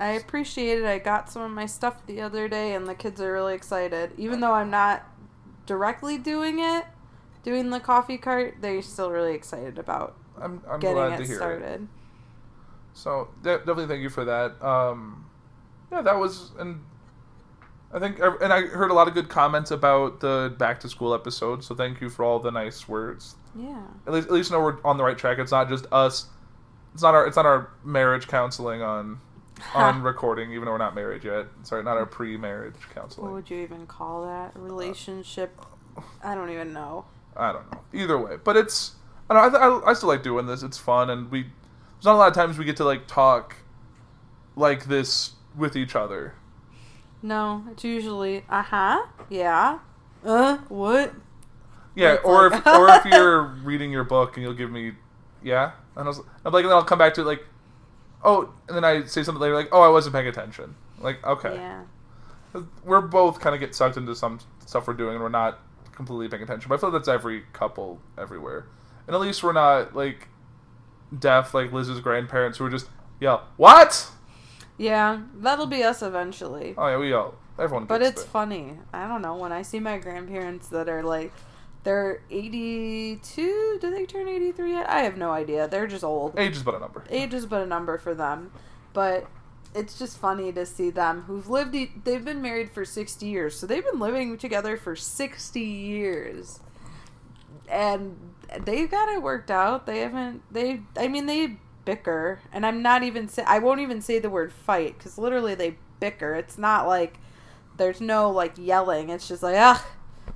I 0.03 0.11
appreciate 0.11 0.79
it. 0.79 0.85
I 0.85 0.99
got 0.99 1.29
some 1.29 1.43
of 1.43 1.51
my 1.51 1.65
stuff 1.65 2.05
the 2.07 2.19
other 2.19 2.49
day 2.49 2.75
and 2.75 2.85
the 2.85 2.93
kids 2.93 3.21
are 3.21 3.31
really 3.31 3.55
excited. 3.55 4.11
Even 4.17 4.41
though 4.41 4.51
I'm 4.51 4.69
not 4.69 5.07
directly 5.65 6.17
doing 6.17 6.59
it, 6.59 6.83
doing 7.43 7.69
the 7.69 7.79
coffee 7.79 8.17
cart, 8.17 8.57
they're 8.59 8.81
still 8.81 9.11
really 9.11 9.33
excited 9.33 9.79
about 9.79 10.17
I'm 10.37 10.61
I'm 10.69 10.81
getting 10.81 10.97
glad 10.97 11.13
it 11.13 11.17
to 11.19 11.25
hear 11.25 11.35
it. 11.35 11.37
started. 11.37 11.87
So 12.91 13.29
de- 13.43 13.59
definitely 13.59 13.87
thank 13.87 14.01
you 14.01 14.09
for 14.09 14.25
that. 14.25 14.61
Um, 14.61 15.25
yeah, 15.89 16.01
that 16.01 16.19
was 16.19 16.51
and 16.59 16.83
I 17.93 17.99
think 17.99 18.19
and 18.19 18.51
I 18.51 18.63
heard 18.63 18.91
a 18.91 18.93
lot 18.93 19.07
of 19.07 19.13
good 19.13 19.29
comments 19.29 19.71
about 19.71 20.19
the 20.19 20.53
back 20.57 20.81
to 20.81 20.89
school 20.89 21.13
episode. 21.13 21.63
So 21.63 21.75
thank 21.75 22.01
you 22.01 22.09
for 22.09 22.25
all 22.25 22.39
the 22.39 22.51
nice 22.51 22.89
words. 22.89 23.35
Yeah. 23.55 23.83
At 24.05 24.11
least 24.11 24.27
at 24.27 24.33
least 24.33 24.51
know 24.51 24.59
we're 24.59 24.83
on 24.83 24.97
the 24.97 25.03
right 25.05 25.17
track. 25.17 25.39
It's 25.39 25.53
not 25.53 25.69
just 25.69 25.85
us. 25.93 26.27
It's 26.93 27.03
not 27.03 27.15
our 27.15 27.25
it's 27.25 27.37
not 27.37 27.45
our 27.45 27.69
marriage 27.85 28.27
counseling 28.27 28.81
on 28.81 29.21
on 29.75 30.01
recording, 30.03 30.51
even 30.51 30.65
though 30.65 30.71
we're 30.71 30.77
not 30.77 30.95
married 30.95 31.23
yet. 31.23 31.47
Sorry, 31.63 31.83
not 31.83 31.97
our 31.97 32.05
pre-marriage 32.05 32.75
counseling. 32.93 33.25
What 33.27 33.33
would 33.35 33.49
you 33.49 33.57
even 33.61 33.85
call 33.87 34.25
that? 34.25 34.51
Relationship? 34.55 35.59
I 36.23 36.35
don't 36.35 36.49
even 36.49 36.73
know. 36.73 37.05
I 37.35 37.51
don't 37.51 37.71
know. 37.71 37.79
Either 37.93 38.17
way, 38.17 38.37
but 38.43 38.55
it's 38.57 38.93
I 39.29 39.33
don't 39.33 39.53
know, 39.53 39.59
I, 39.59 39.87
I 39.87 39.89
I 39.91 39.93
still 39.93 40.09
like 40.09 40.23
doing 40.23 40.45
this. 40.45 40.63
It's 40.63 40.77
fun, 40.77 41.09
and 41.09 41.29
we 41.31 41.43
there's 41.43 42.05
not 42.05 42.15
a 42.15 42.17
lot 42.17 42.27
of 42.27 42.33
times 42.33 42.57
we 42.57 42.65
get 42.65 42.77
to 42.77 42.85
like 42.85 43.07
talk 43.07 43.55
like 44.55 44.85
this 44.85 45.31
with 45.55 45.75
each 45.75 45.95
other. 45.95 46.33
No, 47.21 47.63
it's 47.71 47.83
usually, 47.83 48.43
uh 48.49 48.61
huh, 48.63 49.05
yeah, 49.29 49.79
uh, 50.25 50.57
what? 50.67 51.13
Yeah, 51.95 52.17
or 52.23 52.49
like- 52.49 52.59
if 52.59 52.67
or 52.73 52.89
if 52.89 53.05
you're 53.05 53.43
reading 53.43 53.91
your 53.91 54.03
book 54.03 54.35
and 54.35 54.43
you'll 54.43 54.53
give 54.53 54.69
me, 54.71 54.93
yeah, 55.41 55.71
and 55.95 56.03
I 56.05 56.07
was, 56.07 56.19
I'm 56.43 56.51
like, 56.51 56.63
and 56.63 56.71
then 56.71 56.77
I'll 56.77 56.83
come 56.83 56.99
back 56.99 57.13
to 57.15 57.21
it 57.21 57.25
like, 57.25 57.45
oh, 58.23 58.53
and 58.67 58.75
then 58.77 58.83
I 58.83 59.03
say 59.05 59.23
something 59.23 59.41
later 59.41 59.55
like, 59.55 59.69
oh, 59.71 59.81
I 59.81 59.89
wasn't 59.89 60.15
paying 60.15 60.27
attention. 60.27 60.75
Like, 60.99 61.25
okay, 61.25 61.55
Yeah. 61.55 61.83
we're 62.83 63.01
both 63.01 63.39
kind 63.39 63.53
of 63.53 63.59
get 63.59 63.75
sucked 63.75 63.97
into 63.97 64.15
some 64.15 64.39
stuff 64.65 64.87
we're 64.87 64.93
doing 64.93 65.15
and 65.15 65.21
we're 65.23 65.29
not 65.29 65.59
completely 65.93 66.27
paying 66.29 66.43
attention. 66.43 66.69
But 66.69 66.75
I 66.75 66.77
feel 66.79 66.89
like 66.89 66.99
that's 67.01 67.07
every 67.09 67.43
couple 67.53 67.99
everywhere, 68.17 68.65
and 69.07 69.15
at 69.15 69.21
least 69.21 69.43
we're 69.43 69.53
not 69.53 69.95
like 69.95 70.27
deaf 71.19 71.53
like 71.53 71.71
Liz's 71.71 71.99
grandparents 71.99 72.57
who 72.57 72.65
are 72.65 72.69
just 72.69 72.87
yell 73.19 73.47
what? 73.57 74.09
Yeah, 74.77 75.21
that'll 75.35 75.67
be 75.67 75.83
us 75.83 76.01
eventually. 76.01 76.73
Oh 76.77 76.87
yeah, 76.87 76.97
we 76.97 77.13
all. 77.13 77.35
Everyone. 77.59 77.85
But 77.85 78.01
it's 78.01 78.23
it. 78.23 78.27
funny. 78.27 78.79
I 78.91 79.07
don't 79.07 79.21
know. 79.21 79.35
When 79.35 79.51
I 79.51 79.61
see 79.61 79.79
my 79.79 79.99
grandparents 79.99 80.69
that 80.69 80.89
are 80.89 81.03
like, 81.03 81.31
they're 81.83 82.21
82. 82.31 83.77
Do 83.81 83.91
they 83.91 84.05
turn 84.05 84.27
83 84.27 84.71
yet? 84.71 84.89
I 84.89 85.01
have 85.01 85.17
no 85.17 85.31
idea. 85.31 85.67
They're 85.67 85.87
just 85.87 86.03
old. 86.03 86.37
Age 86.39 86.55
is 86.55 86.63
but 86.63 86.75
a 86.75 86.79
number. 86.79 87.03
Age 87.09 87.33
is 87.33 87.45
but 87.45 87.61
a 87.61 87.65
number 87.65 87.97
for 87.97 88.13
them. 88.13 88.51
But 88.93 89.27
it's 89.75 89.97
just 89.99 90.17
funny 90.17 90.51
to 90.53 90.65
see 90.65 90.89
them 90.89 91.23
who've 91.23 91.49
lived, 91.49 91.75
e- 91.75 91.91
they've 92.03 92.23
been 92.23 92.41
married 92.41 92.71
for 92.71 92.85
60 92.85 93.25
years. 93.25 93.57
So 93.57 93.67
they've 93.67 93.83
been 93.83 93.99
living 93.99 94.37
together 94.37 94.77
for 94.77 94.95
60 94.95 95.59
years. 95.59 96.61
And 97.69 98.17
they've 98.63 98.89
got 98.89 99.09
it 99.09 99.21
worked 99.21 99.51
out. 99.51 99.85
They 99.85 99.99
haven't, 99.99 100.41
they, 100.51 100.81
I 100.97 101.07
mean, 101.09 101.25
they 101.25 101.57
bicker. 101.83 102.39
And 102.53 102.65
I'm 102.65 102.81
not 102.81 103.03
even, 103.03 103.27
say, 103.27 103.43
I 103.45 103.59
won't 103.59 103.81
even 103.81 103.99
say 104.01 104.19
the 104.19 104.29
word 104.29 104.53
fight 104.53 104.97
because 104.97 105.17
literally 105.17 105.55
they 105.55 105.77
bicker. 105.99 106.33
It's 106.35 106.57
not 106.57 106.87
like, 106.87 107.17
there's 107.75 107.99
no 107.99 108.29
like 108.29 108.53
yelling. 108.57 109.09
It's 109.09 109.27
just 109.27 109.43
like, 109.43 109.55
ugh. 109.57 109.81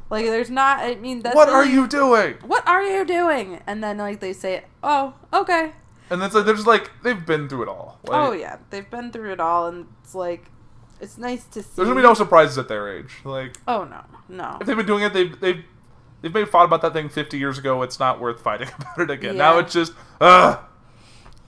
Like 0.10 0.26
there's 0.26 0.50
not, 0.50 0.80
I 0.80 0.96
mean, 0.96 1.22
that's 1.22 1.36
what 1.36 1.50
are 1.50 1.65
you 1.65 1.88
doing? 1.88 2.36
What 2.46 2.67
are 2.67 2.84
you 2.84 3.06
doing? 3.06 3.62
And 3.67 3.84
then 3.84 3.98
like 3.98 4.20
they 4.20 4.34
say, 4.34 4.63
oh, 4.82 5.13
okay. 5.34 5.74
And 6.10 6.22
then 6.22 6.32
like 6.32 6.46
they're 6.46 6.56
just 6.56 6.67
like 6.67 6.89
they've 7.04 7.26
been 7.26 7.50
through 7.50 7.63
it 7.63 7.67
all. 7.67 8.00
Like, 8.04 8.17
oh 8.17 8.32
yeah, 8.32 8.58
they've 8.70 8.89
been 8.89 9.12
through 9.12 9.34
it 9.34 9.39
all, 9.41 9.67
and 9.67 9.88
it's 10.02 10.15
like, 10.15 10.50
it's 11.02 11.17
nice 11.17 11.43
to 11.46 11.62
see. 11.62 11.70
There's 11.76 11.88
gonna 11.89 12.00
be 12.00 12.08
no 12.08 12.13
surprises 12.13 12.58
at 12.58 12.70
their 12.70 12.88
age. 12.98 13.12
Like 13.26 13.58
Oh 13.67 13.84
no, 13.84 14.04
no. 14.30 14.58
if 14.62 14.67
they've 14.67 14.78
been 14.78 14.86
doing 14.86 15.04
it, 15.04 15.13
they've 15.13 15.38
they've 15.39 15.63
they've 16.22 16.34
maybe 16.34 16.50
fought 16.50 16.63
about 16.65 16.82
that 16.84 16.93
thing 16.93 17.10
50 17.10 17.38
years 17.38 17.58
ago. 17.58 17.82
It's 17.82 18.00
not 18.00 18.22
worth 18.22 18.41
fighting 18.41 18.70
about 18.80 19.00
it 19.00 19.12
again. 19.12 19.36
Now 19.38 19.58
it's 19.60 19.74
just 19.74 19.91
ugh. 20.22 20.60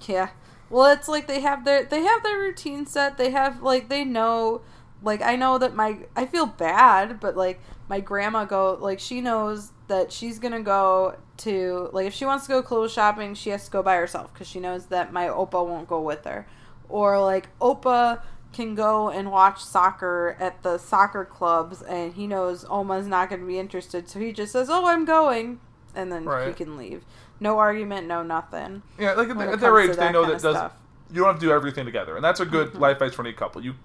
Yeah. 0.06 0.30
Well, 0.69 0.91
it's 0.91 1.08
like 1.08 1.28
they 1.28 1.39
have 1.39 1.65
their 1.65 1.86
they 1.86 2.02
have 2.02 2.22
their 2.24 2.38
routine 2.38 2.86
set. 2.86 3.17
They 3.17 3.32
have 3.32 3.62
like 3.62 3.89
they 3.89 4.04
know 4.04 4.62
like 5.02 5.22
I 5.22 5.36
know 5.36 5.58
that 5.58 5.76
my 5.76 6.00
I 6.16 6.26
feel 6.26 6.46
bad, 6.46 7.20
but 7.20 7.36
like 7.38 7.60
my 7.88 8.00
grandma 8.00 8.46
go 8.46 8.78
like 8.80 9.00
she 9.00 9.22
knows 9.22 9.72
that 9.88 10.12
she's 10.12 10.40
to 10.40 10.60
go 10.62 11.18
to 11.38 11.90
like 11.94 12.06
if 12.08 12.14
she 12.14 12.26
wants 12.26 12.46
to 12.46 12.50
go 12.50 12.62
clothes 12.62 12.92
shopping, 12.94 13.34
she 13.34 13.50
has 13.52 13.66
to 13.66 13.72
go 13.72 13.82
by 13.82 13.96
herself 13.96 14.34
cuz 14.34 14.48
she 14.48 14.60
knows 14.60 14.88
that 14.88 15.12
my 15.13 15.28
opa 15.28 15.65
won't 15.65 15.88
go 15.88 16.02
with 16.02 16.26
her. 16.26 16.46
Or 16.90 17.19
like 17.21 17.48
opa 17.60 18.21
can 18.52 18.73
go 18.76 19.10
and 19.10 19.32
watch 19.32 19.63
soccer 19.63 20.36
at 20.40 20.63
the 20.63 20.78
soccer 20.80 21.23
clubs 21.23 21.82
and 21.84 22.13
he 22.15 22.26
knows 22.28 22.65
Oma's 22.65 23.06
not 23.08 23.30
to 23.42 23.48
be 23.48 23.60
interested, 23.60 24.10
so 24.10 24.19
he 24.19 24.32
just 24.34 24.52
says, 24.52 24.69
"Oh, 24.71 24.88
I'm 24.88 25.06
going." 25.06 25.60
And 25.96 26.12
then 26.12 26.23
he 26.48 26.54
can 26.54 26.76
leave. 26.78 27.04
No 27.40 27.58
argument, 27.60 28.08
no 28.08 28.23
nothing. 28.23 28.82
Yeah, 28.98 29.13
like 29.13 29.30
at, 29.30 29.38
the- 29.38 29.52
at 29.52 29.60
their 29.60 29.80
age, 29.80 29.96
they 29.96 30.12
know 30.12 30.26
that 30.26 30.42
does 30.42 30.56
stuff. 30.56 30.73
you 31.12 31.17
don't 31.21 31.28
have 31.32 31.40
to 31.40 31.46
do 31.46 31.52
everything 31.52 31.86
together, 31.86 32.15
and 32.15 32.23
that's 32.23 32.40
a 32.40 32.46
good 32.46 32.69
Mm-hmm. 32.69 32.80
life 32.80 32.94
advice 32.94 33.13
for 33.13 33.21
any 33.21 33.34
couple. 33.34 33.63
You 33.63 33.76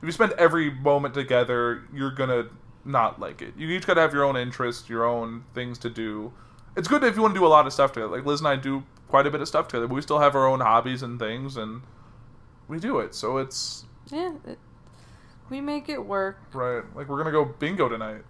if 0.00 0.06
you 0.06 0.12
spend 0.12 0.32
every 0.32 0.70
moment 0.70 1.14
together, 1.14 1.82
you're 1.92 2.10
gonna 2.12 2.46
not 2.84 3.20
like 3.20 3.42
it. 3.42 3.54
You 3.56 3.68
each 3.68 3.86
gotta 3.86 4.00
have 4.00 4.12
your 4.14 4.24
own 4.24 4.36
interests, 4.36 4.88
your 4.88 5.04
own 5.04 5.44
things 5.54 5.78
to 5.80 5.90
do. 5.90 6.32
It's 6.76 6.88
good 6.88 7.02
if 7.04 7.16
you 7.16 7.22
want 7.22 7.34
to 7.34 7.40
do 7.40 7.46
a 7.46 7.48
lot 7.48 7.66
of 7.66 7.72
stuff 7.72 7.92
together. 7.92 8.16
Like 8.16 8.24
Liz 8.26 8.40
and 8.40 8.48
I 8.48 8.56
do 8.56 8.84
quite 9.08 9.26
a 9.26 9.30
bit 9.30 9.40
of 9.40 9.48
stuff 9.48 9.68
together, 9.68 9.86
but 9.88 9.94
we 9.94 10.02
still 10.02 10.18
have 10.20 10.34
our 10.36 10.46
own 10.46 10.60
hobbies 10.60 11.02
and 11.02 11.18
things, 11.18 11.56
and 11.56 11.82
we 12.68 12.78
do 12.78 12.98
it. 13.00 13.14
So 13.14 13.38
it's 13.38 13.84
Yeah. 14.10 14.32
It, 14.46 14.58
We 15.50 15.60
make 15.60 15.88
it 15.88 16.04
work. 16.04 16.38
Right. 16.52 16.84
Like 16.94 17.08
we're 17.08 17.18
gonna 17.18 17.32
go 17.32 17.44
bingo 17.44 17.88
tonight 17.88 18.22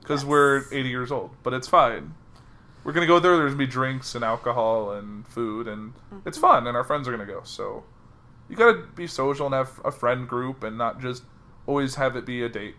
because 0.00 0.24
we're 0.24 0.64
80 0.72 0.88
years 0.88 1.12
old, 1.12 1.30
but 1.42 1.52
it's 1.52 1.68
fine. 1.68 2.14
We're 2.84 2.92
gonna 2.92 3.06
go 3.06 3.18
there. 3.18 3.36
There's 3.36 3.52
gonna 3.52 3.58
be 3.58 3.70
drinks 3.70 4.14
and 4.14 4.24
alcohol 4.24 4.92
and 4.92 5.26
food, 5.28 5.68
and 5.68 5.92
it's 6.24 6.38
Mm-hmm. 6.38 6.46
fun. 6.46 6.66
And 6.66 6.76
our 6.76 6.84
friends 6.84 7.06
are 7.06 7.10
gonna 7.10 7.26
go. 7.26 7.42
So 7.44 7.84
you 8.50 8.56
gotta 8.56 8.82
be 8.96 9.06
social 9.06 9.46
and 9.46 9.54
have 9.54 9.80
a 9.84 9.92
friend 9.92 10.28
group, 10.28 10.64
and 10.64 10.76
not 10.76 11.00
just 11.00 11.22
always 11.66 11.94
have 11.94 12.16
it 12.16 12.26
be 12.26 12.42
a 12.42 12.48
date. 12.48 12.74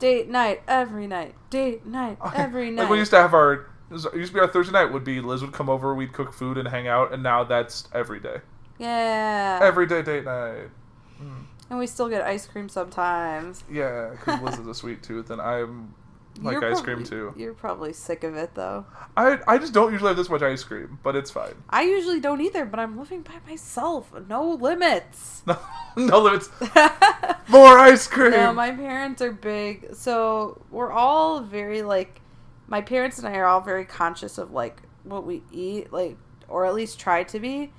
Date 0.00 0.28
night 0.28 0.62
every 0.66 1.06
night. 1.06 1.34
Date 1.48 1.86
night 1.86 2.18
every 2.34 2.70
night. 2.70 2.82
Like 2.82 2.90
we 2.90 2.98
used 2.98 3.12
to 3.12 3.18
have 3.18 3.32
our. 3.32 3.66
It, 3.88 4.14
used 4.14 4.32
to 4.32 4.34
be 4.34 4.40
our 4.40 4.48
Thursday 4.48 4.72
night. 4.72 4.86
Would 4.86 5.04
be 5.04 5.20
Liz 5.20 5.42
would 5.42 5.52
come 5.52 5.70
over, 5.70 5.94
we'd 5.94 6.12
cook 6.12 6.32
food 6.32 6.58
and 6.58 6.66
hang 6.66 6.88
out, 6.88 7.12
and 7.12 7.22
now 7.22 7.44
that's 7.44 7.88
every 7.92 8.18
day. 8.18 8.38
yeah. 8.78 9.60
Every 9.62 9.86
day 9.86 10.02
date 10.02 10.24
night. 10.24 10.68
Hmm. 11.18 11.44
and 11.70 11.78
we 11.78 11.86
still 11.86 12.10
get 12.10 12.20
ice 12.22 12.46
cream 12.46 12.68
sometimes. 12.68 13.64
Yeah, 13.70 14.10
because 14.10 14.42
Liz 14.42 14.58
is 14.58 14.66
a 14.66 14.74
sweet 14.74 15.02
tooth, 15.02 15.30
and 15.30 15.40
I'm 15.40 15.94
like 16.42 16.52
You're 16.54 16.64
ice 16.64 16.80
probably- 16.80 16.94
cream 16.94 17.04
too. 17.06 17.34
You're 17.36 17.54
probably 17.54 17.92
sick 17.92 18.24
of 18.24 18.34
it 18.36 18.54
though. 18.54 18.86
I 19.16 19.38
I 19.46 19.58
just 19.58 19.72
don't 19.72 19.92
usually 19.92 20.08
have 20.08 20.16
this 20.16 20.28
much 20.30 20.42
ice 20.42 20.62
cream, 20.64 20.98
but 21.02 21.16
it's 21.16 21.30
fine. 21.30 21.54
I 21.70 21.82
usually 21.82 22.20
don't 22.20 22.40
either, 22.40 22.64
but 22.64 22.78
I'm 22.80 22.98
living 22.98 23.22
by 23.22 23.34
myself. 23.48 24.12
No 24.28 24.50
limits. 24.50 25.42
No, 25.96 26.06
no 26.06 26.18
limits. 26.20 26.50
More 27.48 27.78
ice 27.78 28.06
cream. 28.06 28.32
No, 28.32 28.52
my 28.52 28.70
parents 28.72 29.22
are 29.22 29.32
big. 29.32 29.94
So 29.94 30.60
we're 30.70 30.92
all 30.92 31.40
very 31.40 31.82
like 31.82 32.20
my 32.68 32.80
parents 32.82 33.18
and 33.18 33.26
I 33.28 33.36
are 33.38 33.46
all 33.46 33.60
very 33.60 33.84
conscious 33.84 34.36
of 34.38 34.50
like 34.52 34.82
what 35.04 35.24
we 35.24 35.42
eat, 35.52 35.92
like 35.92 36.16
or 36.48 36.66
at 36.66 36.74
least 36.74 36.98
try 37.00 37.22
to 37.24 37.40
be. 37.40 37.72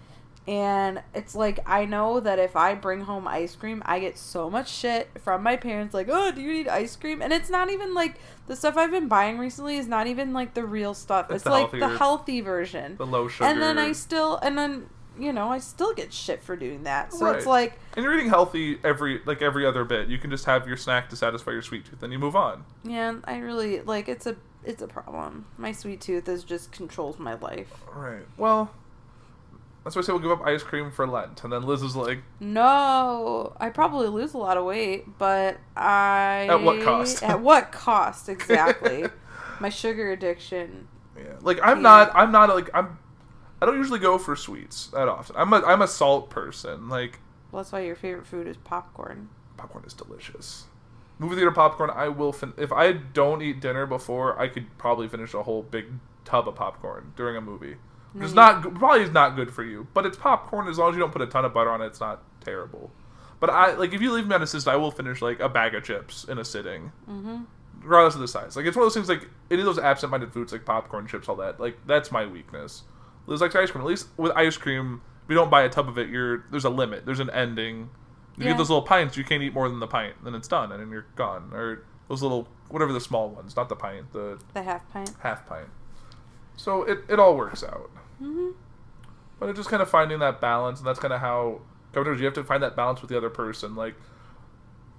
And 0.48 1.02
it's 1.14 1.36
like 1.36 1.60
I 1.66 1.84
know 1.84 2.22
that 2.22 2.39
if 2.39 2.56
I 2.56 2.74
bring 2.74 3.02
home 3.02 3.28
ice 3.28 3.54
cream, 3.56 3.84
I 3.86 4.00
get 4.00 4.18
so 4.18 4.50
much 4.50 4.70
shit 4.72 5.10
from 5.20 5.43
my 5.43 5.58
parents 5.58 5.93
like, 5.93 6.08
"Oh, 6.10 6.32
do 6.32 6.41
you 6.41 6.54
need 6.54 6.70
ice 6.70 6.95
cream?" 6.95 7.22
And 7.22 7.34
it's 7.34 7.50
not 7.50 7.70
even 7.70 7.93
like 7.93 8.16
the 8.48 8.56
stuff 8.56 8.78
I've 8.78 8.91
been 8.91 9.10
buying 9.10 9.38
recently 9.38 9.76
is 9.76 9.88
not 9.88 10.08
even 10.08 10.32
like 10.32 10.54
the 10.54 10.64
real 10.64 10.93
stuff. 10.93 11.26
It's 11.26 11.36
It's, 11.36 11.43
the 11.43 11.50
like 11.50 11.72
the 11.72 11.98
healthy 11.98 12.39
version. 12.39 12.95
the 12.95 13.06
low 13.06 13.28
sugar. 13.28 13.50
And 13.50 13.62
then 13.62 13.78
I 13.78 13.91
still 13.91 14.38
and 14.38 14.58
then 14.58 14.89
you 15.20 15.34
know, 15.34 15.50
I 15.50 15.58
still 15.58 15.93
get 15.93 16.14
shit 16.14 16.43
for 16.43 16.56
doing 16.56 16.84
that. 16.84 17.12
So 17.12 17.30
it's 17.32 17.45
like 17.45 17.74
and 17.95 18.04
you're 18.04 18.14
eating 18.16 18.30
healthy 18.30 18.78
every 18.84 19.22
like 19.26 19.41
every 19.41 19.66
other 19.66 19.84
bit. 19.84 20.08
You 20.08 20.18
can 20.18 20.30
just 20.30 20.45
have 20.45 20.68
your 20.68 20.78
snack 20.78 21.10
to 21.10 21.16
satisfy 21.18 21.52
your 21.52 21.62
sweet 21.62 21.86
tooth, 21.86 22.04
and 22.04 22.14
you 22.14 22.20
move 22.20 22.36
on. 22.36 22.64
Yeah, 22.84 23.16
I 23.26 23.39
really 23.39 23.82
like 23.82 24.08
it's 24.08 24.28
a 24.28 24.38
it's 24.64 24.82
a 24.82 24.88
problem. 24.88 25.45
My 25.58 25.72
sweet 25.72 26.00
tooth 26.02 26.30
is 26.30 26.43
just 26.43 26.72
controls 26.72 27.20
my 27.20 27.34
life. 27.34 27.74
Right. 27.93 28.26
Well, 28.38 28.72
that's 29.88 29.95
why 29.95 30.01
I 30.01 30.03
say 30.03 30.11
we'll 30.11 30.21
give 30.21 30.31
up 30.31 30.45
ice 30.45 30.63
cream 30.63 30.91
for 30.91 31.07
Lent, 31.07 31.43
and 31.45 31.53
then 31.53 31.63
Liz 31.63 31.81
is 31.81 31.95
like, 31.95 32.19
No, 32.41 33.53
I 33.59 33.69
probably 33.69 34.09
lose 34.09 34.33
a 34.33 34.38
lot 34.38 34.57
of 34.57 34.65
weight, 34.65 35.17
but 35.17 35.57
I 35.77 36.47
At 36.49 36.61
what 36.61 36.83
cost? 36.83 37.23
At 37.23 37.39
what 37.41 37.71
cost 37.71 38.27
exactly? 38.29 39.05
my 39.59 39.69
sugar 39.69 40.11
addiction. 40.11 40.88
yeah, 41.17 41.33
like 41.41 41.59
I'm 41.63 41.77
Yeah. 41.77 41.83
not, 41.83 42.11
I'm 42.13 42.31
not 42.31 42.49
like 42.49 42.69
I'm. 42.73 42.99
I 43.61 43.65
don't 43.65 43.77
usually 43.77 43.99
go 43.99 44.17
for 44.17 44.35
sweets 44.35 44.88
that 44.88 45.07
often. 45.07 45.35
I'm 45.38 45.51
a 45.53 45.61
I'm 45.61 45.81
a 45.81 45.88
salt 45.88 46.29
person. 46.29 46.89
Like 46.89 47.19
Well, 47.51 47.63
that's 47.63 47.71
why 47.71 47.79
your 47.81 47.95
favorite 47.95 48.27
food 48.27 48.45
is 48.47 48.57
popcorn. 48.57 49.29
popcorn 49.55 49.83
is 49.85 49.93
delicious. 49.93 50.65
Movie 51.17 51.35
theater 51.35 51.51
popcorn, 51.51 51.89
I 51.89 52.09
will. 52.09 52.31
Fin- 52.33 52.53
if 52.57 52.71
I 52.71 52.91
don't 52.91 53.41
eat 53.41 53.59
dinner 53.61 53.88
before, 53.88 54.39
I 54.39 54.47
could 54.49 54.77
probably 54.77 55.07
finish 55.07 55.33
a 55.33 55.41
whole 55.43 55.63
big 55.63 55.85
tub 56.25 56.47
of 56.47 56.53
popcorn 56.55 57.13
during 57.15 57.35
a 57.38 57.41
movie. 57.41 57.77
Which 58.18 58.28
is 58.30 58.34
not 58.34 58.61
probably 58.76 59.01
is 59.01 59.11
not 59.11 59.36
good 59.36 59.51
for 59.53 59.63
you, 59.63 59.88
but 59.93 60.05
it's 60.05 60.18
popcorn. 60.18 60.68
As 60.68 60.78
long 60.78 60.89
as 60.89 60.95
you 60.95 60.99
don't 61.01 61.11
put 61.11 61.22
a 61.22 61.28
ton 61.28 61.45
of 61.45 61.53
butter 61.53 61.70
on 61.70 61.82
it, 61.82 61.88
it's 61.88 61.99
not 61.99 62.24
terrible. 62.41 62.91
But 63.39 63.49
I 63.49 63.74
like 63.76 63.93
if 63.93 64.01
you 64.01 64.11
leave 64.11 64.28
me 64.28 64.36
unassisted, 64.36 64.72
I 64.72 64.76
will 64.78 64.91
finish 64.91 65.22
like 65.22 65.39
a 65.39 65.49
bag 65.49 65.76
of 65.76 65.84
chips 65.84 66.24
in 66.24 66.38
a 66.39 66.45
sitting, 66.45 66.91
mm-hmm. 67.09 67.43
regardless 67.82 68.15
of 68.15 68.22
the 68.22 68.28
size. 68.28 68.55
Like 68.55 68.65
it's 68.65 68.76
one 68.76 68.84
of 68.84 68.93
those 68.93 68.95
things 68.95 69.09
like 69.09 69.30
any 69.51 69.61
of 69.61 69.65
those 69.65 69.80
absent-minded 69.80 70.34
foods 70.34 70.51
like 70.51 70.65
popcorn, 70.65 71.07
chips, 71.07 71.30
all 71.30 71.36
that. 71.38 71.59
Like 71.59 71.78
that's 71.86 72.11
my 72.11 72.26
weakness. 72.26 72.84
Liz 73.28 73.41
likes 73.41 73.55
ice 73.55 73.70
cream. 73.72 73.82
At 73.84 73.88
least 73.88 74.07
with 74.18 74.32
ice 74.36 74.57
cream, 74.57 75.01
if 75.24 75.30
you 75.30 75.36
don't 75.36 75.51
buy 75.51 75.63
a 75.63 75.70
tub 75.70 75.88
of 75.88 75.97
it, 75.97 76.09
you're 76.09 76.45
there's 76.49 76.65
a 76.65 76.70
limit. 76.70 77.05
There's 77.05 77.20
an 77.20 77.30
ending. 77.30 77.89
You 78.38 78.45
Yeah. 78.45 78.51
get 78.51 78.57
those 78.57 78.70
little 78.70 78.84
pints, 78.86 79.18
you 79.18 79.24
can't 79.24 79.41
eat 79.43 79.53
more 79.53 79.68
than 79.70 79.80
the 79.80 79.88
pint, 79.88 80.15
then 80.24 80.34
it's 80.36 80.47
done, 80.47 80.72
and 80.72 80.80
then 80.82 80.89
you're 80.91 81.07
gone. 81.15 81.51
Or 81.53 81.84
those 82.07 82.22
little 82.24 82.47
whatever 82.70 82.93
the 82.93 83.01
small 83.01 83.30
ones, 83.30 83.55
not 83.55 83.70
the 83.70 83.76
pint, 83.76 84.13
the 84.13 84.39
The 84.53 84.63
half 84.63 84.88
pint. 84.91 85.11
half 85.20 85.45
pint. 85.47 85.68
So 86.55 86.84
it, 86.84 86.99
it 87.07 87.20
all 87.20 87.36
works 87.38 87.63
out. 87.63 87.91
Mm-hmm. 88.22 88.51
But 89.39 89.49
it's 89.49 89.57
just 89.57 89.70
kind 89.70 89.82
of 89.82 89.89
finding 89.89 90.20
that 90.20 90.41
balance, 90.41 90.80
and 90.80 90.88
that's 90.88 90.99
kind 90.99 91.13
of 91.13 91.20
how. 91.20 91.61
You 91.95 92.26
have 92.26 92.34
to 92.34 92.43
find 92.43 92.61
that 92.61 92.76
balance 92.76 93.01
with 93.01 93.09
the 93.09 93.18
other 93.18 93.30
person. 93.30 93.76
Like 93.76 93.95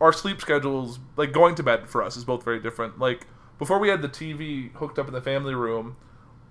our 0.01 0.12
sleep 0.12 0.41
schedules, 0.41 0.99
like 1.16 1.33
going 1.33 1.55
to 1.57 1.62
bed 1.62 1.89
for 1.89 2.03
us, 2.03 2.16
is 2.16 2.25
both 2.25 2.43
very 2.45 2.59
different. 2.59 2.99
Like 2.99 3.27
before 3.59 3.79
we 3.79 3.89
had 3.89 4.03
the 4.03 4.09
TV 4.09 4.73
hooked 4.75 4.99
up 4.99 5.07
in 5.07 5.12
the 5.14 5.21
family 5.21 5.55
room, 5.55 5.97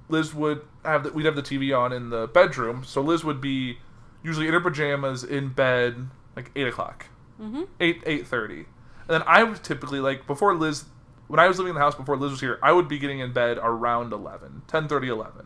Liz 0.10 0.34
would 0.34 0.62
have 0.86 1.04
the, 1.04 1.12
we'd 1.12 1.26
have 1.26 1.36
the 1.36 1.42
TV 1.42 1.78
on 1.78 1.92
in 1.92 2.10
the 2.12 2.28
bedroom, 2.28 2.84
so 2.86 3.02
Liz 3.02 3.24
would 3.26 3.42
be 3.42 3.80
usually 4.24 4.48
in 4.48 4.54
her 4.54 4.62
pajamas 4.62 5.24
in 5.24 5.50
bed 5.50 6.08
like 6.36 6.52
eight 6.56 6.68
o'clock, 6.68 7.08
Mm-hmm. 7.42 7.64
eight 7.82 8.02
eight 8.06 8.26
thirty, 8.28 8.60
and 8.60 9.10
then 9.10 9.24
I 9.26 9.44
was 9.44 9.60
typically 9.60 10.00
like 10.00 10.28
before 10.28 10.54
Liz. 10.56 10.86
When 11.28 11.42
I 11.42 11.48
was 11.48 11.58
living 11.58 11.72
in 11.72 11.76
the 11.76 11.82
house 11.82 11.96
before 11.96 12.16
Liz 12.16 12.32
was 12.32 12.40
here, 12.40 12.58
I 12.64 12.72
would 12.72 12.88
be 12.88 12.98
getting 13.00 13.20
in 13.20 13.34
bed 13.34 13.60
around 13.62 14.14
11, 14.14 14.62
10 14.66 14.88
30, 14.88 15.10
11. 15.10 15.46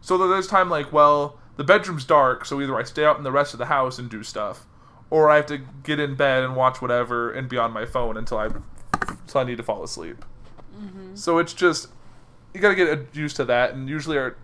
So 0.00 0.16
that 0.18 0.26
there's 0.28 0.46
time 0.46 0.70
like, 0.70 0.92
well, 0.92 1.38
the 1.56 1.64
bedroom's 1.64 2.04
dark, 2.04 2.44
so 2.44 2.60
either 2.60 2.76
I 2.76 2.84
stay 2.84 3.04
out 3.04 3.18
in 3.18 3.24
the 3.24 3.32
rest 3.32 3.54
of 3.54 3.58
the 3.58 3.66
house 3.66 3.98
and 3.98 4.10
do 4.10 4.22
stuff, 4.22 4.66
or 5.10 5.30
I 5.30 5.36
have 5.36 5.46
to 5.46 5.58
get 5.82 5.98
in 5.98 6.14
bed 6.14 6.42
and 6.42 6.54
watch 6.54 6.82
whatever 6.82 7.30
and 7.30 7.48
be 7.48 7.56
on 7.56 7.72
my 7.72 7.86
phone 7.86 8.16
until 8.16 8.38
I 8.38 8.48
until 9.08 9.40
I 9.40 9.44
need 9.44 9.56
to 9.56 9.62
fall 9.62 9.82
asleep. 9.82 10.24
Mm-hmm. 10.78 11.14
So 11.14 11.38
it's 11.38 11.52
just 11.52 11.88
you 12.54 12.60
got 12.60 12.70
to 12.70 12.74
get 12.74 13.14
used 13.14 13.36
to 13.36 13.44
that, 13.46 13.74
and 13.74 13.88
usually, 13.88 14.16
our, 14.18 14.36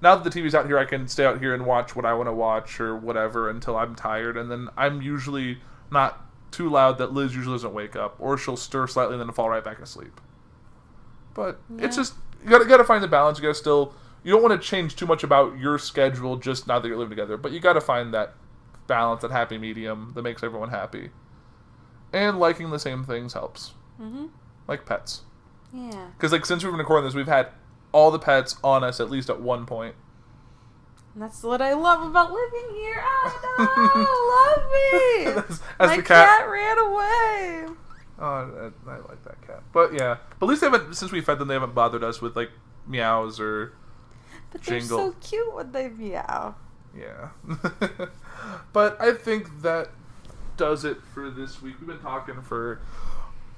now 0.00 0.16
that 0.16 0.30
the 0.30 0.40
TV's 0.40 0.54
out 0.54 0.66
here, 0.66 0.78
I 0.78 0.84
can 0.84 1.08
stay 1.08 1.24
out 1.24 1.40
here 1.40 1.54
and 1.54 1.66
watch 1.66 1.94
what 1.96 2.04
I 2.04 2.14
want 2.14 2.28
to 2.28 2.32
watch 2.32 2.80
or 2.80 2.96
whatever 2.96 3.50
until 3.50 3.76
I'm 3.76 3.94
tired, 3.94 4.36
and 4.36 4.50
then 4.50 4.68
I'm 4.76 5.02
usually 5.02 5.58
not 5.90 6.24
too 6.50 6.68
loud 6.70 6.98
that 6.98 7.12
Liz 7.12 7.34
usually 7.34 7.54
doesn't 7.54 7.74
wake 7.74 7.96
up, 7.96 8.16
or 8.18 8.38
she'll 8.38 8.56
stir 8.56 8.86
slightly 8.86 9.14
and 9.14 9.22
then 9.22 9.32
fall 9.32 9.50
right 9.50 9.64
back 9.64 9.80
asleep. 9.80 10.20
But 11.34 11.60
it's 11.78 11.96
just 11.96 12.14
you 12.42 12.50
got 12.50 12.58
to 12.58 12.64
got 12.64 12.78
to 12.78 12.84
find 12.84 13.02
the 13.02 13.08
balance. 13.08 13.38
You 13.38 13.42
got 13.42 13.48
to 13.48 13.54
still 13.54 13.94
you 14.24 14.32
don't 14.32 14.42
want 14.42 14.60
to 14.60 14.66
change 14.68 14.96
too 14.96 15.06
much 15.06 15.22
about 15.22 15.58
your 15.58 15.78
schedule 15.78 16.36
just 16.36 16.66
now 16.66 16.78
that 16.78 16.88
you're 16.88 16.96
living 16.96 17.10
together, 17.10 17.36
but 17.36 17.52
you 17.52 17.60
got 17.60 17.74
to 17.74 17.80
find 17.80 18.12
that 18.14 18.34
balance, 18.86 19.22
that 19.22 19.30
happy 19.30 19.58
medium 19.58 20.12
that 20.14 20.22
makes 20.22 20.42
everyone 20.42 20.70
happy. 20.70 21.10
And 22.12 22.38
liking 22.38 22.70
the 22.70 22.78
same 22.78 23.04
things 23.04 23.34
helps, 23.34 23.72
Mm-hmm. 24.00 24.26
like 24.66 24.86
pets. 24.86 25.22
Yeah. 25.72 26.06
Because 26.16 26.32
like 26.32 26.46
since 26.46 26.62
we've 26.64 26.72
been 26.72 26.78
recording 26.78 27.04
this, 27.06 27.14
we've 27.14 27.26
had 27.26 27.48
all 27.92 28.10
the 28.10 28.18
pets 28.18 28.56
on 28.64 28.82
us 28.84 29.00
at 29.00 29.10
least 29.10 29.28
at 29.28 29.40
one 29.40 29.66
point. 29.66 29.94
And 31.14 31.22
that's 31.22 31.42
what 31.42 31.60
I 31.60 31.74
love 31.74 32.06
about 32.06 32.32
living 32.32 32.74
here. 32.76 33.02
I 33.02 33.58
know, 35.26 35.34
love 35.34 35.42
me. 35.42 35.42
As- 35.54 35.60
as 35.80 35.88
My 35.90 35.96
the 35.96 36.02
cat- 36.02 36.28
cat 36.28 36.48
ran 36.48 36.78
away. 36.78 37.66
Oh, 38.20 38.24
I, 38.86 38.90
I 38.90 38.96
like 38.98 39.22
that 39.24 39.46
cat. 39.46 39.62
But 39.72 39.92
yeah, 39.94 40.16
but 40.38 40.46
at 40.46 40.48
least 40.48 40.60
they 40.62 40.66
haven't 40.70 40.94
since 40.94 41.12
we 41.12 41.20
fed 41.20 41.38
them, 41.38 41.48
they 41.48 41.54
haven't 41.54 41.74
bothered 41.74 42.02
us 42.02 42.20
with 42.22 42.36
like 42.36 42.50
meows 42.86 43.38
or 43.38 43.74
But 44.50 44.62
they're 44.62 44.80
so 44.80 45.12
cute 45.20 45.54
when 45.54 45.72
they 45.72 45.88
meow. 45.88 46.54
yeah. 46.96 47.28
but 48.72 49.00
I 49.00 49.12
think 49.12 49.62
that 49.62 49.90
does 50.56 50.84
it 50.84 50.98
for 51.14 51.30
this 51.30 51.60
week. 51.60 51.76
We've 51.80 51.88
been 51.88 52.00
talking 52.00 52.40
for 52.42 52.80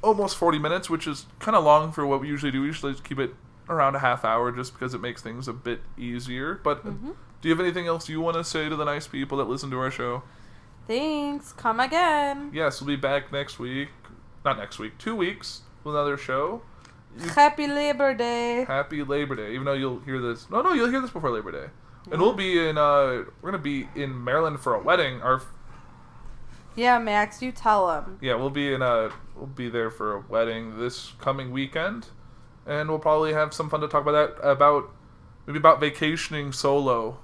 almost 0.03 0.37
forty 0.37 0.59
minutes, 0.59 0.91
which 0.91 1.07
is 1.07 1.27
kind 1.39 1.57
of 1.57 1.65
long 1.65 1.93
for 1.93 2.07
what 2.07 2.21
we 2.21 2.29
usually 2.29 2.53
do. 2.53 2.61
We 2.63 2.69
usually 2.69 2.95
keep 2.95 3.19
it 3.19 3.35
around 3.69 3.95
a 3.95 4.01
half 4.01 4.25
hour, 4.25 4.51
just 4.51 4.73
because 4.73 4.95
it 4.95 5.01
makes 5.01 5.23
things 5.23 5.47
a 5.47 5.53
bit 5.53 5.81
easier. 5.97 6.61
But 6.63 6.79
uh, 6.79 6.91
mm-hmm. 6.91 7.11
do 7.41 7.49
you 7.49 7.55
have 7.55 7.61
anything 7.65 7.87
else 7.87 8.09
you 8.09 8.21
want 8.21 8.37
to 8.37 8.45
say 8.45 8.69
to 8.69 8.77
the 8.77 8.85
nice 8.85 9.07
people 9.07 9.39
that 9.39 9.49
listen 9.49 9.71
to 9.71 9.79
our 9.79 9.91
show? 9.91 10.23
Thanks. 10.87 11.53
Come 11.53 11.79
again. 11.79 12.51
Yes, 12.53 12.81
we'll 12.81 12.89
be 12.89 12.97
back 12.97 13.33
next 13.33 13.59
week. 13.59 13.91
Not 14.45 14.59
next 14.59 14.79
week, 14.79 14.99
two 14.99 15.15
weeks 15.15 15.63
with 15.85 15.95
another 15.95 16.17
show. 16.17 16.63
Happy 17.35 17.67
Labor 17.67 18.15
Day. 18.15 18.65
Happy 18.65 19.03
Labor 19.05 19.35
Day. 19.37 19.53
Even 19.53 19.65
though 19.65 19.73
you'll 19.75 20.01
hear 20.01 20.21
this, 20.21 20.49
no, 20.51 20.63
no, 20.63 20.73
you'll 20.73 20.91
hear 20.91 21.01
this 21.01 21.11
before 21.11 21.31
Labor 21.31 21.53
Day, 21.53 21.67
and 22.11 22.21
we'll 22.21 22.33
be 22.35 22.59
in. 22.69 22.79
uh 22.79 23.25
We're 23.43 23.51
gonna 23.51 23.59
be 23.59 23.89
in 23.95 24.23
Maryland 24.25 24.61
for 24.61 24.75
a 24.75 24.83
wedding. 24.83 25.21
Our 25.23 25.43
Yeah, 26.77 26.99
Max, 26.99 27.43
you 27.43 27.53
tell 27.53 27.87
them. 27.89 28.19
yeah, 28.21 28.35
we'll 28.35 28.51
be 28.51 28.73
in 28.73 28.83
a. 28.83 29.11
We'll 29.37 29.47
be 29.47 29.69
there 29.71 29.91
for 29.91 30.15
a 30.17 30.21
wedding 30.29 30.79
this 30.79 31.13
coming 31.19 31.51
weekend, 31.51 32.09
and 32.67 32.89
we'll 32.91 32.99
probably 32.99 33.33
have 33.33 33.55
some 33.55 33.71
fun 33.71 33.81
to 33.81 33.89
talk 33.89 34.03
about 34.03 34.37
that. 34.41 34.49
About 34.49 34.91
maybe 35.47 35.59
about 35.59 35.81
vacationing 35.81 36.53
solo. 36.53 37.19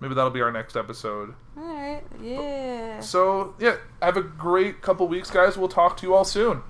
Maybe 0.00 0.14
that'll 0.14 0.30
be 0.30 0.40
our 0.42 0.50
next 0.52 0.76
episode. 0.76 1.34
All 1.56 1.62
right. 1.64 2.02
Yeah. 2.20 2.98
So 3.00 3.54
yeah, 3.60 3.76
have 4.00 4.16
a 4.16 4.22
great 4.22 4.82
couple 4.82 5.06
weeks, 5.08 5.30
guys. 5.30 5.56
We'll 5.56 5.68
talk 5.68 5.96
to 5.98 6.06
you 6.06 6.14
all 6.14 6.24
soon. 6.24 6.60